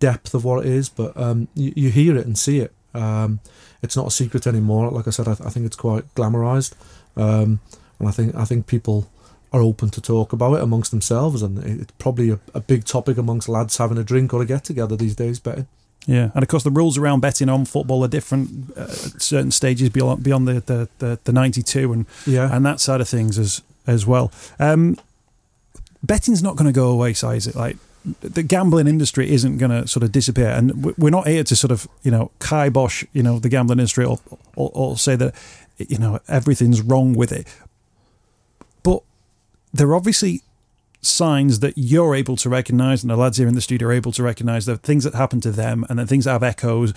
depth 0.00 0.34
of 0.34 0.44
what 0.44 0.64
it 0.64 0.72
is, 0.72 0.88
but 0.88 1.16
um, 1.16 1.48
you, 1.54 1.72
you 1.76 1.90
hear 1.90 2.16
it 2.16 2.26
and 2.26 2.38
see 2.38 2.60
it. 2.60 2.72
Um, 2.94 3.40
it's 3.82 3.96
not 3.96 4.06
a 4.06 4.10
secret 4.10 4.46
anymore. 4.46 4.90
Like 4.90 5.06
I 5.06 5.10
said, 5.10 5.28
I, 5.28 5.32
I 5.32 5.50
think 5.50 5.66
it's 5.66 5.76
quite 5.76 6.12
glamorized, 6.14 6.74
um, 7.16 7.60
and 7.98 8.08
I 8.08 8.10
think 8.10 8.34
I 8.34 8.44
think 8.44 8.66
people 8.66 9.10
are 9.52 9.62
open 9.62 9.88
to 9.88 10.00
talk 10.00 10.32
about 10.32 10.54
it 10.54 10.62
amongst 10.62 10.90
themselves, 10.90 11.42
and 11.42 11.58
it's 11.64 11.92
probably 11.98 12.30
a, 12.30 12.38
a 12.54 12.60
big 12.60 12.84
topic 12.84 13.16
amongst 13.18 13.48
lads 13.48 13.76
having 13.78 13.98
a 13.98 14.04
drink 14.04 14.34
or 14.34 14.42
a 14.42 14.46
get 14.46 14.64
together 14.64 14.96
these 14.96 15.14
days. 15.14 15.38
Betting. 15.38 15.66
Yeah, 16.06 16.30
and 16.34 16.42
of 16.42 16.48
course 16.48 16.62
the 16.62 16.70
rules 16.70 16.96
around 16.96 17.20
betting 17.20 17.48
on 17.48 17.66
football 17.66 18.02
are 18.02 18.08
different 18.08 18.72
uh, 18.76 18.82
at 18.84 19.20
certain 19.20 19.50
stages 19.50 19.90
beyond 19.90 20.22
beyond 20.22 20.48
the 20.48 20.60
the, 20.60 20.88
the, 20.98 21.18
the 21.24 21.32
ninety 21.32 21.62
two 21.62 21.92
and 21.92 22.06
yeah. 22.26 22.54
and 22.54 22.64
that 22.64 22.80
side 22.80 23.00
of 23.00 23.08
things 23.08 23.38
as 23.38 23.62
as 23.86 24.06
well. 24.06 24.32
Um, 24.58 24.96
betting's 26.02 26.42
not 26.42 26.56
going 26.56 26.66
to 26.66 26.72
go 26.72 26.88
away, 26.88 27.12
so 27.12 27.30
is 27.30 27.46
it? 27.46 27.56
Like 27.56 27.76
the 28.20 28.42
gambling 28.42 28.86
industry 28.86 29.30
isn't 29.30 29.58
going 29.58 29.70
to 29.70 29.86
sort 29.86 30.02
of 30.02 30.12
disappear, 30.12 30.48
and 30.48 30.96
we're 30.96 31.10
not 31.10 31.26
here 31.26 31.44
to 31.44 31.56
sort 31.56 31.70
of 31.70 31.88
you 32.02 32.10
know 32.10 32.30
kibosh 32.40 33.04
you 33.12 33.22
know 33.22 33.38
the 33.38 33.48
gambling 33.48 33.78
industry 33.78 34.04
or, 34.04 34.18
or, 34.56 34.70
or 34.74 34.96
say 34.96 35.16
that 35.16 35.34
you 35.76 35.98
know 35.98 36.20
everything's 36.28 36.80
wrong 36.80 37.14
with 37.14 37.32
it. 37.32 37.46
But 38.82 39.02
there 39.72 39.88
are 39.88 39.94
obviously 39.94 40.42
signs 41.00 41.60
that 41.60 41.74
you're 41.76 42.14
able 42.14 42.36
to 42.36 42.48
recognize, 42.48 43.02
and 43.02 43.10
the 43.10 43.16
lads 43.16 43.36
here 43.36 43.48
in 43.48 43.54
the 43.54 43.60
studio 43.60 43.88
are 43.88 43.92
able 43.92 44.12
to 44.12 44.22
recognize 44.22 44.66
the 44.66 44.76
things 44.76 45.04
that 45.04 45.14
happen 45.14 45.40
to 45.42 45.50
them, 45.50 45.84
and 45.88 45.98
then 45.98 46.06
things 46.06 46.24
that 46.24 46.32
have 46.32 46.42
echoes. 46.42 46.94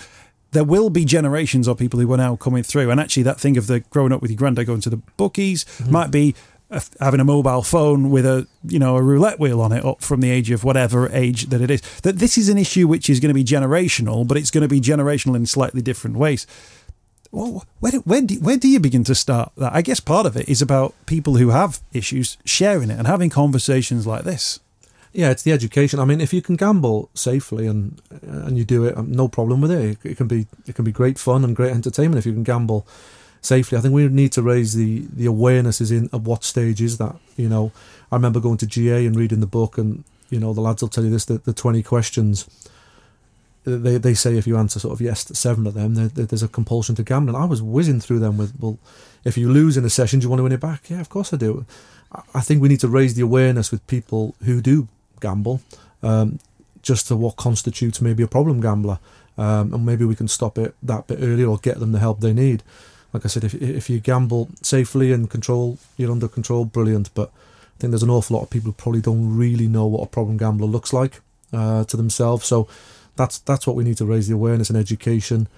There 0.52 0.64
will 0.64 0.90
be 0.90 1.06
generations 1.06 1.66
of 1.66 1.78
people 1.78 1.98
who 1.98 2.12
are 2.12 2.18
now 2.18 2.36
coming 2.36 2.62
through, 2.62 2.90
and 2.90 3.00
actually, 3.00 3.22
that 3.24 3.40
thing 3.40 3.56
of 3.56 3.66
the 3.66 3.80
growing 3.80 4.12
up 4.12 4.20
with 4.20 4.30
your 4.30 4.38
granddad 4.38 4.66
going 4.66 4.82
to 4.82 4.90
the 4.90 4.98
bookies 5.16 5.64
mm-hmm. 5.64 5.92
might 5.92 6.10
be 6.10 6.34
having 7.00 7.20
a 7.20 7.24
mobile 7.24 7.62
phone 7.62 8.10
with 8.10 8.24
a 8.24 8.46
you 8.64 8.78
know 8.78 8.96
a 8.96 9.02
roulette 9.02 9.38
wheel 9.38 9.60
on 9.60 9.72
it 9.72 9.84
up 9.84 10.02
from 10.02 10.20
the 10.20 10.30
age 10.30 10.50
of 10.50 10.64
whatever 10.64 11.10
age 11.12 11.46
that 11.46 11.60
it 11.60 11.70
is 11.70 11.82
that 12.02 12.18
this 12.18 12.38
is 12.38 12.48
an 12.48 12.58
issue 12.58 12.88
which 12.88 13.10
is 13.10 13.20
going 13.20 13.28
to 13.28 13.34
be 13.34 13.44
generational 13.44 14.26
but 14.26 14.36
it's 14.36 14.50
going 14.50 14.62
to 14.62 14.68
be 14.68 14.80
generational 14.80 15.36
in 15.36 15.44
slightly 15.46 15.82
different 15.82 16.16
ways 16.16 16.46
well, 17.32 17.64
where, 17.80 17.92
where, 17.92 18.20
do, 18.20 18.34
where 18.40 18.58
do 18.58 18.68
you 18.68 18.78
begin 18.78 19.04
to 19.04 19.14
start 19.14 19.52
that? 19.56 19.72
I 19.72 19.80
guess 19.80 20.00
part 20.00 20.26
of 20.26 20.36
it 20.36 20.48
is 20.50 20.60
about 20.60 20.94
people 21.06 21.36
who 21.36 21.48
have 21.48 21.80
issues 21.94 22.36
sharing 22.44 22.90
it 22.90 22.98
and 22.98 23.06
having 23.06 23.30
conversations 23.30 24.06
like 24.06 24.24
this. 24.24 24.60
Yeah, 25.14 25.30
it's 25.30 25.42
the 25.42 25.52
education. 25.52 25.98
I 25.98 26.04
mean, 26.04 26.20
if 26.20 26.32
you 26.32 26.42
can 26.42 26.56
gamble 26.56 27.10
safely 27.14 27.66
and 27.66 28.00
and 28.22 28.56
you 28.56 28.64
do 28.64 28.84
it, 28.84 28.96
um, 28.96 29.10
no 29.10 29.28
problem 29.28 29.60
with 29.60 29.70
it. 29.70 29.98
It 30.04 30.16
can 30.16 30.26
be 30.26 30.46
it 30.66 30.74
can 30.74 30.84
be 30.84 30.92
great 30.92 31.18
fun 31.18 31.44
and 31.44 31.56
great 31.56 31.72
entertainment 31.72 32.18
if 32.18 32.24
you 32.24 32.32
can 32.32 32.44
gamble 32.44 32.86
safely. 33.42 33.76
I 33.76 33.80
think 33.80 33.92
we 33.92 34.08
need 34.08 34.32
to 34.32 34.42
raise 34.42 34.72
the 34.74 35.06
the 35.12 35.26
awareness 35.26 35.80
is 35.80 35.90
in 35.90 36.08
at 36.12 36.22
what 36.22 36.44
stage 36.44 36.80
is 36.80 36.96
that. 36.98 37.16
You 37.36 37.48
know, 37.48 37.72
I 38.10 38.16
remember 38.16 38.40
going 38.40 38.58
to 38.58 38.66
GA 38.66 39.04
and 39.04 39.16
reading 39.16 39.40
the 39.40 39.46
book, 39.46 39.76
and 39.76 40.04
you 40.30 40.40
know 40.40 40.54
the 40.54 40.62
lads 40.62 40.80
will 40.80 40.88
tell 40.88 41.04
you 41.04 41.10
this: 41.10 41.26
that 41.26 41.44
the 41.44 41.52
twenty 41.52 41.82
questions. 41.82 42.48
They, 43.64 43.96
they 43.96 44.14
say 44.14 44.36
if 44.36 44.44
you 44.44 44.56
answer 44.56 44.80
sort 44.80 44.94
of 44.94 45.00
yes 45.00 45.22
to 45.26 45.36
seven 45.36 45.68
of 45.68 45.74
them, 45.74 45.94
there, 45.94 46.08
there's 46.08 46.42
a 46.42 46.48
compulsion 46.48 46.96
to 46.96 47.04
gamble. 47.04 47.36
I 47.36 47.44
was 47.44 47.62
whizzing 47.62 48.00
through 48.00 48.18
them 48.18 48.36
with, 48.36 48.52
well, 48.58 48.76
if 49.22 49.38
you 49.38 49.52
lose 49.52 49.76
in 49.76 49.84
a 49.84 49.88
session, 49.88 50.18
do 50.18 50.24
you 50.24 50.30
want 50.30 50.40
to 50.40 50.42
win 50.42 50.50
it 50.50 50.58
back? 50.58 50.90
Yeah, 50.90 51.00
of 51.00 51.08
course 51.08 51.32
I 51.32 51.36
do. 51.36 51.64
I 52.34 52.40
think 52.40 52.60
we 52.60 52.68
need 52.68 52.80
to 52.80 52.88
raise 52.88 53.14
the 53.14 53.22
awareness 53.22 53.70
with 53.70 53.86
people 53.86 54.34
who 54.44 54.60
do 54.60 54.88
gamble, 55.20 55.60
um, 56.02 56.40
just 56.82 57.06
to 57.06 57.14
what 57.14 57.36
constitutes 57.36 58.00
maybe 58.00 58.24
a 58.24 58.26
problem 58.26 58.60
gambler, 58.60 58.98
um, 59.38 59.72
and 59.72 59.86
maybe 59.86 60.04
we 60.04 60.16
can 60.16 60.26
stop 60.26 60.58
it 60.58 60.74
that 60.82 61.06
bit 61.06 61.20
earlier 61.22 61.46
or 61.46 61.56
get 61.58 61.78
them 61.78 61.92
the 61.92 62.00
help 62.00 62.18
they 62.18 62.32
need 62.32 62.64
like 63.12 63.24
I 63.24 63.28
said, 63.28 63.44
if 63.44 63.54
if 63.54 63.90
you 63.90 64.00
gamble 64.00 64.48
safely 64.62 65.12
and 65.12 65.28
control, 65.28 65.78
you're 65.96 66.10
under 66.10 66.28
control, 66.28 66.64
brilliant. 66.64 67.10
But 67.14 67.28
I 67.28 67.78
think 67.78 67.90
there's 67.90 68.02
an 68.02 68.10
awful 68.10 68.36
lot 68.36 68.44
of 68.44 68.50
people 68.50 68.68
who 68.68 68.72
probably 68.72 69.00
don't 69.00 69.36
really 69.36 69.68
know 69.68 69.86
what 69.86 70.02
a 70.02 70.06
problem 70.06 70.36
gambler 70.36 70.66
looks 70.66 70.92
like 70.92 71.20
uh, 71.52 71.84
to 71.84 71.96
themselves. 71.96 72.46
So 72.46 72.68
that's 73.16 73.38
that's 73.38 73.66
what 73.66 73.76
we 73.76 73.84
need 73.84 73.98
to 73.98 74.06
raise 74.06 74.28
the 74.28 74.34
awareness 74.34 74.70
and 74.70 74.78
education. 74.78 75.48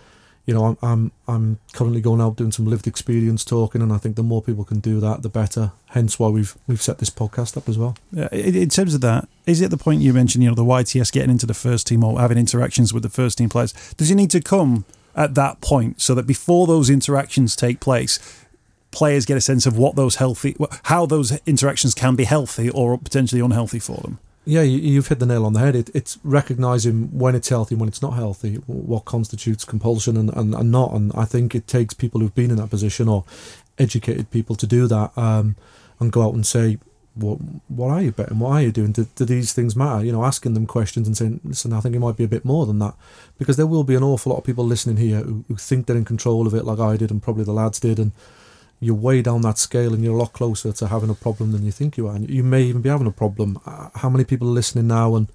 You 0.47 0.55
know, 0.55 0.65
I'm 0.65 0.79
I'm 0.83 1.13
I'm 1.27 1.59
currently 1.73 2.01
going 2.01 2.21
out 2.21 2.37
doing 2.37 2.53
some 2.53 2.67
lived 2.67 2.87
experience 2.87 3.45
talking, 3.45 3.81
and 3.81 3.93
I 3.93 3.99
think 3.99 4.17
the 4.17 4.23
more 4.23 4.43
people 4.43 4.65
can 4.65 4.81
do 4.81 5.01
that, 5.01 5.23
the 5.23 5.29
better. 5.29 5.73
Hence, 5.91 6.19
why 6.19 6.29
we've 6.29 6.57
we've 6.67 6.83
set 6.83 6.99
this 6.99 7.09
podcast 7.09 7.57
up 7.57 7.69
as 7.69 7.79
well. 7.79 7.97
Yeah, 8.13 8.29
in 8.33 8.69
terms 8.69 8.95
of 8.95 9.01
that, 9.03 9.29
is 9.47 9.61
it 9.61 9.71
the 9.71 9.79
point 9.79 10.03
you 10.03 10.13
mentioned? 10.13 10.43
You 10.43 10.51
know, 10.51 10.57
the 10.57 10.65
YTS 10.65 11.13
getting 11.13 11.31
into 11.31 11.47
the 11.47 11.55
first 11.55 11.87
team 11.87 12.03
or 12.03 12.21
having 12.21 12.37
interactions 12.37 12.93
with 12.93 13.05
the 13.05 13.09
first 13.09 13.39
team 13.39 13.49
players. 13.49 13.73
Does 13.95 14.11
it 14.11 14.17
need 14.17 14.31
to 14.33 14.41
come 14.41 14.85
at 15.17 15.35
that 15.35 15.61
point 15.61 16.01
so 16.01 16.15
that 16.15 16.27
before 16.27 16.67
those 16.67 16.91
interactions 16.91 17.57
take 17.57 17.81
place, 17.81 18.19
players 18.91 19.27
get 19.27 19.37
a 19.37 19.41
sense 19.41 19.67
of 19.67 19.77
what 19.77 19.97
those 19.97 20.17
healthy, 20.17 20.57
how 20.85 21.07
those 21.07 21.39
interactions 21.47 21.95
can 21.95 22.15
be 22.15 22.25
healthy 22.25 22.71
or 22.71 22.97
potentially 22.97 23.41
unhealthy 23.41 23.79
for 23.79 23.99
them. 23.99 24.19
Yeah, 24.47 24.61
you've 24.61 25.09
hit 25.09 25.21
the 25.21 25.27
nail 25.27 25.47
on 25.47 25.55
the 25.55 25.61
head. 25.61 25.75
It, 25.75 25.91
it's 25.95 26.19
recognizing 26.23 27.19
when 27.19 27.35
it's 27.35 27.49
healthy 27.49 27.75
and 27.75 27.81
when 27.81 27.89
it's 27.89 28.03
not 28.03 28.13
healthy, 28.13 28.57
what 28.67 29.07
constitutes 29.07 29.65
compulsion 29.65 30.19
and, 30.19 30.31
and, 30.37 30.55
and, 30.55 30.71
not. 30.71 30.93
And 30.93 31.13
I 31.15 31.25
think 31.25 31.55
it 31.55 31.67
takes 31.67 31.95
people 31.95 32.21
who've 32.21 32.35
been 32.35 32.51
in 32.51 32.59
that 32.59 32.69
position 32.69 33.09
or 33.09 33.25
educated 33.79 34.31
people 34.31 34.55
to 34.57 34.67
do 34.67 34.87
that 34.87 35.17
um, 35.17 35.57
and 35.99 36.13
go 36.13 36.23
out 36.23 36.35
and 36.35 36.47
say, 36.47 36.79
what 37.15 37.39
what 37.69 37.91
are 37.91 38.03
you 38.03 38.13
betting? 38.13 38.39
What 38.39 38.51
are 38.51 38.63
you 38.63 38.73
doing? 38.73 38.93
Do, 38.93 39.07
do 39.15 39.25
these 39.25 39.53
things 39.53 39.77
matter? 39.77 40.05
You 40.05 40.13
know, 40.13 40.25
asking 40.25 40.55
them 40.55 40.67
questions 40.67 41.07
and 41.07 41.17
saying, 41.17 41.41
listen, 41.45 41.73
I 41.73 41.81
think 41.81 41.95
it 41.95 42.01
might 42.01 42.17
be 42.17 42.25
a 42.25 42.29
bit 42.29 42.45
more 42.45 42.67
than 42.67 42.79
that, 42.81 42.95
because 43.39 43.57
there 43.57 43.67
will 43.67 43.85
be 43.85 43.95
an 43.95 44.03
awful 44.03 44.31
lot 44.31 44.39
of 44.39 44.45
people 44.45 44.65
listening 44.65 44.97
here 44.97 45.21
who, 45.21 45.45
who 45.49 45.57
think 45.57 45.87
they're 45.87 45.97
in 45.97 46.05
control 46.05 46.47
of 46.47 46.55
it, 46.55 46.65
like 46.65 46.81
I 46.81 46.97
did, 46.97 47.11
and 47.11 47.23
probably 47.23 47.45
the 47.45 47.53
lads 47.53 47.79
did, 47.81 47.99
and 47.99 48.13
you're 48.81 48.95
way 48.95 49.23
down 49.23 49.43
that 49.43 49.59
scale, 49.59 49.95
and 49.95 50.03
you're 50.03 50.17
a 50.17 50.19
lot 50.19 50.33
closer 50.33 50.73
to 50.73 50.89
having 50.89 51.09
a 51.09 51.15
problem 51.15 51.53
than 51.53 51.65
you 51.65 51.73
think 51.73 51.97
you 51.97 52.09
are. 52.09 52.17
And 52.17 52.29
you 52.29 52.43
may 52.43 52.63
even 52.65 52.83
be 52.83 52.89
having 52.91 53.07
a 53.07 53.13
problem. 53.13 53.59
Uh, 53.65 53.91
how 53.95 54.11
many 54.11 54.25
people 54.25 54.49
are 54.49 54.53
listening 54.53 54.89
now 54.89 55.15
and 55.15 55.29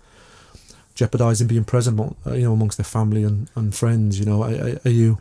jeopardising 0.93 1.47
being 1.47 1.63
present, 1.63 1.97
uh, 2.27 2.33
you 2.33 2.43
know, 2.43 2.53
amongst 2.53 2.77
their 2.77 2.83
family 2.83 3.23
and, 3.23 3.49
and 3.55 3.73
friends? 3.73 4.19
You 4.19 4.25
know, 4.25 4.43
are, 4.43 4.79
are 4.85 4.91
you 4.91 5.19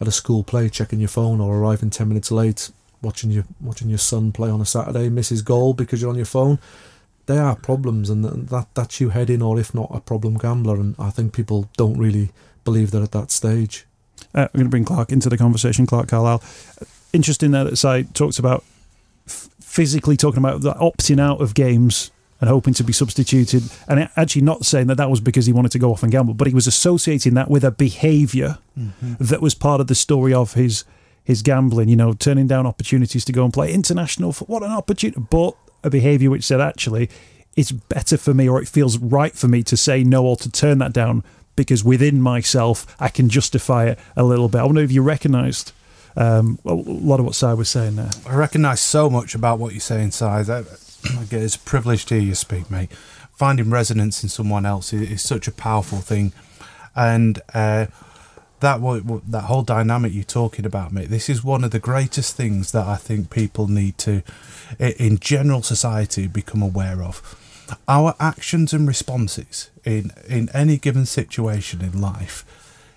at 0.00 0.06
a 0.06 0.12
school 0.12 0.44
play 0.44 0.68
checking 0.68 1.00
your 1.00 1.08
phone 1.08 1.40
or 1.40 1.56
arriving 1.56 1.90
ten 1.90 2.08
minutes 2.08 2.30
late? 2.30 2.70
Watching 3.00 3.30
your 3.30 3.44
watching 3.60 3.88
your 3.88 3.98
son 3.98 4.32
play 4.32 4.50
on 4.50 4.60
a 4.60 4.66
Saturday 4.66 5.08
miss 5.08 5.28
his 5.28 5.42
goal 5.42 5.72
because 5.72 6.00
you're 6.00 6.10
on 6.10 6.16
your 6.16 6.24
phone. 6.26 6.58
They 7.26 7.38
are 7.38 7.54
problems, 7.54 8.10
and 8.10 8.24
that 8.24 8.66
that's 8.74 9.00
you 9.00 9.10
heading, 9.10 9.42
or 9.42 9.60
if 9.60 9.74
not, 9.74 9.90
a 9.92 10.00
problem 10.00 10.36
gambler. 10.36 10.76
And 10.76 10.94
I 10.98 11.10
think 11.10 11.32
people 11.32 11.68
don't 11.76 11.98
really 11.98 12.30
believe 12.64 12.90
that 12.90 13.02
at 13.02 13.12
that 13.12 13.30
stage. 13.30 13.86
Uh, 14.34 14.42
I'm 14.42 14.48
going 14.52 14.66
to 14.66 14.70
bring 14.70 14.84
Clarke 14.84 15.12
into 15.12 15.28
the 15.28 15.38
conversation. 15.38 15.86
Clarke 15.86 16.08
Carlisle. 16.08 16.42
Interesting 17.12 17.52
there 17.52 17.64
that 17.64 17.76
side 17.76 18.14
talks 18.14 18.38
about 18.38 18.64
f- 19.26 19.48
physically 19.60 20.16
talking 20.16 20.38
about 20.38 20.60
the 20.62 20.74
opting 20.74 21.20
out 21.20 21.40
of 21.40 21.54
games 21.54 22.10
and 22.40 22.48
hoping 22.48 22.74
to 22.74 22.84
be 22.84 22.92
substituted, 22.92 23.64
and 23.88 24.08
actually 24.16 24.42
not 24.42 24.64
saying 24.64 24.86
that 24.86 24.96
that 24.96 25.10
was 25.10 25.20
because 25.20 25.46
he 25.46 25.52
wanted 25.52 25.72
to 25.72 25.78
go 25.78 25.90
off 25.90 26.02
and 26.02 26.12
gamble, 26.12 26.34
but 26.34 26.46
he 26.46 26.54
was 26.54 26.66
associating 26.66 27.34
that 27.34 27.50
with 27.50 27.64
a 27.64 27.70
behaviour 27.70 28.58
mm-hmm. 28.78 29.14
that 29.18 29.42
was 29.42 29.54
part 29.54 29.80
of 29.80 29.88
the 29.88 29.94
story 29.94 30.32
of 30.32 30.54
his 30.54 30.84
his 31.28 31.42
gambling, 31.42 31.90
you 31.90 31.94
know, 31.94 32.14
turning 32.14 32.46
down 32.46 32.66
opportunities 32.66 33.22
to 33.22 33.32
go 33.32 33.44
and 33.44 33.52
play 33.52 33.70
international. 33.70 34.32
For, 34.32 34.46
what 34.46 34.62
an 34.62 34.70
opportunity! 34.70 35.20
But 35.30 35.54
a 35.84 35.90
behaviour 35.90 36.30
which 36.30 36.42
said, 36.42 36.58
actually, 36.58 37.10
it's 37.54 37.70
better 37.70 38.16
for 38.16 38.32
me 38.32 38.48
or 38.48 38.62
it 38.62 38.66
feels 38.66 38.96
right 38.96 39.34
for 39.34 39.46
me 39.46 39.62
to 39.64 39.76
say 39.76 40.02
no 40.02 40.24
or 40.24 40.36
to 40.36 40.50
turn 40.50 40.78
that 40.78 40.94
down 40.94 41.22
because 41.54 41.84
within 41.84 42.22
myself 42.22 42.86
I 42.98 43.08
can 43.08 43.28
justify 43.28 43.88
it 43.88 43.98
a 44.16 44.24
little 44.24 44.48
bit. 44.48 44.60
I 44.60 44.64
wonder 44.64 44.80
if 44.80 44.90
you 44.90 45.02
recognised 45.02 45.72
um, 46.16 46.58
a 46.64 46.72
lot 46.72 47.20
of 47.20 47.26
what 47.26 47.34
Si 47.34 47.46
was 47.46 47.68
saying 47.68 47.96
there. 47.96 48.10
I 48.26 48.34
recognise 48.34 48.80
so 48.80 49.10
much 49.10 49.34
about 49.34 49.58
what 49.58 49.74
you're 49.74 49.80
saying, 49.80 50.12
Si. 50.12 50.24
That, 50.24 50.64
again, 51.20 51.42
it's 51.42 51.56
a 51.56 51.60
privilege 51.60 52.06
to 52.06 52.14
hear 52.14 52.22
you 52.22 52.34
speak, 52.34 52.70
mate. 52.70 52.90
Finding 53.36 53.68
resonance 53.68 54.22
in 54.22 54.30
someone 54.30 54.64
else 54.64 54.94
is, 54.94 55.10
is 55.10 55.22
such 55.22 55.46
a 55.46 55.52
powerful 55.52 55.98
thing, 55.98 56.32
and 56.96 57.42
uh, 57.52 57.86
that 58.60 58.80
that 59.28 59.44
whole 59.44 59.62
dynamic 59.62 60.12
you're 60.12 60.24
talking 60.24 60.66
about, 60.66 60.92
mate. 60.92 61.10
This 61.10 61.28
is 61.28 61.44
one 61.44 61.64
of 61.64 61.70
the 61.70 61.78
greatest 61.78 62.36
things 62.36 62.72
that 62.72 62.86
I 62.86 62.96
think 62.96 63.30
people 63.30 63.68
need 63.68 63.98
to, 63.98 64.22
in 64.78 65.18
general 65.18 65.62
society, 65.62 66.26
become 66.26 66.62
aware 66.62 67.02
of. 67.02 67.36
Our 67.86 68.14
actions 68.18 68.72
and 68.72 68.88
responses 68.88 69.70
in 69.84 70.12
in 70.28 70.48
any 70.54 70.78
given 70.78 71.06
situation 71.06 71.82
in 71.82 72.00
life, 72.00 72.44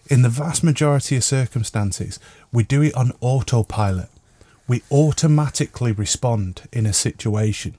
in 0.10 0.21
the 0.21 0.30
vast 0.30 0.63
majority 0.63 1.15
of 1.15 1.24
circumstances, 1.24 2.19
we 2.52 2.63
do 2.63 2.82
it 2.82 2.95
on 2.95 3.13
autopilot. 3.21 4.10
We 4.67 4.84
automatically 4.91 5.91
respond 5.91 6.63
in 6.71 6.86
a 6.86 6.93
situation. 6.93 7.76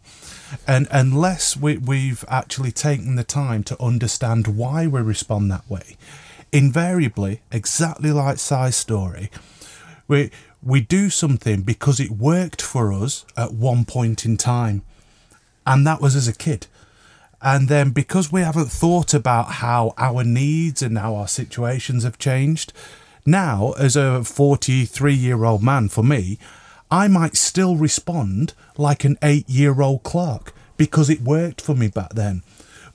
And 0.67 0.89
unless 0.91 1.57
we, 1.57 1.79
we've 1.79 2.25
actually 2.29 2.73
taken 2.73 3.17
the 3.17 3.25
time 3.25 3.65
to 3.65 3.83
understand 3.83 4.47
why 4.47 4.87
we 4.87 5.01
respond 5.01 5.51
that 5.51 5.69
way, 5.71 5.97
invariably, 6.53 7.41
exactly 7.51 8.11
like 8.11 8.39
Si's 8.39 8.77
story, 8.77 9.31
we, 10.07 10.31
we 10.63 10.81
do 10.81 11.11
something 11.11 11.63
because 11.63 11.99
it 11.99 12.11
worked 12.11 12.63
for 12.63 12.93
us 12.93 13.25
at 13.37 13.53
one 13.53 13.85
point 13.85 14.25
in 14.25 14.37
time. 14.37 14.83
And 15.67 15.87
that 15.87 16.01
was 16.01 16.15
as 16.15 16.29
a 16.29 16.35
kid. 16.35 16.67
And 17.41 17.69
then 17.69 17.91
because 17.91 18.31
we 18.31 18.43
haven't 18.43 18.71
thought 18.71 19.15
about 19.15 19.53
how 19.53 19.95
our 19.99 20.23
needs 20.23 20.83
and 20.83 20.99
how 20.99 21.17
our 21.17 21.29
situations 21.29 22.05
have 22.05 22.19
changed, 22.19 22.73
now, 23.25 23.73
as 23.79 23.95
a 23.95 24.25
43 24.25 25.15
year 25.15 25.45
old 25.45 25.63
man, 25.63 25.89
for 25.89 26.03
me, 26.03 26.39
I 26.91 27.07
might 27.09 27.37
still 27.37 27.77
respond 27.77 28.53
like 28.77 29.05
an 29.05 29.17
eight 29.23 29.49
year 29.49 29.81
old 29.81 30.03
Clarke 30.03 30.53
because 30.77 31.09
it 31.09 31.21
worked 31.21 31.61
for 31.61 31.75
me 31.75 31.89
back 31.89 32.15
then. 32.15 32.43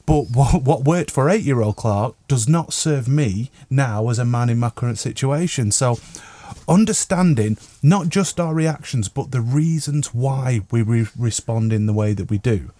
But 0.08 0.28
what, 0.32 0.86
worked 0.86 1.12
for 1.12 1.30
eight 1.30 1.44
year 1.44 1.62
old 1.62 1.76
Clarke 1.76 2.16
does 2.30 2.48
not 2.48 2.72
serve 2.72 3.10
me 3.10 3.52
now 3.70 4.10
as 4.10 4.18
a 4.18 4.26
man 4.26 4.50
in 4.50 4.58
my 4.58 4.70
current 4.70 4.98
situation. 4.98 5.70
So, 5.70 6.00
understanding 6.68 7.58
not 7.84 8.08
just 8.08 8.40
our 8.40 8.54
reactions, 8.54 9.10
but 9.10 9.32
the 9.32 9.42
reasons 9.42 10.14
why 10.14 10.62
we 10.72 10.82
re- 10.82 11.10
respond 11.20 11.74
in 11.74 11.88
the 11.88 11.94
way 11.94 12.14
that 12.14 12.30
we 12.30 12.38
do. 12.38 12.72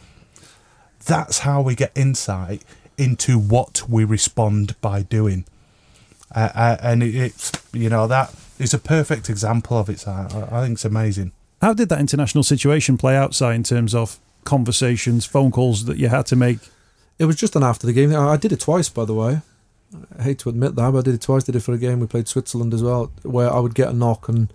That's 1.06 1.40
how 1.40 1.62
we 1.62 1.76
get 1.76 1.92
insight 1.96 2.64
into 2.98 3.38
what 3.38 3.84
we 3.90 4.06
respond 4.06 4.80
by 4.80 5.02
doing. 5.04 5.44
Uh, 6.34 6.50
uh, 6.56 6.78
and 6.82 7.04
it, 7.04 7.14
it's 7.14 7.52
you 7.74 7.90
know 7.90 8.08
that 8.08 8.34
is 8.58 8.74
a 8.74 8.80
perfect 8.80 9.30
example 9.30 9.78
of 9.78 9.90
it. 9.90 10.08
I, 10.08 10.48
I 10.50 10.62
think 10.62 10.76
it's 10.76 10.86
amazing. 10.86 11.34
How 11.62 11.74
did 11.74 11.90
that 11.90 12.00
international 12.00 12.46
situation 12.46 12.98
play 12.98 13.18
out, 13.18 13.26
outside 13.26 13.56
in 13.56 13.64
terms 13.64 13.94
of 13.94 14.18
conversations, 14.46 15.26
phone 15.26 15.52
calls 15.52 15.84
that 15.86 15.98
you 15.98 16.08
had 16.08 16.26
to 16.28 16.38
make? 16.38 16.60
It 17.20 17.26
was 17.26 17.36
just 17.36 17.56
an 17.56 17.64
after 17.64 17.88
the 17.88 17.94
game. 17.94 18.16
I 18.16 18.38
did 18.38 18.52
it 18.52 18.60
twice, 18.60 18.90
by 18.90 19.06
the 19.06 19.14
way. 19.14 19.42
I 20.18 20.24
hate 20.24 20.40
to 20.40 20.50
admit 20.50 20.76
that, 20.76 20.92
but 20.92 21.00
I 21.00 21.02
did 21.02 21.16
it 21.16 21.22
twice. 21.22 21.44
Did 21.44 21.56
it 21.56 21.62
for 21.62 21.74
a 21.74 21.78
game 21.78 22.00
we 22.00 22.08
played 22.08 22.28
Switzerland 22.28 22.74
as 22.74 22.84
well, 22.84 23.12
where 23.24 23.52
I 23.52 23.60
would 23.60 23.74
get 23.74 23.90
a 23.90 23.94
knock 23.94 24.28
and 24.28 24.52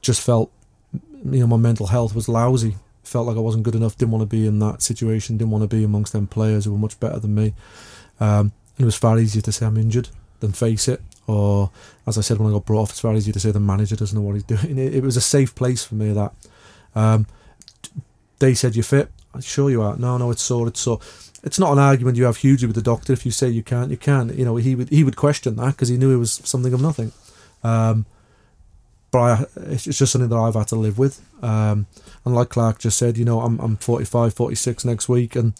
just 0.00 0.20
felt, 0.20 0.50
you 0.92 1.40
know, 1.40 1.46
my 1.46 1.56
mental 1.56 1.86
health 1.86 2.14
was 2.14 2.28
lousy. 2.28 2.76
Felt 3.02 3.26
like 3.26 3.36
I 3.36 3.40
wasn't 3.40 3.64
good 3.64 3.74
enough. 3.74 3.96
Didn't 3.96 4.12
want 4.12 4.22
to 4.22 4.36
be 4.36 4.46
in 4.46 4.58
that 4.60 4.82
situation. 4.82 5.36
Didn't 5.36 5.50
want 5.50 5.62
to 5.62 5.76
be 5.76 5.84
amongst 5.84 6.12
them 6.12 6.26
players 6.26 6.64
who 6.64 6.72
were 6.72 6.78
much 6.78 6.98
better 6.98 7.18
than 7.18 7.34
me. 7.34 7.54
Um, 8.18 8.52
it 8.78 8.84
was 8.84 8.96
far 8.96 9.18
easier 9.18 9.42
to 9.42 9.52
say 9.52 9.66
I'm 9.66 9.76
injured 9.76 10.08
than 10.40 10.52
face 10.52 10.88
it. 10.88 11.02
Or, 11.26 11.70
as 12.06 12.18
I 12.18 12.22
said 12.22 12.38
when 12.38 12.50
I 12.50 12.52
got 12.52 12.64
brought 12.66 12.82
off, 12.82 12.90
it's 12.90 13.00
very 13.00 13.16
easy 13.16 13.32
to 13.32 13.40
say 13.40 13.50
the 13.50 13.60
manager 13.60 13.96
doesn't 13.96 14.16
know 14.16 14.24
what 14.24 14.34
he's 14.34 14.42
doing. 14.44 14.78
It, 14.78 14.94
it 14.94 15.02
was 15.02 15.16
a 15.16 15.22
safe 15.22 15.54
place 15.54 15.84
for 15.84 15.94
me. 15.94 16.12
That 16.12 16.32
um, 16.94 17.26
they 18.38 18.54
said 18.54 18.74
you're 18.74 18.84
fit. 18.84 19.10
Sure 19.40 19.70
you 19.70 19.82
are. 19.82 19.96
No, 19.96 20.16
no, 20.16 20.30
it's 20.30 20.42
sore. 20.42 20.68
It's 20.68 20.80
sore. 20.80 21.00
It's 21.44 21.58
not 21.58 21.72
an 21.72 21.78
argument 21.78 22.16
you 22.16 22.24
have 22.24 22.38
hugely 22.38 22.66
with 22.66 22.74
the 22.74 22.82
doctor. 22.82 23.12
If 23.12 23.24
you 23.26 23.30
say 23.30 23.48
you 23.48 23.62
can't, 23.62 23.90
you 23.90 23.98
can't. 23.98 24.34
You 24.34 24.44
know, 24.44 24.56
he 24.56 24.74
would 24.74 24.88
he 24.88 25.04
would 25.04 25.16
question 25.16 25.56
that 25.56 25.72
because 25.72 25.88
he 25.88 25.96
knew 25.98 26.12
it 26.12 26.18
was 26.18 26.32
something 26.32 26.72
of 26.72 26.80
nothing. 26.80 27.12
Um, 27.62 28.06
but 29.10 29.18
I, 29.20 29.46
it's 29.56 29.84
just 29.84 30.10
something 30.10 30.30
that 30.30 30.36
I've 30.36 30.54
had 30.54 30.68
to 30.68 30.76
live 30.76 30.98
with. 30.98 31.20
Um, 31.42 31.86
and 32.24 32.34
like 32.34 32.48
Clarke 32.48 32.78
just 32.78 32.98
said, 32.98 33.18
you 33.18 33.24
know, 33.24 33.40
I'm 33.42 33.60
I'm 33.60 33.76
45, 33.76 34.34
46 34.34 34.84
next 34.86 35.08
week, 35.08 35.36
and 35.36 35.52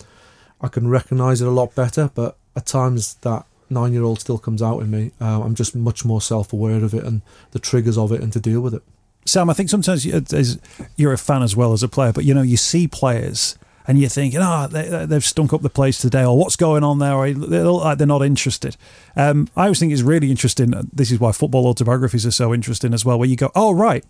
I 0.61 0.69
can 0.69 0.89
recognise 0.89 1.43
it 1.43 1.49
a 1.49 1.53
lot 1.53 1.75
better. 1.75 2.11
But 2.15 2.37
at 2.57 2.67
times 2.67 3.15
that 3.17 3.45
nine 3.69 3.93
year 3.93 4.05
old 4.05 4.21
still 4.21 4.39
comes 4.39 4.63
out 4.63 4.81
in 4.81 4.91
me. 4.91 5.13
Uh, 5.21 5.43
I'm 5.43 5.55
just 5.55 5.77
much 5.77 6.05
more 6.05 6.23
self 6.23 6.53
aware 6.53 6.83
of 6.83 6.95
it 6.95 7.05
and 7.05 7.21
the 7.51 7.59
triggers 7.59 7.99
of 7.99 8.11
it 8.11 8.23
and 8.23 8.33
to 8.33 8.41
deal 8.41 8.61
with 8.61 8.75
it. 8.75 8.83
Sam, 9.27 9.49
I 9.49 9.55
think 9.55 9.71
sometimes 9.71 10.05
you're 10.97 11.13
a 11.13 11.19
fan 11.19 11.43
as 11.43 11.57
well 11.57 11.73
as 11.73 11.83
a 11.83 11.89
player, 11.89 12.13
but 12.13 12.25
you 12.25 12.35
know, 12.35 12.43
you 12.43 12.57
see 12.57 12.87
players 12.87 13.59
and 13.87 13.99
you're 13.99 14.09
thinking, 14.09 14.41
oh, 14.43 14.67
they, 14.67 14.89
have 14.89 15.25
stunk 15.25 15.53
up 15.53 15.63
the 15.63 15.71
place 15.71 15.99
today, 15.99 16.25
or 16.25 16.39
what's 16.39 16.57
going 16.57 16.83
on 16.83 16.99
there, 16.99 17.15
or 17.15 17.31
they 17.31 17.63
look 17.63 17.85
like 17.85 17.99
they're 17.99 18.07
not 18.07 18.23
interested. 18.23 18.77
Um, 19.17 19.49
I 19.57 19.65
always 19.65 19.79
think 19.79 19.93
it's 19.93 20.03
really 20.03 20.31
interesting. 20.31 20.73
This 20.93 21.11
is 21.11 21.21
why 21.21 21.33
football 21.33 21.67
autobiographies 21.67 22.25
are 22.27 22.31
so 22.31 22.55
interesting 22.55 22.95
as 22.95 23.05
well, 23.05 23.19
where 23.19 23.29
you 23.29 23.37
go, 23.37 23.51
oh, 23.55 23.73
right, 23.73 24.05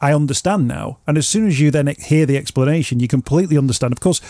I 0.00 0.12
understand 0.12 0.68
now. 0.68 0.98
And 1.06 1.18
as 1.18 1.26
soon 1.26 1.46
as 1.46 1.60
you 1.60 1.70
then 1.70 1.88
hear 1.98 2.26
the 2.26 2.36
explanation, 2.36 3.00
you 3.00 3.08
completely 3.08 3.58
understand. 3.58 3.92
Of 3.92 4.00
course, 4.00 4.20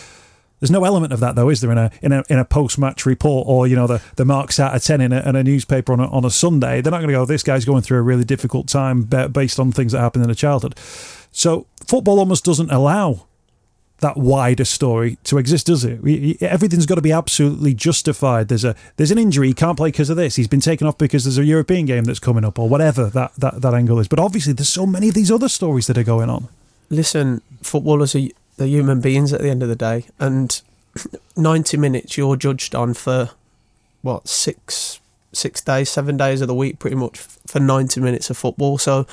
there's 0.61 0.71
no 0.71 0.85
element 0.85 1.13
of 1.13 1.21
that 1.21 1.35
though, 1.35 1.51
is 1.51 1.61
there? 1.61 1.71
In 1.71 1.79
a 1.79 1.91
in 2.01 2.13
a 2.13 2.25
in 2.31 2.39
a 2.39 2.45
post 2.45 2.79
match 2.79 3.05
report 3.05 3.47
or 3.47 3.67
you 3.67 3.77
know 3.77 3.87
the 3.87 4.03
the 4.17 4.25
marks 4.25 4.59
out 4.59 4.75
of 4.75 4.83
ten 4.83 5.01
in 5.01 5.13
a, 5.13 5.21
in 5.29 5.37
a 5.37 5.45
newspaper 5.45 5.93
on 5.93 6.01
a, 6.01 6.09
on 6.11 6.25
a 6.25 6.31
Sunday, 6.31 6.81
they're 6.81 6.91
not 6.91 6.99
going 6.99 7.09
to 7.09 7.15
go. 7.15 7.27
This 7.27 7.43
guy's 7.43 7.65
going 7.65 7.83
through 7.83 7.99
a 7.99 8.03
really 8.03 8.25
difficult 8.25 8.69
time 8.69 9.03
based 9.03 9.61
on 9.61 9.73
things 9.73 9.93
that 9.93 10.01
happened 10.01 10.25
in 10.25 10.31
a 10.31 10.35
childhood. 10.35 10.75
So 11.31 11.67
football 11.87 12.19
almost 12.19 12.45
doesn't 12.45 12.71
allow 12.71 13.27
that 14.01 14.17
wider 14.17 14.65
story 14.65 15.17
to 15.25 15.39
exist, 15.39 15.67
does 15.67 15.85
it? 15.85 16.43
Everything's 16.43 16.87
got 16.87 16.97
to 16.97 17.03
be 17.03 17.13
absolutely 17.13 17.73
justified. 17.73 18.49
There's 18.49 18.65
a 18.65 18.77
there's 18.97 19.11
an 19.11 19.19
injury, 19.19 19.49
he 19.49 19.55
can't 19.55 19.77
play 19.77 19.89
because 19.89 20.11
of 20.11 20.17
this. 20.17 20.37
He's 20.37 20.49
been 20.49 20.61
taken 20.61 20.87
off 20.87 20.99
because 20.99 21.25
there's 21.25 21.39
a 21.39 21.45
European 21.45 21.87
game 21.87 22.05
that's 22.05 22.19
coming 22.19 22.45
up, 22.45 22.59
or 22.59 22.69
whatever 22.69 23.07
that, 23.07 23.35
that, 23.37 23.63
that 23.63 23.75
angle 23.75 23.99
is. 23.99 24.09
But 24.09 24.19
obviously, 24.19 24.53
there's 24.53 24.69
so 24.69 24.87
many 24.87 25.09
of 25.09 25.15
these 25.15 25.31
other 25.31 25.49
stories 25.49 25.87
that 25.87 25.97
are 25.97 26.05
going 26.05 26.29
on. 26.29 26.49
Listen, 26.91 27.41
footballers 27.63 28.15
are 28.15 28.29
they're 28.57 28.67
human 28.67 29.01
beings 29.01 29.33
at 29.33 29.41
the 29.41 29.51
end 29.51 29.63
of 29.63 29.69
the 29.69 29.77
day, 29.77 30.05
and 30.19 30.61
ninety 31.37 31.77
minutes 31.77 32.17
you're 32.17 32.37
judged 32.37 32.75
on 32.75 32.95
for 32.95 33.31
what 34.03 34.29
six 34.29 35.01
six 35.33 35.61
days, 35.63 35.91
seven 35.91 36.17
days 36.17 36.41
of 36.41 36.49
the 36.49 36.55
week, 36.55 36.79
pretty 36.79 36.97
much 36.97 37.19
for 37.19 37.61
ninety 37.61 38.01
minutes 38.01 38.29
of 38.29 38.37
football. 38.37 38.77
So 38.77 39.07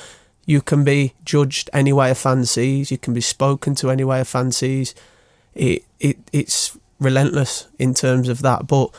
you 0.46 0.60
can 0.60 0.84
be 0.84 1.14
judged 1.24 1.70
any 1.72 1.92
way 1.92 2.10
a 2.10 2.14
fan 2.14 2.44
sees. 2.44 2.90
You 2.90 2.98
can 2.98 3.14
be 3.14 3.20
spoken 3.20 3.74
to 3.76 3.90
any 3.90 4.04
way 4.04 4.20
a 4.20 4.24
fan 4.24 4.52
sees. 4.52 4.94
It 5.54 5.84
it 6.00 6.18
it's 6.32 6.76
relentless 7.00 7.68
in 7.78 7.94
terms 7.94 8.28
of 8.28 8.42
that, 8.42 8.66
but 8.66 8.94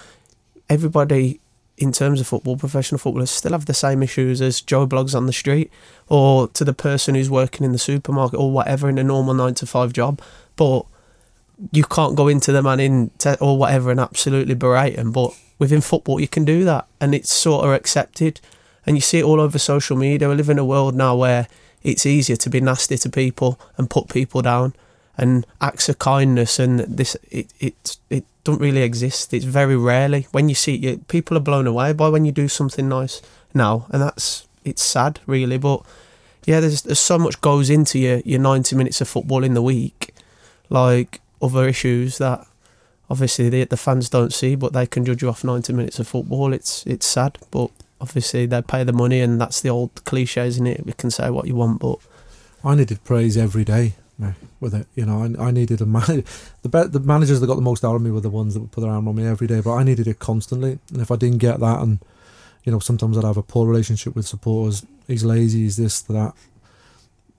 everybody 0.70 1.40
in 1.78 1.92
terms 1.92 2.22
of 2.22 2.28
football, 2.28 2.56
professional 2.56 3.00
footballers 3.00 3.30
still 3.30 3.52
have 3.52 3.66
the 3.66 3.74
same 3.74 4.02
issues 4.02 4.42
as 4.42 4.62
Joe 4.62 4.88
Bloggs 4.88 5.14
on 5.14 5.26
the 5.26 5.34
street 5.34 5.70
or 6.08 6.48
to 6.50 6.64
the 6.64 6.74
person 6.74 7.16
who's 7.16 7.30
working 7.30 7.66
in 7.66 7.74
the 7.74 7.78
supermarket 7.78 8.40
or 8.40 8.52
whatever 8.52 8.88
in 8.88 8.98
a 8.98 9.04
normal 9.04 9.34
nine 9.34 9.56
to 9.56 9.66
five 9.66 9.92
job. 9.92 10.22
But 10.56 10.86
you 11.72 11.84
can't 11.84 12.16
go 12.16 12.28
into 12.28 12.52
the 12.52 12.64
man 12.64 12.80
in 12.80 13.12
te- 13.18 13.36
or 13.42 13.58
whatever 13.58 13.92
and 13.92 14.00
absolutely 14.00 14.56
berate 14.56 14.96
them. 14.96 15.12
But 15.12 15.34
within 15.60 15.82
football, 15.82 16.20
you 16.20 16.28
can 16.28 16.46
do 16.46 16.64
that, 16.64 16.88
and 17.00 17.14
it's 17.14 17.34
sort 17.34 17.66
of 17.66 17.72
accepted. 17.72 18.40
And 18.86 18.96
you 18.96 19.02
see 19.02 19.20
it 19.20 19.24
all 19.24 19.40
over 19.40 19.58
social 19.58 19.98
media. 19.98 20.30
We 20.30 20.36
live 20.36 20.50
in 20.50 20.60
a 20.60 20.66
world 20.66 20.96
now 20.96 21.16
where 21.16 21.48
it's 21.84 22.06
easier 22.06 22.36
to 22.36 22.50
be 22.50 22.62
nasty 22.62 22.98
to 22.98 23.10
people 23.10 23.60
and 23.78 23.90
put 23.90 24.10
people 24.10 24.42
down. 24.42 24.74
And 25.18 25.46
acts 25.62 25.88
of 25.88 25.98
kindness 25.98 26.60
and 26.60 26.80
this 26.82 27.16
it 27.32 27.48
it 27.60 27.98
it 28.10 28.26
don't 28.44 28.60
really 28.60 28.82
exist. 28.82 29.34
It's 29.34 29.46
very 29.46 29.78
rarely 29.78 30.28
when 30.32 30.50
you 30.50 30.56
see 30.56 30.76
it. 30.76 31.08
People 31.08 31.38
are 31.38 31.42
blown 31.42 31.68
away 31.68 31.94
by 31.94 32.10
when 32.10 32.26
you 32.26 32.32
do 32.32 32.48
something 32.48 32.90
nice 32.90 33.22
now, 33.54 33.88
and 33.90 34.02
that's 34.02 34.48
it's 34.66 34.82
sad, 34.82 35.20
really. 35.26 35.58
But 35.58 35.84
yeah, 36.46 36.60
there's 36.60 36.82
there's 36.82 37.00
so 37.00 37.18
much 37.18 37.40
goes 37.42 37.70
into 37.70 37.98
your 37.98 38.18
your 38.20 38.40
ninety 38.40 38.76
minutes 38.76 39.00
of 39.00 39.08
football 39.08 39.44
in 39.44 39.54
the 39.54 39.62
week, 39.62 40.14
like 40.70 41.22
other 41.42 41.68
issues 41.68 42.18
that 42.18 42.46
obviously 43.10 43.50
the 43.50 43.64
the 43.64 43.78
fans 43.78 44.10
don't 44.10 44.34
see, 44.34 44.56
but 44.56 44.74
they 44.74 44.86
can 44.86 45.06
judge 45.06 45.22
you 45.22 45.30
off 45.30 45.44
ninety 45.44 45.74
minutes 45.74 46.00
of 46.00 46.08
football. 46.08 46.54
It's 46.54 46.86
it's 46.86 47.06
sad, 47.06 47.38
but 47.52 47.72
obviously 48.02 48.46
they 48.46 48.62
pay 48.62 48.84
the 48.84 48.94
money, 48.94 49.22
and 49.22 49.40
that's 49.40 49.62
the 49.62 49.70
old 49.70 50.04
cliche, 50.06 50.48
isn't 50.48 50.68
it? 50.68 50.86
We 50.86 50.94
can 50.94 51.12
say 51.12 51.30
what 51.30 51.48
you 51.48 51.56
want, 51.56 51.80
but 51.80 52.00
I 52.64 52.76
needed 52.76 53.04
praise 53.04 53.38
every 53.38 53.64
day 53.64 53.94
with 54.60 54.74
it. 54.74 54.88
You 54.96 55.06
know, 55.06 55.24
I, 55.24 55.48
I 55.48 55.52
needed 55.52 55.82
a 55.82 55.86
man. 55.86 56.24
The 56.64 56.70
be- 56.70 56.88
the 56.88 57.00
managers 57.00 57.40
that 57.42 57.48
got 57.48 57.56
the 57.56 57.62
most 57.62 57.86
out 57.86 57.96
of 57.96 58.02
me 58.02 58.10
were 58.10 58.22
the 58.22 58.30
ones 58.30 58.56
that 58.56 58.60
would 58.60 58.72
put 58.72 58.82
their 58.82 58.90
arm 58.90 59.08
on 59.08 59.16
me 59.16 59.28
every 59.28 59.46
day. 59.46 59.62
But 59.62 59.76
I 59.76 59.84
needed 59.84 60.08
it 60.08 60.18
constantly, 60.18 60.80
and 60.92 61.02
if 61.02 61.12
I 61.12 61.16
didn't 61.16 61.38
get 61.38 61.60
that, 61.60 61.80
and 61.82 62.00
you 62.64 62.72
know, 62.72 62.80
sometimes 62.80 63.18
I'd 63.18 63.24
have 63.24 63.38
a 63.38 63.44
poor 63.44 63.68
relationship 63.68 64.16
with 64.16 64.26
supporters. 64.26 64.86
He's 65.08 65.24
lazy. 65.24 65.60
He's 65.60 65.78
this, 65.78 66.02
that. 66.02 66.34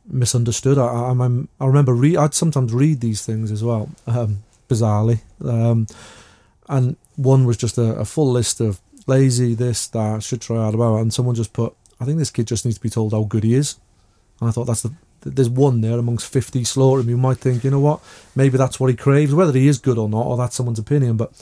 Misunderstood. 0.08 0.78
I 0.78 0.86
I, 0.86 1.10
I'm, 1.10 1.48
I 1.60 1.66
remember 1.66 1.92
read. 1.92 2.16
I'd 2.16 2.34
sometimes 2.34 2.72
read 2.72 3.00
these 3.00 3.26
things 3.26 3.50
as 3.50 3.64
well. 3.64 3.90
Um, 4.06 4.44
bizarrely. 4.68 5.20
Um, 5.44 5.88
and 6.68 6.96
one 7.16 7.44
was 7.44 7.56
just 7.56 7.78
a, 7.78 7.94
a, 7.96 8.04
full 8.04 8.30
list 8.30 8.60
of 8.60 8.80
lazy, 9.06 9.54
this, 9.54 9.86
that, 9.88 10.22
should 10.22 10.40
try 10.40 10.56
harder, 10.56 10.76
about, 10.76 10.96
and 10.96 11.12
someone 11.12 11.34
just 11.34 11.52
put, 11.52 11.74
I 12.00 12.04
think 12.04 12.18
this 12.18 12.30
kid 12.30 12.46
just 12.46 12.64
needs 12.64 12.76
to 12.76 12.82
be 12.82 12.90
told 12.90 13.12
how 13.12 13.24
good 13.24 13.44
he 13.44 13.54
is. 13.54 13.76
And 14.40 14.48
I 14.48 14.52
thought 14.52 14.64
that's 14.64 14.82
the 14.82 14.92
there's 15.34 15.50
one 15.50 15.80
there 15.80 15.98
amongst 15.98 16.32
50 16.32 16.62
slaughtering. 16.64 17.08
You 17.08 17.16
might 17.16 17.38
think, 17.38 17.64
you 17.64 17.70
know 17.70 17.80
what, 17.80 18.00
maybe 18.34 18.58
that's 18.58 18.78
what 18.78 18.90
he 18.90 18.96
craves, 18.96 19.34
whether 19.34 19.52
he 19.52 19.68
is 19.68 19.78
good 19.78 19.98
or 19.98 20.08
not, 20.08 20.26
or 20.26 20.36
that's 20.36 20.54
someone's 20.54 20.78
opinion. 20.78 21.16
But 21.16 21.32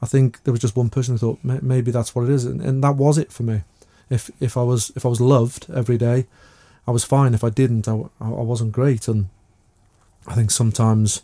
I 0.00 0.06
think 0.06 0.42
there 0.44 0.52
was 0.52 0.60
just 0.60 0.76
one 0.76 0.90
person 0.90 1.14
who 1.14 1.18
thought 1.18 1.38
maybe 1.42 1.90
that's 1.90 2.14
what 2.14 2.24
it 2.24 2.30
is, 2.30 2.44
and, 2.44 2.60
and 2.60 2.82
that 2.84 2.96
was 2.96 3.18
it 3.18 3.32
for 3.32 3.42
me. 3.42 3.62
If 4.10 4.30
if 4.40 4.56
I 4.56 4.62
was 4.62 4.92
if 4.94 5.04
I 5.04 5.08
was 5.08 5.20
loved 5.20 5.66
every 5.74 5.98
day, 5.98 6.26
I 6.86 6.90
was 6.90 7.04
fine. 7.04 7.34
If 7.34 7.44
I 7.44 7.50
didn't, 7.50 7.88
I, 7.88 7.94
I 8.20 8.28
wasn't 8.28 8.72
great. 8.72 9.08
And 9.08 9.28
I 10.26 10.34
think 10.34 10.50
sometimes 10.50 11.22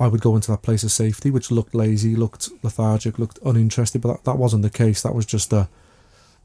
I 0.00 0.08
would 0.08 0.22
go 0.22 0.34
into 0.34 0.50
that 0.50 0.62
place 0.62 0.82
of 0.82 0.90
safety, 0.90 1.30
which 1.30 1.50
looked 1.50 1.74
lazy, 1.74 2.16
looked 2.16 2.48
lethargic, 2.62 3.18
looked 3.18 3.38
uninterested. 3.44 4.00
But 4.00 4.14
that, 4.14 4.24
that 4.24 4.38
wasn't 4.38 4.62
the 4.62 4.70
case. 4.70 5.02
That 5.02 5.14
was 5.14 5.26
just 5.26 5.52
a, 5.52 5.68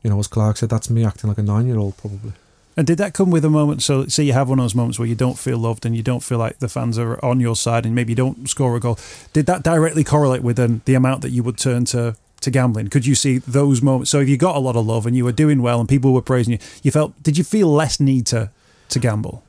you 0.04 0.10
know, 0.10 0.20
as 0.20 0.28
Clarke 0.28 0.58
said, 0.58 0.70
that's 0.70 0.90
me 0.90 1.06
acting 1.06 1.30
like 1.30 1.38
a 1.38 1.44
nine 1.44 1.66
year 1.66 1.78
old 1.78 1.96
probably. 1.98 2.34
And 2.78 2.86
did 2.86 2.98
that 2.98 3.14
come 3.14 3.32
with 3.32 3.46
a 3.46 3.50
moment? 3.50 3.82
So, 3.82 4.06
say 4.08 4.24
you 4.24 4.34
have 4.34 4.50
one 4.50 4.60
of 4.60 4.64
those 4.66 4.76
moments 4.76 5.00
where 5.00 5.08
you 5.08 5.16
don't 5.16 5.40
feel 5.40 5.58
loved 5.58 5.86
and 5.86 5.96
you 5.96 6.04
don't 6.04 6.22
feel 6.22 6.38
like 6.38 6.60
the 6.60 6.68
fans 6.68 6.98
are 6.98 7.24
on 7.24 7.40
your 7.40 7.56
side, 7.56 7.86
and 7.86 7.96
maybe 7.96 8.12
you 8.12 8.18
don't 8.18 8.50
score 8.50 8.76
a 8.76 8.82
goal. 8.82 9.00
Did 9.32 9.46
that 9.46 9.64
directly 9.64 10.04
correlate 10.04 10.44
with 10.44 10.60
um, 10.60 10.82
the 10.84 10.94
amount 10.94 11.22
that 11.22 11.30
you 11.30 11.42
would 11.42 11.58
turn 11.58 11.86
to 11.86 12.18
to 12.42 12.52
gambling? 12.52 12.90
Could 12.90 13.06
you 13.06 13.16
see 13.16 13.38
those 13.38 13.82
moments? 13.82 14.12
So, 14.12 14.20
if 14.20 14.28
you 14.28 14.36
got 14.36 14.58
a 14.58 14.60
lot 14.60 14.76
of 14.76 14.86
love 14.86 15.06
and 15.06 15.16
you 15.16 15.24
were 15.24 15.32
doing 15.32 15.62
well 15.62 15.80
and 15.80 15.88
people 15.88 16.14
were 16.14 16.22
praising 16.22 16.52
you, 16.54 16.60
you 16.84 16.92
felt 16.92 17.24
did 17.24 17.38
you 17.38 17.46
feel 17.46 17.70
less 17.70 18.02
need 18.02 18.26
to 18.28 18.52
to 18.90 19.00
gamble? 19.00 19.42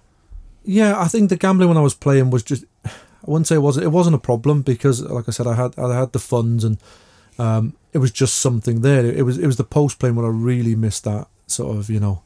Yeah, 0.64 0.98
I 0.98 1.08
think 1.08 1.28
the 1.28 1.36
gambling 1.36 1.68
when 1.68 1.78
I 1.78 1.82
was 1.82 1.94
playing 1.94 2.30
was 2.30 2.44
just. 2.44 2.64
I 3.26 3.30
wouldn't 3.30 3.46
say 3.46 3.56
it 3.56 3.60
wasn't. 3.60 3.86
It 3.86 3.90
wasn't 3.90 4.16
a 4.16 4.20
problem 4.20 4.62
because, 4.62 5.02
like 5.02 5.28
I 5.28 5.32
said, 5.32 5.46
I 5.46 5.54
had 5.54 5.78
I 5.78 5.98
had 5.98 6.12
the 6.12 6.18
funds 6.18 6.64
and 6.64 6.78
um, 7.38 7.74
it 7.92 7.98
was 7.98 8.10
just 8.10 8.36
something 8.36 8.82
there. 8.82 9.04
It 9.04 9.24
was 9.24 9.38
it 9.38 9.46
was 9.46 9.56
the 9.56 9.64
post 9.64 9.98
playing 9.98 10.16
where 10.16 10.26
I 10.26 10.30
really 10.30 10.74
missed 10.74 11.04
that 11.04 11.28
sort 11.46 11.76
of 11.76 11.90
you 11.90 12.00
know 12.00 12.22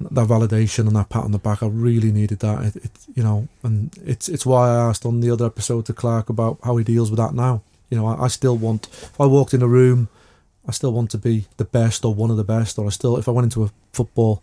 that 0.00 0.26
validation 0.26 0.86
and 0.86 0.96
that 0.96 1.08
pat 1.08 1.24
on 1.24 1.32
the 1.32 1.38
back. 1.38 1.62
I 1.62 1.66
really 1.66 2.12
needed 2.12 2.40
that. 2.40 2.64
It, 2.64 2.76
it, 2.76 2.90
you 3.14 3.22
know, 3.22 3.48
and 3.62 3.96
it's 4.04 4.28
it's 4.28 4.46
why 4.46 4.68
I 4.68 4.88
asked 4.88 5.06
on 5.06 5.20
the 5.20 5.30
other 5.30 5.46
episode 5.46 5.86
to 5.86 5.92
Clarke 5.92 6.28
about 6.28 6.58
how 6.62 6.76
he 6.76 6.84
deals 6.84 7.10
with 7.10 7.18
that 7.18 7.34
now. 7.34 7.62
You 7.90 7.98
know, 7.98 8.06
I, 8.06 8.24
I 8.24 8.28
still 8.28 8.56
want. 8.56 8.86
If 8.86 9.20
I 9.20 9.26
walked 9.26 9.54
in 9.54 9.62
a 9.62 9.68
room, 9.68 10.08
I 10.66 10.72
still 10.72 10.92
want 10.92 11.10
to 11.10 11.18
be 11.18 11.46
the 11.56 11.64
best 11.64 12.04
or 12.04 12.14
one 12.14 12.30
of 12.30 12.36
the 12.36 12.44
best. 12.44 12.78
Or 12.78 12.86
I 12.86 12.90
still, 12.90 13.16
if 13.16 13.28
I 13.28 13.32
went 13.32 13.46
into 13.46 13.64
a 13.64 13.70
football 13.92 14.42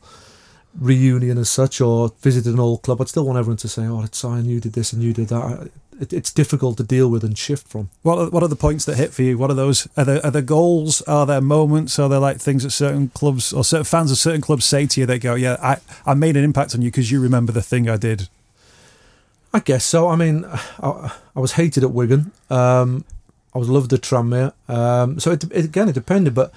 reunion 0.80 1.38
as 1.38 1.50
such 1.50 1.82
or 1.82 2.14
visited 2.22 2.54
an 2.54 2.60
old 2.60 2.82
club, 2.82 3.02
I'd 3.02 3.10
still 3.10 3.26
want 3.26 3.40
everyone 3.40 3.58
to 3.58 3.68
say, 3.68 3.86
"Oh, 3.86 4.02
it's 4.04 4.18
Simon, 4.18 4.46
you 4.46 4.60
did 4.60 4.74
this 4.74 4.94
and 4.94 5.04
you 5.04 5.14
did 5.14 5.30
that." 5.30 5.72
it, 6.02 6.12
it's 6.12 6.34
difficult 6.34 6.78
to 6.78 6.84
deal 6.84 7.10
with 7.10 7.24
and 7.24 7.38
shift 7.38 7.68
from. 7.68 7.90
What 8.02 8.18
are, 8.18 8.30
what 8.30 8.44
are 8.44 8.50
the 8.50 8.56
points 8.56 8.86
that 8.86 8.98
hit 8.98 9.14
for 9.14 9.22
you? 9.22 9.38
What 9.38 9.52
are 9.52 9.56
those? 9.56 9.88
Are 9.96 10.04
there, 10.04 10.26
are 10.26 10.32
there 10.32 10.42
goals? 10.42 11.02
Are 11.04 11.26
there 11.26 11.40
moments? 11.40 12.00
Are 12.00 12.10
there 12.10 12.20
like 12.20 12.40
things 12.40 12.64
that 12.64 12.72
certain 12.72 13.10
clubs 13.10 13.54
or 13.54 13.64
certain 13.64 13.86
fans 13.86 14.12
of 14.12 14.18
certain 14.18 14.42
clubs 14.42 14.66
say 14.66 14.88
to 14.88 15.00
you? 15.00 15.06
They 15.06 15.20
go, 15.20 15.36
"Yeah, 15.36 15.58
I, 15.62 15.78
I 16.06 16.16
made 16.16 16.36
an 16.36 16.44
impact 16.44 16.74
on 16.74 16.82
you 16.82 16.90
because 16.90 17.12
you 17.12 17.22
remember 17.22 17.52
the 17.52 17.62
thing 17.62 17.88
I 17.88 17.98
did." 17.98 18.28
I 19.54 19.60
guess 19.60 19.86
so. 19.86 20.10
I 20.10 20.16
mean, 20.16 20.46
I, 20.46 21.14
I 21.36 21.40
was 21.40 21.54
hated 21.54 21.84
at 21.84 21.92
Wigan. 21.92 22.32
Um, 22.50 23.06
I 23.54 23.60
was 23.60 23.70
loved 23.70 23.94
at 23.94 24.02
Tranmere. 24.02 24.54
Um, 24.68 25.20
so 25.20 25.32
it, 25.32 25.44
it, 25.44 25.66
again, 25.66 25.90
it 25.90 25.94
depended, 25.94 26.34
but 26.34 26.54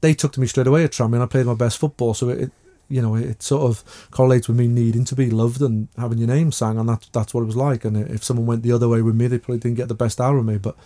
they 0.00 0.14
took 0.14 0.32
to 0.32 0.40
me 0.40 0.46
straight 0.46 0.66
away 0.66 0.84
at 0.84 0.90
Tranmere, 0.90 1.14
and 1.14 1.22
I 1.22 1.26
played 1.26 1.46
my 1.46 1.54
best 1.54 1.78
football. 1.78 2.14
So 2.14 2.30
it, 2.30 2.50
you 2.88 3.00
know, 3.02 3.14
it 3.16 3.42
sort 3.42 3.62
of 3.62 4.08
correlates 4.10 4.48
with 4.48 4.56
me 4.56 4.68
needing 4.68 5.04
to 5.06 5.14
be 5.14 5.30
loved 5.30 5.62
and 5.62 5.88
having 5.96 6.18
your 6.18 6.28
name 6.28 6.52
sang, 6.52 6.78
and 6.78 6.88
that's 6.88 7.08
that's 7.08 7.34
what 7.34 7.42
it 7.42 7.46
was 7.46 7.56
like. 7.56 7.84
And 7.84 7.96
if 7.96 8.22
someone 8.24 8.46
went 8.46 8.62
the 8.62 8.72
other 8.72 8.88
way 8.88 9.02
with 9.02 9.14
me, 9.14 9.26
they 9.26 9.38
probably 9.38 9.58
didn't 9.58 9.76
get 9.76 9.88
the 9.88 9.94
best 9.94 10.20
out 10.20 10.36
of 10.36 10.44
me. 10.44 10.58
But 10.58 10.76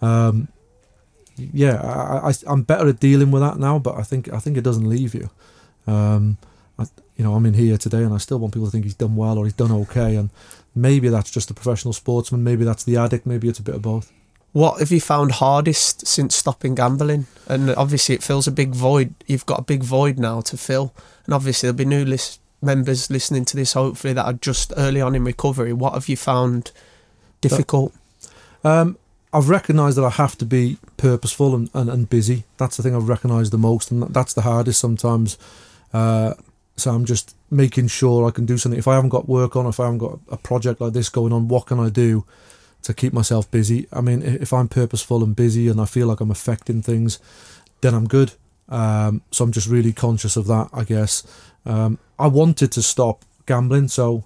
um, 0.00 0.48
yeah, 1.36 1.80
I, 1.80 2.30
I, 2.30 2.52
am 2.52 2.62
better 2.62 2.88
at 2.88 3.00
dealing 3.00 3.30
with 3.30 3.42
that 3.42 3.58
now. 3.58 3.78
But 3.78 3.96
I 3.96 4.02
think 4.02 4.32
I 4.32 4.38
think 4.38 4.56
it 4.56 4.64
doesn't 4.64 4.88
leave 4.88 5.14
you. 5.14 5.30
Um, 5.86 6.38
I, 6.78 6.84
you 7.16 7.24
know, 7.24 7.34
I'm 7.34 7.46
in 7.46 7.54
here 7.54 7.78
today, 7.78 8.02
and 8.02 8.14
I 8.14 8.18
still 8.18 8.38
want 8.38 8.52
people 8.54 8.66
to 8.66 8.72
think 8.72 8.84
he's 8.84 8.94
done 8.94 9.16
well 9.16 9.38
or 9.38 9.44
he's 9.44 9.54
done 9.54 9.72
okay. 9.72 10.16
And 10.16 10.30
maybe 10.74 11.08
that's 11.08 11.30
just 11.30 11.50
a 11.50 11.54
professional 11.54 11.94
sportsman. 11.94 12.44
Maybe 12.44 12.64
that's 12.64 12.84
the 12.84 12.96
addict. 12.96 13.26
Maybe 13.26 13.48
it's 13.48 13.58
a 13.58 13.62
bit 13.62 13.74
of 13.74 13.82
both. 13.82 14.12
What 14.56 14.78
have 14.78 14.90
you 14.90 15.02
found 15.02 15.32
hardest 15.32 16.06
since 16.06 16.34
stopping 16.34 16.74
gambling? 16.74 17.26
And 17.46 17.68
obviously, 17.74 18.14
it 18.14 18.22
fills 18.22 18.46
a 18.46 18.50
big 18.50 18.70
void. 18.70 19.12
You've 19.26 19.44
got 19.44 19.58
a 19.58 19.62
big 19.62 19.84
void 19.84 20.18
now 20.18 20.40
to 20.40 20.56
fill. 20.56 20.94
And 21.26 21.34
obviously, 21.34 21.66
there'll 21.66 21.76
be 21.76 21.84
new 21.84 22.06
list 22.06 22.40
members 22.62 23.10
listening 23.10 23.44
to 23.44 23.56
this, 23.58 23.74
hopefully, 23.74 24.14
that 24.14 24.24
are 24.24 24.32
just 24.32 24.72
early 24.78 25.02
on 25.02 25.14
in 25.14 25.24
recovery. 25.24 25.74
What 25.74 25.92
have 25.92 26.08
you 26.08 26.16
found 26.16 26.72
difficult? 27.42 27.92
Um, 28.64 28.96
I've 29.30 29.50
recognised 29.50 29.98
that 29.98 30.06
I 30.06 30.08
have 30.08 30.38
to 30.38 30.46
be 30.46 30.78
purposeful 30.96 31.54
and, 31.54 31.68
and, 31.74 31.90
and 31.90 32.08
busy. 32.08 32.44
That's 32.56 32.78
the 32.78 32.82
thing 32.82 32.96
I've 32.96 33.10
recognised 33.10 33.52
the 33.52 33.58
most, 33.58 33.90
and 33.90 34.04
that's 34.04 34.32
the 34.32 34.40
hardest 34.40 34.80
sometimes. 34.80 35.36
Uh, 35.92 36.32
so 36.78 36.92
I'm 36.92 37.04
just 37.04 37.36
making 37.50 37.88
sure 37.88 38.26
I 38.26 38.30
can 38.30 38.46
do 38.46 38.56
something. 38.56 38.78
If 38.78 38.88
I 38.88 38.94
haven't 38.94 39.10
got 39.10 39.28
work 39.28 39.54
on, 39.54 39.66
if 39.66 39.78
I 39.78 39.84
haven't 39.84 39.98
got 39.98 40.18
a 40.30 40.38
project 40.38 40.80
like 40.80 40.94
this 40.94 41.10
going 41.10 41.34
on, 41.34 41.48
what 41.48 41.66
can 41.66 41.78
I 41.78 41.90
do 41.90 42.24
to 42.86 42.94
keep 42.94 43.12
myself 43.12 43.50
busy. 43.50 43.88
I 43.92 44.00
mean, 44.00 44.22
if 44.22 44.52
I'm 44.52 44.68
purposeful 44.68 45.24
and 45.24 45.34
busy 45.34 45.68
and 45.68 45.80
I 45.80 45.86
feel 45.86 46.06
like 46.06 46.20
I'm 46.20 46.30
affecting 46.30 46.82
things, 46.82 47.18
then 47.80 47.94
I'm 47.94 48.06
good. 48.06 48.32
Um, 48.68 49.22
so 49.32 49.44
I'm 49.44 49.50
just 49.50 49.66
really 49.66 49.92
conscious 49.92 50.36
of 50.36 50.46
that, 50.46 50.68
I 50.72 50.84
guess. 50.84 51.26
Um, 51.64 51.98
I 52.16 52.28
wanted 52.28 52.70
to 52.72 52.82
stop 52.82 53.24
gambling, 53.44 53.88
so 53.88 54.24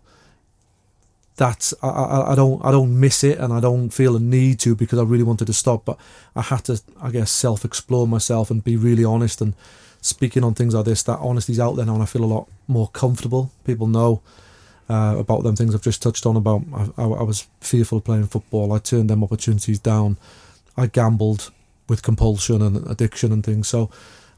that's 1.36 1.72
I, 1.82 1.88
I, 1.88 2.32
I 2.32 2.34
don't 2.34 2.62
I 2.62 2.70
don't 2.70 3.00
miss 3.00 3.24
it 3.24 3.38
and 3.38 3.50
I 3.50 3.60
don't 3.60 3.88
feel 3.88 4.14
a 4.14 4.20
need 4.20 4.60
to 4.60 4.74
because 4.74 4.98
I 4.98 5.04
really 5.04 5.24
wanted 5.24 5.46
to 5.46 5.54
stop. 5.54 5.86
But 5.86 5.98
I 6.36 6.42
had 6.42 6.64
to, 6.64 6.82
I 7.00 7.10
guess, 7.10 7.30
self 7.30 7.64
explore 7.64 8.06
myself 8.06 8.50
and 8.50 8.62
be 8.62 8.76
really 8.76 9.04
honest 9.06 9.40
and 9.40 9.54
speaking 10.02 10.44
on 10.44 10.52
things 10.52 10.74
like 10.74 10.84
this. 10.84 11.02
That 11.04 11.20
honesty's 11.20 11.60
out 11.60 11.76
there 11.76 11.86
now, 11.86 11.94
and 11.94 12.02
I 12.02 12.06
feel 12.06 12.24
a 12.24 12.34
lot 12.34 12.46
more 12.68 12.88
comfortable. 12.88 13.52
People 13.64 13.86
know 13.86 14.20
uh, 14.90 15.14
about 15.18 15.44
them 15.44 15.54
things 15.54 15.72
I've 15.72 15.82
just 15.82 16.02
touched 16.02 16.26
on 16.26 16.36
about 16.36 16.62
I, 16.98 17.04
I, 17.04 17.22
was 17.22 17.46
fearful 17.60 17.98
of 17.98 18.04
playing 18.04 18.26
football. 18.26 18.72
I 18.72 18.78
turned 18.78 19.08
them 19.08 19.22
opportunities 19.22 19.78
down. 19.78 20.16
I 20.76 20.86
gambled 20.86 21.52
with 21.88 22.02
compulsion 22.02 22.60
and 22.60 22.90
addiction 22.90 23.30
and 23.30 23.44
things. 23.44 23.68
So 23.68 23.88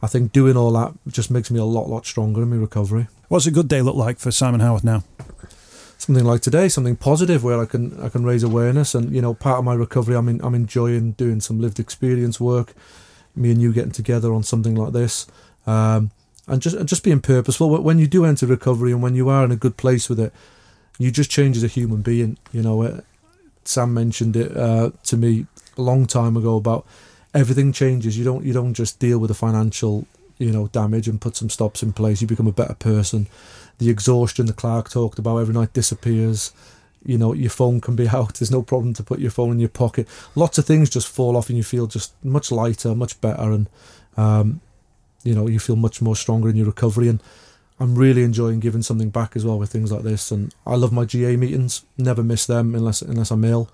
I 0.02 0.08
think 0.08 0.30
doing 0.32 0.58
all 0.58 0.70
that 0.72 0.92
just 1.08 1.30
makes 1.30 1.50
me 1.50 1.58
a 1.58 1.64
lot, 1.64 1.88
lot 1.88 2.04
stronger 2.04 2.42
in 2.42 2.50
my 2.50 2.56
recovery. 2.56 3.08
What's 3.28 3.46
a 3.46 3.50
good 3.50 3.66
day 3.66 3.80
look 3.80 3.96
like 3.96 4.18
for 4.18 4.30
Simon 4.30 4.60
Haworth 4.60 4.84
now? 4.84 5.04
Something 5.96 6.24
like 6.24 6.42
today, 6.42 6.68
something 6.68 6.96
positive 6.96 7.42
where 7.42 7.58
I 7.58 7.64
can 7.64 7.98
I 8.00 8.10
can 8.10 8.22
raise 8.22 8.42
awareness 8.42 8.94
and 8.94 9.10
you 9.14 9.22
know 9.22 9.32
part 9.32 9.58
of 9.58 9.64
my 9.64 9.74
recovery. 9.74 10.16
I'm 10.16 10.28
in, 10.28 10.44
I'm 10.44 10.54
enjoying 10.54 11.12
doing 11.12 11.40
some 11.40 11.60
lived 11.60 11.80
experience 11.80 12.38
work. 12.38 12.74
Me 13.34 13.52
and 13.52 13.62
you 13.62 13.72
getting 13.72 13.92
together 13.92 14.34
on 14.34 14.42
something 14.42 14.74
like 14.74 14.92
this. 14.92 15.26
Um, 15.66 16.10
and 16.46 16.60
just 16.60 16.76
and 16.76 16.88
just 16.88 17.04
being 17.04 17.20
purposeful. 17.20 17.82
When 17.82 17.98
you 17.98 18.06
do 18.06 18.24
enter 18.24 18.46
recovery 18.46 18.92
and 18.92 19.02
when 19.02 19.14
you 19.14 19.28
are 19.28 19.44
in 19.44 19.52
a 19.52 19.56
good 19.56 19.76
place 19.76 20.08
with 20.08 20.20
it, 20.20 20.32
you 20.98 21.10
just 21.10 21.30
change 21.30 21.56
as 21.56 21.64
a 21.64 21.68
human 21.68 22.02
being. 22.02 22.38
You 22.52 22.62
know, 22.62 22.82
uh, 22.82 23.00
Sam 23.64 23.94
mentioned 23.94 24.36
it 24.36 24.56
uh, 24.56 24.90
to 25.04 25.16
me 25.16 25.46
a 25.76 25.82
long 25.82 26.06
time 26.06 26.36
ago 26.36 26.56
about 26.56 26.86
everything 27.34 27.72
changes. 27.72 28.18
You 28.18 28.24
don't 28.24 28.44
you 28.44 28.52
don't 28.52 28.74
just 28.74 28.98
deal 28.98 29.18
with 29.18 29.28
the 29.28 29.34
financial 29.34 30.06
you 30.38 30.50
know 30.50 30.68
damage 30.68 31.08
and 31.08 31.20
put 31.20 31.36
some 31.36 31.50
stops 31.50 31.82
in 31.82 31.92
place. 31.92 32.20
You 32.20 32.26
become 32.26 32.48
a 32.48 32.52
better 32.52 32.74
person. 32.74 33.28
The 33.78 33.90
exhaustion 33.90 34.46
the 34.46 34.52
Clarke 34.52 34.90
talked 34.90 35.18
about 35.18 35.38
every 35.38 35.54
night 35.54 35.72
disappears. 35.72 36.52
You 37.04 37.18
know, 37.18 37.32
your 37.32 37.50
phone 37.50 37.80
can 37.80 37.96
be 37.96 38.08
out. 38.16 38.34
There's 38.34 38.50
no 38.50 38.62
problem 38.62 38.94
to 38.94 39.02
put 39.02 39.20
your 39.20 39.30
phone 39.30 39.52
in 39.52 39.58
your 39.60 39.68
pocket. 39.68 40.08
Lots 40.34 40.58
of 40.58 40.64
things 40.64 40.90
just 40.90 41.08
fall 41.08 41.36
off, 41.36 41.48
and 41.48 41.56
you 41.56 41.64
feel 41.64 41.86
just 41.86 42.12
much 42.24 42.50
lighter, 42.50 42.94
much 42.94 43.20
better, 43.20 43.52
and 43.52 43.68
um, 44.16 44.60
you 45.24 45.34
know 45.34 45.48
you 45.48 45.58
feel 45.58 45.76
much 45.76 46.00
more 46.02 46.16
stronger 46.16 46.48
in 46.48 46.56
your 46.56 46.66
recovery. 46.66 47.08
And 47.08 47.22
I'm 47.80 47.94
really 47.96 48.22
enjoying 48.22 48.60
giving 48.60 48.82
something 48.82 49.10
back 49.10 49.34
as 49.34 49.44
well 49.44 49.58
with 49.58 49.70
things 49.70 49.90
like 49.90 50.02
this. 50.02 50.30
And 50.30 50.54
I 50.66 50.76
love 50.76 50.92
my 50.92 51.04
GA 51.04 51.36
meetings. 51.36 51.84
Never 51.98 52.22
miss 52.22 52.46
them 52.46 52.74
unless 52.74 53.02
unless 53.02 53.30
I'm 53.30 53.44
ill. 53.44 53.70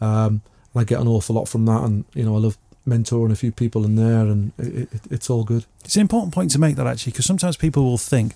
Um, 0.00 0.42
and 0.72 0.82
I 0.82 0.84
get 0.84 1.00
an 1.00 1.08
awful 1.08 1.34
lot 1.34 1.48
from 1.48 1.66
that. 1.66 1.82
And 1.82 2.04
you 2.14 2.24
know 2.24 2.36
I 2.36 2.38
love 2.38 2.58
mentoring 2.86 3.30
a 3.30 3.36
few 3.36 3.52
people 3.52 3.84
in 3.84 3.96
there 3.96 4.20
and 4.20 4.52
it, 4.58 4.92
it, 4.92 5.00
it's 5.10 5.30
all 5.30 5.44
good. 5.44 5.66
It's 5.84 5.96
an 5.96 6.02
important 6.02 6.34
point 6.34 6.50
to 6.52 6.58
make 6.58 6.76
that 6.76 6.86
actually 6.86 7.12
because 7.12 7.26
sometimes 7.26 7.56
people 7.56 7.84
will 7.84 7.98
think 7.98 8.34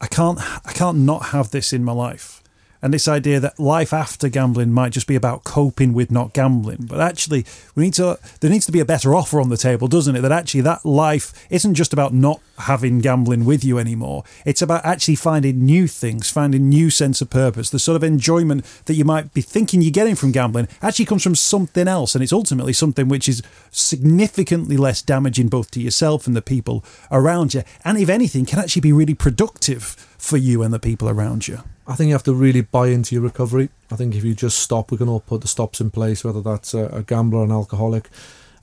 I 0.00 0.06
can't 0.06 0.38
I 0.66 0.72
can't 0.72 0.98
not 0.98 1.26
have 1.26 1.50
this 1.50 1.72
in 1.72 1.84
my 1.84 1.92
life 1.92 2.42
and 2.84 2.92
this 2.92 3.08
idea 3.08 3.40
that 3.40 3.58
life 3.58 3.94
after 3.94 4.28
gambling 4.28 4.70
might 4.70 4.92
just 4.92 5.06
be 5.06 5.14
about 5.14 5.42
coping 5.42 5.94
with 5.94 6.10
not 6.10 6.34
gambling. 6.34 6.80
But 6.82 7.00
actually, 7.00 7.46
we 7.74 7.84
need 7.84 7.94
to 7.94 8.18
there 8.40 8.50
needs 8.50 8.66
to 8.66 8.72
be 8.72 8.78
a 8.78 8.84
better 8.84 9.14
offer 9.14 9.40
on 9.40 9.48
the 9.48 9.56
table, 9.56 9.88
doesn't 9.88 10.14
it? 10.14 10.20
That 10.20 10.32
actually 10.32 10.60
that 10.60 10.84
life 10.84 11.32
isn't 11.48 11.76
just 11.76 11.94
about 11.94 12.12
not 12.12 12.42
having 12.58 12.98
gambling 12.98 13.46
with 13.46 13.64
you 13.64 13.78
anymore. 13.78 14.22
It's 14.44 14.60
about 14.60 14.84
actually 14.84 15.16
finding 15.16 15.64
new 15.64 15.88
things, 15.88 16.28
finding 16.30 16.68
new 16.68 16.90
sense 16.90 17.22
of 17.22 17.30
purpose. 17.30 17.70
The 17.70 17.78
sort 17.78 17.96
of 17.96 18.04
enjoyment 18.04 18.66
that 18.84 18.94
you 18.94 19.04
might 19.06 19.32
be 19.32 19.40
thinking 19.40 19.80
you're 19.80 19.90
getting 19.90 20.14
from 20.14 20.30
gambling 20.30 20.68
actually 20.82 21.06
comes 21.06 21.22
from 21.22 21.34
something 21.34 21.88
else, 21.88 22.14
and 22.14 22.22
it's 22.22 22.34
ultimately 22.34 22.74
something 22.74 23.08
which 23.08 23.30
is 23.30 23.42
significantly 23.70 24.76
less 24.76 25.00
damaging 25.00 25.48
both 25.48 25.70
to 25.70 25.80
yourself 25.80 26.26
and 26.26 26.36
the 26.36 26.42
people 26.42 26.84
around 27.10 27.54
you, 27.54 27.62
and 27.82 27.96
if 27.96 28.10
anything, 28.10 28.44
can 28.44 28.58
actually 28.58 28.82
be 28.82 28.92
really 28.92 29.14
productive 29.14 29.96
for 30.24 30.36
you 30.36 30.62
and 30.62 30.72
the 30.72 30.78
people 30.78 31.08
around 31.08 31.46
you? 31.46 31.60
I 31.86 31.94
think 31.94 32.08
you 32.08 32.14
have 32.14 32.22
to 32.24 32.34
really 32.34 32.62
buy 32.62 32.88
into 32.88 33.14
your 33.14 33.22
recovery. 33.22 33.68
I 33.90 33.96
think 33.96 34.14
if 34.14 34.24
you 34.24 34.34
just 34.34 34.58
stop, 34.58 34.90
we 34.90 34.96
can 34.96 35.08
all 35.08 35.20
put 35.20 35.42
the 35.42 35.48
stops 35.48 35.80
in 35.80 35.90
place, 35.90 36.24
whether 36.24 36.40
that's 36.40 36.72
a, 36.72 36.86
a 36.86 37.02
gambler 37.02 37.44
an 37.44 37.52
alcoholic. 37.52 38.08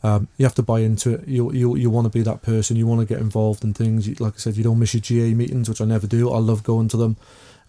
Um, 0.04 0.28
you 0.38 0.46
have 0.46 0.56
to 0.56 0.64
buy 0.64 0.80
into 0.80 1.14
it. 1.14 1.28
You 1.28 1.52
you 1.52 1.76
you 1.76 1.92
want 1.92 2.06
to 2.06 2.10
be 2.10 2.24
that 2.24 2.42
person. 2.42 2.76
You 2.76 2.88
want 2.88 3.02
to 3.02 3.06
get 3.06 3.22
involved 3.22 3.64
in 3.64 3.74
things. 3.74 4.20
Like 4.20 4.34
I 4.34 4.38
said, 4.38 4.58
you 4.58 4.64
don't 4.64 4.80
miss 4.80 4.96
your 4.96 5.02
GA 5.02 5.34
meetings, 5.36 5.70
which 5.70 5.80
I 5.80 5.86
never 5.86 6.08
do. 6.08 6.32
I 6.32 6.40
love 6.40 6.64
going 6.64 6.88
to 6.90 6.98
them. 6.98 7.18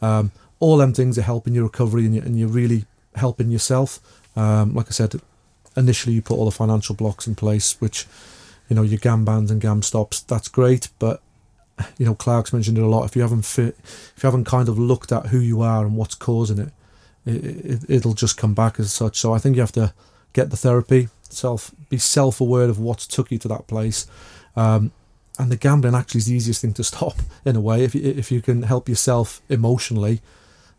Um, 0.00 0.32
all 0.58 0.78
them 0.78 0.94
things 0.94 1.18
are 1.18 1.22
helping 1.22 1.54
your 1.54 1.64
recovery, 1.64 2.06
and, 2.06 2.14
you, 2.14 2.22
and 2.22 2.38
you're 2.38 2.48
really 2.48 2.86
helping 3.16 3.50
yourself. 3.50 4.00
Um, 4.34 4.74
like 4.74 4.86
I 4.86 4.92
said, 4.92 5.20
initially 5.76 6.14
you 6.14 6.22
put 6.22 6.38
all 6.38 6.46
the 6.46 6.50
financial 6.50 6.94
blocks 6.94 7.26
in 7.26 7.34
place, 7.34 7.78
which 7.80 8.06
you 8.70 8.76
know 8.76 8.82
your 8.82 8.98
Gambans 8.98 9.50
and 9.50 9.60
GamStops. 9.60 10.26
That's 10.26 10.48
great, 10.48 10.88
but 10.98 11.20
you 11.98 12.06
know 12.06 12.14
Clarke's 12.14 12.52
mentioned 12.52 12.78
it 12.78 12.84
a 12.84 12.86
lot. 12.86 13.04
If 13.04 13.16
you 13.16 13.22
haven't 13.22 13.44
fit, 13.44 13.76
if 13.82 14.22
you 14.22 14.26
haven't 14.26 14.44
kind 14.44 14.68
of 14.68 14.78
looked 14.78 15.12
at 15.12 15.26
who 15.26 15.38
you 15.38 15.62
are 15.62 15.84
and 15.84 15.96
what's 15.96 16.14
causing 16.14 16.58
it, 16.58 16.72
it, 17.24 17.84
it 17.88 18.04
will 18.04 18.14
just 18.14 18.36
come 18.36 18.54
back 18.54 18.78
as 18.78 18.92
such. 18.92 19.18
So 19.18 19.32
I 19.32 19.38
think 19.38 19.56
you 19.56 19.62
have 19.62 19.72
to 19.72 19.92
get 20.32 20.50
the 20.50 20.56
therapy, 20.56 21.08
self 21.22 21.72
be 21.88 21.98
self 21.98 22.40
aware 22.40 22.68
of 22.68 22.78
what's 22.78 23.06
took 23.06 23.30
you 23.30 23.38
to 23.38 23.48
that 23.48 23.66
place. 23.66 24.06
Um, 24.56 24.92
and 25.38 25.50
the 25.50 25.56
gambling 25.56 25.94
actually 25.94 26.18
is 26.18 26.26
the 26.26 26.34
easiest 26.34 26.60
thing 26.60 26.74
to 26.74 26.84
stop 26.92 27.16
in 27.44 27.56
a 27.56 27.60
way. 27.60 27.84
If 27.84 27.94
you, 27.94 28.02
if 28.02 28.30
you 28.30 28.42
can 28.42 28.62
help 28.62 28.88
yourself 28.88 29.40
emotionally, 29.48 30.20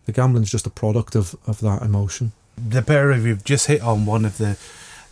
the 0.05 0.11
gambling's 0.11 0.51
just 0.51 0.67
a 0.67 0.71
product 0.71 1.15
of, 1.15 1.35
of 1.47 1.61
that 1.61 1.81
emotion. 1.81 2.33
The 2.57 2.81
pair 2.81 3.11
of 3.11 3.25
you've 3.25 3.43
just 3.43 3.67
hit 3.67 3.81
on 3.81 4.05
one 4.05 4.25
of 4.25 4.37
the, 4.37 4.57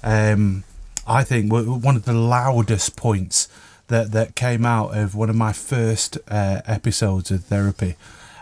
um, 0.03 0.63
I 1.07 1.23
think, 1.23 1.51
one 1.51 1.95
of 1.95 2.05
the 2.05 2.13
loudest 2.13 2.95
points 2.95 3.47
that 3.91 4.11
that 4.11 4.35
came 4.35 4.65
out 4.65 4.97
of 4.97 5.13
one 5.13 5.29
of 5.29 5.35
my 5.35 5.53
first 5.53 6.17
uh, 6.27 6.61
episodes 6.65 7.29
of 7.29 7.43
therapy, 7.45 7.95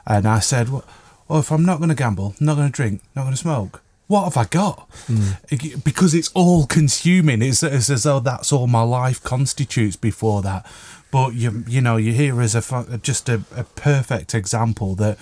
and 0.08 0.26
I 0.26 0.40
said, 0.40 0.70
"Well, 0.70 0.86
well 1.28 1.40
if 1.40 1.52
I'm 1.52 1.66
not 1.66 1.78
going 1.78 1.90
to 1.90 1.96
gamble, 1.96 2.36
not 2.40 2.56
going 2.56 2.68
to 2.68 2.74
drink, 2.74 3.02
not 3.16 3.24
going 3.24 3.34
to 3.34 3.38
smoke." 3.38 3.82
What 4.08 4.24
have 4.24 4.38
I 4.38 4.46
got? 4.46 4.90
Mm. 5.06 5.84
Because 5.84 6.16
it's 6.16 6.32
all 6.34 6.66
consuming. 6.66 7.44
It's, 7.44 7.62
it's 7.62 7.92
as 7.92 8.04
though 8.04 8.20
that's 8.20 8.52
all 8.52 8.66
my 8.66 8.82
life 8.82 9.22
constitutes 9.22 9.96
before 9.96 10.42
that. 10.42 10.66
But 11.12 11.36
you, 11.36 11.64
you 11.68 11.80
know, 11.80 11.98
you 11.98 12.14
hear 12.14 12.42
as 12.42 12.56
a 12.56 13.00
just 13.04 13.30
a, 13.30 13.44
a 13.56 13.66
perfect 13.66 14.34
example 14.34 14.96
that 14.96 15.20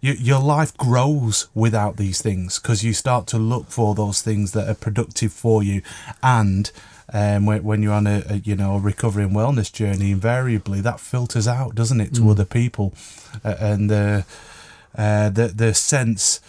you, 0.00 0.14
your 0.14 0.40
life 0.40 0.76
grows 0.76 1.48
without 1.54 1.98
these 1.98 2.22
things 2.22 2.58
because 2.58 2.82
you 2.82 2.94
start 2.94 3.26
to 3.28 3.38
look 3.38 3.68
for 3.68 3.94
those 3.94 4.22
things 4.22 4.52
that 4.52 4.68
are 4.68 4.74
productive 4.74 5.32
for 5.32 5.62
you 5.62 5.82
and 6.22 6.70
um, 7.12 7.46
when, 7.46 7.62
when 7.64 7.82
you're 7.82 7.92
on 7.92 8.06
a, 8.06 8.22
a, 8.28 8.36
you 8.36 8.54
know 8.56 8.76
a 8.76 8.78
recovery 8.78 9.24
and 9.24 9.34
wellness 9.34 9.72
journey, 9.72 10.12
invariably 10.12 10.80
that 10.80 11.00
filters 11.00 11.48
out, 11.48 11.74
doesn't 11.74 12.00
it, 12.00 12.14
to 12.14 12.20
mm. 12.22 12.30
other 12.30 12.44
people, 12.44 12.94
uh, 13.44 13.56
and 13.60 13.90
the 13.90 14.24
uh, 14.96 15.30
the 15.30 15.48
the 15.48 15.74
sense 15.74 16.40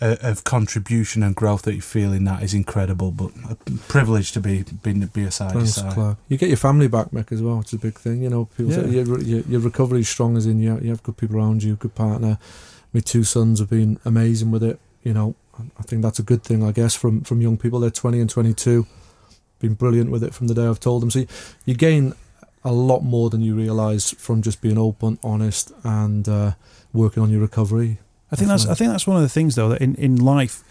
uh, 0.00 0.16
of 0.22 0.44
contribution 0.44 1.22
and 1.22 1.34
growth 1.34 1.62
that 1.62 1.74
you 1.74 1.82
feel 1.82 2.12
in 2.12 2.24
that 2.24 2.42
is 2.42 2.54
incredible. 2.54 3.10
But 3.10 3.32
a 3.50 3.56
privilege 3.88 4.32
to 4.32 4.40
be 4.40 4.64
be, 4.82 4.92
be 4.92 5.24
a 5.24 5.30
side 5.30 5.52
Thanks, 5.52 5.74
side. 5.74 6.16
You 6.28 6.38
get 6.38 6.48
your 6.48 6.56
family 6.56 6.88
back, 6.88 7.10
Mick, 7.10 7.30
as 7.32 7.42
well. 7.42 7.60
It's 7.60 7.72
a 7.72 7.78
big 7.78 7.98
thing. 7.98 8.22
You 8.22 8.30
know, 8.30 8.46
people 8.46 8.72
yeah. 8.72 8.82
say 8.82 8.90
your, 8.90 9.20
your, 9.20 9.40
your 9.40 9.60
recovery 9.60 10.00
is 10.00 10.08
strong, 10.08 10.36
as 10.36 10.46
in 10.46 10.60
you, 10.60 10.78
you 10.80 10.90
have 10.90 11.02
good 11.02 11.16
people 11.16 11.36
around 11.36 11.62
you, 11.62 11.76
good 11.76 11.94
partner. 11.94 12.38
My 12.92 13.00
two 13.00 13.24
sons 13.24 13.60
have 13.60 13.68
been 13.68 13.98
amazing 14.04 14.50
with 14.50 14.62
it. 14.62 14.78
You 15.02 15.12
know, 15.12 15.34
I 15.78 15.82
think 15.82 16.02
that's 16.02 16.18
a 16.18 16.22
good 16.22 16.42
thing, 16.42 16.64
I 16.64 16.72
guess, 16.72 16.94
from 16.94 17.20
from 17.22 17.42
young 17.42 17.58
people. 17.58 17.80
They're 17.80 17.90
twenty 17.90 18.20
and 18.20 18.30
twenty 18.30 18.54
two 18.54 18.86
been 19.58 19.74
brilliant 19.74 20.10
with 20.10 20.22
it 20.22 20.34
from 20.34 20.46
the 20.46 20.54
day 20.54 20.66
I've 20.66 20.80
told 20.80 21.02
them. 21.02 21.10
So 21.10 21.20
you, 21.20 21.26
you 21.64 21.74
gain 21.74 22.14
a 22.64 22.72
lot 22.72 23.04
more 23.04 23.30
than 23.30 23.40
you 23.40 23.54
realise 23.54 24.10
from 24.12 24.42
just 24.42 24.60
being 24.60 24.76
open, 24.76 25.18
honest, 25.22 25.72
and 25.84 26.28
uh, 26.28 26.52
working 26.92 27.22
on 27.22 27.30
your 27.30 27.40
recovery. 27.40 27.98
I 28.32 28.36
think 28.36 28.48
that's 28.48 28.66
I 28.66 28.74
think 28.74 28.90
that's 28.90 29.06
one 29.06 29.16
of 29.16 29.22
the 29.22 29.28
things 29.28 29.54
though 29.54 29.68
that 29.68 29.80
in, 29.80 29.94
in 29.94 30.16
life, 30.16 30.64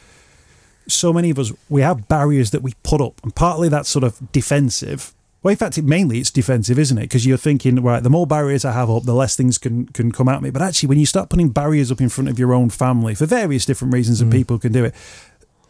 so 0.87 1.13
many 1.13 1.29
of 1.29 1.39
us 1.39 1.53
we 1.69 1.81
have 1.81 2.07
barriers 2.09 2.51
that 2.51 2.61
we 2.61 2.73
put 2.83 3.01
up, 3.01 3.23
and 3.23 3.33
partly 3.33 3.69
that's 3.69 3.89
sort 3.89 4.03
of 4.03 4.31
defensive. 4.31 5.13
Well, 5.41 5.51
in 5.51 5.57
fact, 5.57 5.77
it, 5.77 5.85
mainly 5.85 6.17
it's 6.17 6.31
defensive, 6.31 6.79
isn't 6.79 6.97
it? 6.97 7.01
Because 7.01 7.23
you're 7.23 7.37
thinking, 7.37 7.75
right, 7.83 8.01
the 8.01 8.09
more 8.09 8.25
barriers 8.25 8.65
I 8.65 8.71
have 8.71 8.89
up, 8.89 9.03
the 9.03 9.13
less 9.13 9.35
things 9.37 9.57
can 9.57 9.85
can 9.87 10.11
come 10.11 10.27
at 10.27 10.41
me. 10.41 10.49
But 10.49 10.63
actually, 10.63 10.89
when 10.89 10.99
you 10.99 11.05
start 11.05 11.29
putting 11.29 11.49
barriers 11.49 11.91
up 11.91 12.01
in 12.01 12.09
front 12.09 12.29
of 12.29 12.37
your 12.37 12.53
own 12.53 12.69
family 12.71 13.15
for 13.15 13.25
various 13.25 13.65
different 13.65 13.93
reasons, 13.93 14.19
and 14.19 14.29
mm. 14.29 14.35
people 14.35 14.59
can 14.59 14.73
do 14.73 14.83
it, 14.83 14.93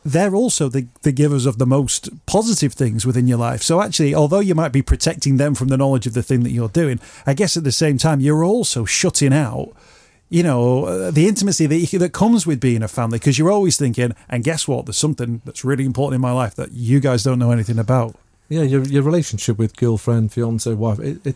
they're 0.05 0.35
also 0.35 0.69
the, 0.69 0.87
the 1.01 1.11
givers 1.11 1.47
of 1.47 1.57
the 1.57 1.65
most 1.65 2.09
positive 2.27 2.73
things 2.73 3.07
within 3.07 3.27
your 3.27 3.39
life. 3.39 3.63
So 3.63 3.81
actually, 3.81 4.13
although 4.13 4.39
you 4.39 4.53
might 4.53 4.71
be 4.71 4.83
protecting 4.83 5.37
them 5.37 5.55
from 5.55 5.69
the 5.69 5.77
knowledge 5.77 6.05
of 6.05 6.13
the 6.13 6.21
thing 6.21 6.43
that 6.43 6.51
you're 6.51 6.69
doing, 6.69 6.99
I 7.25 7.33
guess 7.33 7.57
at 7.57 7.63
the 7.63 7.71
same 7.71 7.97
time, 7.97 8.19
you're 8.19 8.43
also 8.43 8.85
shutting 8.85 9.33
out, 9.33 9.73
you 10.29 10.43
know, 10.43 10.85
uh, 10.85 11.11
the 11.11 11.27
intimacy 11.27 11.65
that, 11.65 11.75
you, 11.77 11.97
that 11.97 12.13
comes 12.13 12.45
with 12.45 12.59
being 12.59 12.83
a 12.83 12.87
family 12.87 13.17
because 13.17 13.39
you're 13.39 13.51
always 13.51 13.77
thinking, 13.77 14.15
and 14.29 14.43
guess 14.43 14.67
what? 14.67 14.85
There's 14.85 14.97
something 14.97 15.41
that's 15.43 15.65
really 15.65 15.85
important 15.85 16.15
in 16.15 16.21
my 16.21 16.31
life 16.31 16.53
that 16.53 16.71
you 16.71 16.99
guys 16.99 17.23
don't 17.23 17.39
know 17.39 17.49
anything 17.49 17.79
about. 17.79 18.15
Yeah, 18.47 18.61
your, 18.61 18.83
your 18.83 19.01
relationship 19.01 19.57
with 19.57 19.75
girlfriend, 19.75 20.31
fiance, 20.31 20.71
wife, 20.71 20.99
it, 20.99 21.25
it, 21.25 21.35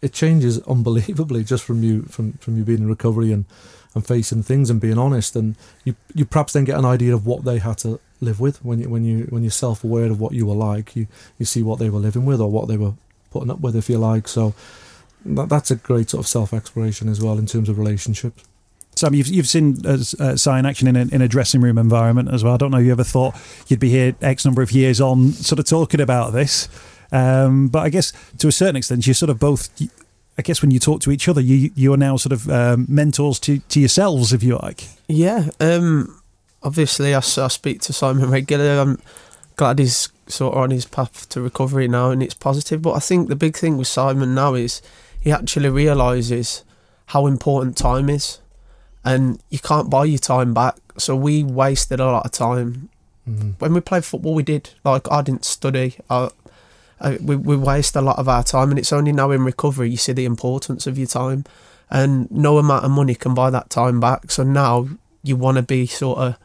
it 0.00 0.12
changes 0.12 0.60
unbelievably 0.60 1.42
just 1.42 1.64
from 1.64 1.82
you 1.82 2.02
from, 2.02 2.34
from 2.34 2.56
you 2.56 2.62
being 2.62 2.78
in 2.82 2.88
recovery 2.88 3.32
and 3.32 3.44
and 3.94 4.06
facing 4.06 4.42
things 4.42 4.70
and 4.70 4.80
being 4.80 4.98
honest 4.98 5.36
and 5.36 5.56
you 5.84 5.94
you 6.14 6.24
perhaps 6.24 6.52
then 6.52 6.64
get 6.64 6.78
an 6.78 6.84
idea 6.84 7.14
of 7.14 7.26
what 7.26 7.44
they 7.44 7.58
had 7.58 7.78
to 7.78 8.00
live 8.20 8.40
with 8.40 8.64
when 8.64 8.78
you 8.80 8.88
when 8.88 9.04
you 9.04 9.26
when 9.30 9.42
you're 9.42 9.50
self 9.50 9.84
aware 9.84 10.06
of 10.06 10.20
what 10.20 10.32
you 10.32 10.46
were 10.46 10.54
like 10.54 10.96
you 10.96 11.06
you 11.38 11.44
see 11.44 11.62
what 11.62 11.78
they 11.78 11.90
were 11.90 11.98
living 11.98 12.24
with 12.24 12.40
or 12.40 12.50
what 12.50 12.68
they 12.68 12.76
were 12.76 12.94
putting 13.30 13.50
up 13.50 13.60
with 13.60 13.76
if 13.76 13.88
you 13.88 13.98
like 13.98 14.28
so 14.28 14.54
that, 15.24 15.48
that's 15.48 15.70
a 15.70 15.76
great 15.76 16.10
sort 16.10 16.24
of 16.24 16.28
self 16.28 16.52
exploration 16.52 17.08
as 17.08 17.20
well 17.20 17.38
in 17.38 17.46
terms 17.46 17.68
of 17.68 17.78
relationships 17.78 18.44
Sam, 18.96 19.14
you've 19.14 19.26
you've 19.26 19.48
seen 19.48 19.84
uh, 19.84 19.98
uh, 20.20 20.36
sign 20.36 20.66
action 20.66 20.86
in 20.86 20.96
a, 20.96 21.00
in 21.12 21.20
a 21.20 21.28
dressing 21.28 21.60
room 21.60 21.78
environment 21.78 22.32
as 22.32 22.44
well. 22.44 22.54
I 22.54 22.56
don't 22.56 22.70
know. 22.70 22.78
if 22.78 22.86
You 22.86 22.92
ever 22.92 23.04
thought 23.04 23.34
you'd 23.66 23.80
be 23.80 23.90
here 23.90 24.14
X 24.22 24.44
number 24.44 24.62
of 24.62 24.70
years 24.70 25.00
on, 25.00 25.32
sort 25.32 25.58
of 25.58 25.66
talking 25.66 26.00
about 26.00 26.32
this? 26.32 26.68
Um, 27.10 27.68
but 27.68 27.80
I 27.80 27.88
guess 27.88 28.12
to 28.38 28.48
a 28.48 28.52
certain 28.52 28.76
extent, 28.76 29.06
you're 29.06 29.14
sort 29.14 29.30
of 29.30 29.38
both 29.38 29.68
I 30.36 30.42
guess 30.42 30.62
when 30.62 30.70
you 30.70 30.78
talk 30.78 31.00
to 31.02 31.10
each 31.10 31.28
other, 31.28 31.40
you 31.40 31.70
you 31.74 31.92
are 31.92 31.96
now 31.96 32.16
sort 32.16 32.32
of 32.32 32.50
um, 32.50 32.86
mentors 32.88 33.38
to, 33.40 33.58
to 33.58 33.80
yourselves, 33.80 34.32
if 34.32 34.42
you 34.42 34.56
like. 34.56 34.88
Yeah. 35.08 35.50
Um, 35.60 36.20
obviously, 36.62 37.14
I, 37.14 37.18
I 37.18 37.20
speak 37.20 37.80
to 37.82 37.92
Simon 37.92 38.30
regularly. 38.30 38.80
I'm 38.80 39.00
glad 39.56 39.78
he's 39.78 40.08
sort 40.26 40.54
of 40.54 40.62
on 40.62 40.70
his 40.70 40.86
path 40.86 41.28
to 41.30 41.40
recovery 41.40 41.86
now, 41.86 42.10
and 42.10 42.22
it's 42.22 42.34
positive. 42.34 42.82
But 42.82 42.94
I 42.94 42.98
think 42.98 43.28
the 43.28 43.36
big 43.36 43.56
thing 43.56 43.76
with 43.76 43.86
Simon 43.86 44.34
now 44.34 44.54
is 44.54 44.82
he 45.20 45.30
actually 45.30 45.68
realizes 45.68 46.64
how 47.06 47.26
important 47.26 47.76
time 47.76 48.10
is, 48.10 48.40
and 49.04 49.40
you 49.50 49.60
can't 49.60 49.88
buy 49.88 50.04
your 50.04 50.18
time 50.18 50.52
back. 50.52 50.76
So 50.98 51.14
we 51.14 51.44
wasted 51.44 52.00
a 52.00 52.06
lot 52.06 52.26
of 52.26 52.32
time 52.32 52.88
mm-hmm. 53.28 53.50
when 53.58 53.72
we 53.72 53.80
played 53.80 54.04
football. 54.04 54.34
We 54.34 54.42
did 54.42 54.70
like 54.84 55.10
I 55.12 55.22
didn't 55.22 55.44
study. 55.44 55.96
I 56.10 56.30
uh, 57.00 57.16
we, 57.20 57.36
we 57.36 57.56
waste 57.56 57.96
a 57.96 58.00
lot 58.00 58.18
of 58.18 58.28
our 58.28 58.42
time, 58.42 58.70
and 58.70 58.78
it's 58.78 58.92
only 58.92 59.12
now 59.12 59.30
in 59.30 59.44
recovery 59.44 59.90
you 59.90 59.96
see 59.96 60.12
the 60.12 60.24
importance 60.24 60.86
of 60.86 60.98
your 60.98 61.06
time, 61.06 61.44
and 61.90 62.30
no 62.30 62.58
amount 62.58 62.84
of 62.84 62.90
money 62.90 63.14
can 63.14 63.34
buy 63.34 63.50
that 63.50 63.70
time 63.70 64.00
back. 64.00 64.30
So 64.30 64.42
now 64.42 64.88
you 65.22 65.36
want 65.36 65.56
to 65.56 65.62
be 65.62 65.86
sort 65.86 66.18
of 66.18 66.36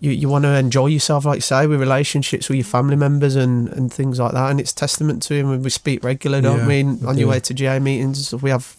you, 0.00 0.10
you 0.10 0.28
want 0.28 0.44
to 0.44 0.54
enjoy 0.54 0.86
yourself, 0.86 1.24
like 1.24 1.36
you 1.36 1.40
say, 1.40 1.66
with 1.66 1.80
relationships 1.80 2.48
with 2.48 2.56
your 2.56 2.64
family 2.64 2.96
members 2.96 3.36
and, 3.36 3.68
and 3.68 3.92
things 3.92 4.18
like 4.18 4.32
that. 4.32 4.50
And 4.50 4.60
it's 4.60 4.72
testament 4.72 5.22
to 5.24 5.34
him. 5.34 5.62
We 5.62 5.70
speak 5.70 6.04
regularly, 6.04 6.42
don't 6.42 6.60
yeah, 6.60 6.66
we? 6.66 7.06
on 7.06 7.16
your 7.16 7.28
way 7.28 7.40
to 7.40 7.54
GA 7.54 7.78
meetings 7.78 8.34
we 8.34 8.50
have 8.50 8.76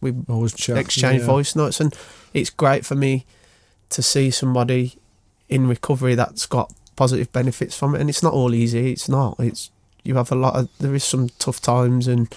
we 0.00 0.12
always 0.28 0.54
chat, 0.54 0.76
exchange 0.76 1.20
yeah. 1.20 1.26
voice 1.26 1.56
notes, 1.56 1.80
and 1.80 1.94
it's 2.34 2.50
great 2.50 2.84
for 2.84 2.94
me 2.94 3.24
to 3.88 4.02
see 4.02 4.30
somebody 4.30 4.98
in 5.48 5.66
recovery 5.66 6.14
that's 6.14 6.44
got 6.46 6.72
positive 6.96 7.32
benefits 7.32 7.76
from 7.76 7.94
it. 7.94 8.00
And 8.00 8.10
it's 8.10 8.22
not 8.22 8.34
all 8.34 8.54
easy. 8.54 8.92
It's 8.92 9.08
not. 9.08 9.36
It's 9.38 9.70
you 10.06 10.14
have 10.14 10.32
a 10.32 10.36
lot 10.36 10.56
of 10.56 10.68
there 10.78 10.94
is 10.94 11.04
some 11.04 11.28
tough 11.38 11.60
times 11.60 12.08
and 12.08 12.34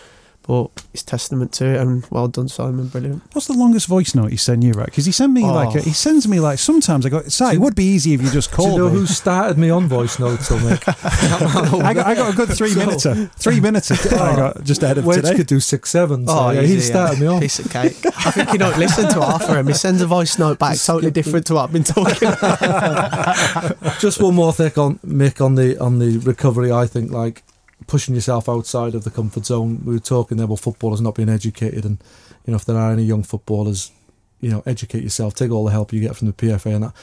but 0.50 0.72
it's 0.96 1.04
testament 1.04 1.52
to 1.54 1.64
it 1.64 1.80
and 1.80 2.04
well 2.10 2.28
done 2.28 2.48
Simon. 2.48 2.88
Brilliant. 2.88 3.22
What's 3.34 3.46
the 3.46 3.54
longest 3.54 3.86
voice 3.86 4.16
note 4.16 4.32
he 4.32 4.38
sent 4.38 4.64
you 4.64 4.72
right? 4.72 4.88
Because 4.88 5.06
he 5.06 5.12
sent 5.12 5.32
me 5.32 5.44
oh. 5.44 5.54
like 5.54 5.76
a, 5.76 5.82
he 5.82 5.92
sends 5.92 6.28
me 6.28 6.40
like 6.40 6.58
sometimes 6.58 7.06
I 7.06 7.10
go 7.10 7.22
sorry 7.28 7.58
it 7.58 7.60
would 7.60 7.76
be 7.76 7.84
easy 7.84 8.16
if 8.16 8.22
you 8.24 8.32
just 8.32 8.52
called 8.52 8.70
Do 8.72 8.76
you 8.78 8.80
know 8.80 8.90
me. 8.90 9.00
who 9.02 9.06
started 9.06 9.60
me 9.60 9.70
on 9.70 9.88
voice 9.88 10.18
notes 10.18 10.50
Mick? 10.50 10.82
I, 11.84 11.94
got, 11.94 12.08
I 12.08 12.16
got 12.16 12.34
a 12.34 12.36
good 12.36 12.50
three 12.50 12.74
minutes 12.74 13.06
three 13.36 13.60
minutes 13.60 13.92
I 13.92 14.36
got 14.36 14.64
just 14.64 14.82
ahead 14.82 14.98
of 14.98 15.06
Wedge 15.06 15.18
today. 15.18 15.36
could 15.36 15.46
do 15.46 15.60
six 15.60 15.92
seven 15.92 16.26
so 16.26 16.34
oh, 16.36 16.50
yeah, 16.50 16.62
easy, 16.62 16.74
he 16.74 16.82
started 16.82 17.20
yeah. 17.20 17.22
me 17.22 17.28
on. 17.28 17.42
Piece 17.42 17.60
of 17.60 17.72
cake. 17.72 18.04
I 18.04 18.32
think 18.32 18.52
you 18.52 18.58
don't 18.58 18.80
listen 18.80 19.08
to 19.08 19.22
half 19.22 19.48
of 19.48 19.56
him 19.56 19.68
he 19.68 19.74
sends 19.74 20.02
a 20.02 20.08
voice 20.08 20.40
note 20.40 20.58
back 20.58 20.80
totally 20.80 21.12
different 21.12 21.46
to 21.46 21.54
what 21.54 21.66
I've 21.66 21.74
been 21.74 21.84
talking 21.84 22.28
just 24.00 24.20
one 24.20 24.34
more 24.34 24.52
thing 24.52 24.74
on 24.78 24.98
Mick 25.06 25.46
on 25.46 25.54
the 25.54 25.78
on 25.78 26.00
the 26.00 26.18
recovery 26.18 26.72
I 26.72 26.88
think 26.88 27.12
like 27.12 27.44
pushing 27.90 28.14
yourself 28.14 28.48
outside 28.48 28.94
of 28.94 29.04
the 29.04 29.10
comfort 29.10 29.48
zone. 29.48 29.82
We 29.84 29.94
were 29.94 30.00
talking 30.00 30.38
there 30.38 30.46
about 30.46 30.60
footballers 30.60 31.02
not 31.02 31.16
being 31.16 31.28
educated, 31.28 31.84
and 31.84 31.98
you 32.46 32.52
know 32.52 32.56
if 32.56 32.66
there 32.66 32.78
are 32.78 32.92
any 32.92 33.04
young 33.04 33.24
footballers, 33.24 33.92
you 34.40 34.52
know, 34.52 34.62
educate 34.66 35.04
yourself. 35.04 35.34
Take 35.34 35.52
all 35.52 35.66
the 35.66 35.72
help 35.72 35.92
you 35.92 36.00
get 36.00 36.16
from 36.16 36.28
the 36.28 36.34
PFA, 36.34 36.76
and 36.76 36.94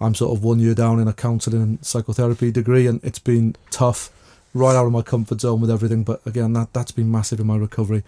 I'm 0.00 0.14
sort 0.14 0.36
of 0.36 0.44
one 0.44 0.60
year 0.60 0.74
down 0.74 1.00
in 1.00 1.08
a 1.08 1.12
counselling 1.12 1.62
and 1.62 1.84
psychotherapy 1.84 2.52
degree, 2.52 2.86
and 2.86 3.02
it's 3.02 3.18
been 3.18 3.56
tough, 3.70 4.10
right 4.54 4.76
out 4.76 4.86
of 4.86 4.92
my 4.92 5.02
comfort 5.02 5.40
zone 5.40 5.60
with 5.60 5.70
everything. 5.70 6.04
But 6.04 6.24
again, 6.24 6.52
that 6.52 6.72
that's 6.72 6.92
been 6.92 7.10
massive 7.10 7.40
in 7.40 7.46
my 7.46 7.56
recovery. 7.56 8.04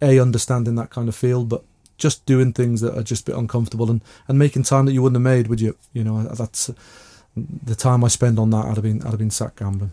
A 0.00 0.18
understanding 0.18 0.76
that 0.76 0.90
kind 0.90 1.08
of 1.08 1.14
field, 1.14 1.50
but 1.50 1.64
just 1.98 2.24
doing 2.24 2.54
things 2.54 2.80
that 2.80 2.96
are 2.98 3.02
just 3.02 3.28
a 3.28 3.32
bit 3.32 3.38
uncomfortable 3.38 3.90
and, 3.90 4.02
and 4.26 4.38
making 4.38 4.62
time 4.62 4.86
that 4.86 4.92
you 4.92 5.02
wouldn't 5.02 5.22
have 5.22 5.36
made, 5.36 5.48
would 5.48 5.60
you? 5.60 5.76
You 5.92 6.02
know, 6.02 6.22
that's 6.22 6.70
the 7.36 7.74
time 7.74 8.04
I 8.04 8.08
spend 8.08 8.38
on 8.38 8.48
that. 8.50 8.64
I'd 8.64 8.76
have 8.76 8.82
been 8.82 9.02
I'd 9.02 9.10
have 9.10 9.18
been 9.18 9.30
sat 9.30 9.54
gambling. 9.56 9.92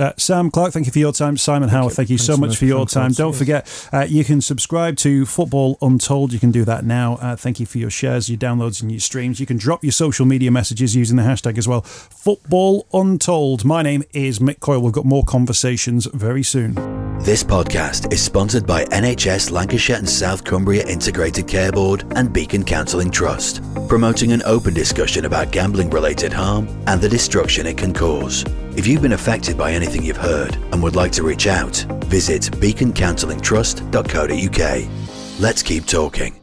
Uh, 0.00 0.14
Sam 0.16 0.50
Clarke, 0.50 0.72
thank 0.72 0.86
you 0.86 0.92
for 0.92 0.98
your 0.98 1.12
time. 1.12 1.36
Simon 1.36 1.68
Thank 1.68 1.76
Haworth, 1.76 1.92
you. 1.92 1.96
thank 1.96 2.10
you 2.10 2.16
so 2.16 2.34
much 2.38 2.56
for 2.56 2.64
your 2.64 2.86
time. 2.86 3.04
lads. 3.04 3.18
Don't 3.18 3.36
forget, 3.36 3.88
uh, 3.92 4.06
you 4.08 4.24
can 4.24 4.40
subscribe 4.40 4.96
to 4.96 5.26
Football 5.26 5.76
Untold. 5.82 6.32
You 6.32 6.38
can 6.38 6.50
do 6.50 6.64
that 6.64 6.86
now. 6.86 7.16
Uh, 7.16 7.36
thank 7.36 7.60
you 7.60 7.66
for 7.66 7.76
your 7.76 7.90
shares, 7.90 8.30
your 8.30 8.38
downloads, 8.38 8.80
and 8.80 8.90
your 8.90 9.00
streams. 9.00 9.40
You 9.40 9.44
can 9.44 9.58
drop 9.58 9.84
your 9.84 9.92
social 9.92 10.24
media 10.24 10.50
messages 10.50 10.96
using 10.96 11.18
the 11.18 11.22
hashtag 11.22 11.58
as 11.58 11.68
well. 11.68 11.82
Football 11.82 12.86
Untold. 12.94 13.66
My 13.66 13.82
name 13.82 14.02
is 14.14 14.38
Mick 14.38 14.60
Coyle. 14.60 14.80
We've 14.80 14.90
got 14.90 15.04
more 15.04 15.22
conversations 15.24 16.06
very 16.06 16.42
soon. 16.42 16.76
This 17.20 17.44
podcast 17.44 18.10
is 18.10 18.22
sponsored 18.22 18.66
by 18.66 18.86
NHS 18.86 19.50
Lancashire 19.50 19.96
and 19.96 20.08
South 20.08 20.42
Cumbria 20.42 20.86
Integrated 20.86 21.46
Care 21.46 21.72
Board 21.72 22.10
and 22.16 22.32
Beacon 22.32 22.64
Counselling 22.64 23.10
Trust, 23.10 23.60
promoting 23.86 24.32
an 24.32 24.40
open 24.46 24.72
discussion 24.72 25.26
about 25.26 25.50
gambling 25.50 25.90
related 25.90 26.32
harm 26.32 26.66
and 26.86 26.98
the 27.02 27.08
destruction 27.10 27.66
it 27.66 27.76
can 27.76 27.92
cause. 27.92 28.46
If 28.80 28.86
you've 28.86 29.02
been 29.02 29.12
affected 29.12 29.58
by 29.58 29.72
anything 29.72 30.02
you've 30.02 30.16
heard 30.16 30.54
and 30.72 30.82
would 30.82 30.96
like 30.96 31.12
to 31.12 31.22
reach 31.22 31.46
out, 31.46 31.76
visit 32.06 32.44
beaconcounsellingtrust.co.uk. 32.44 35.38
Let's 35.38 35.62
keep 35.62 35.84
talking. 35.84 36.39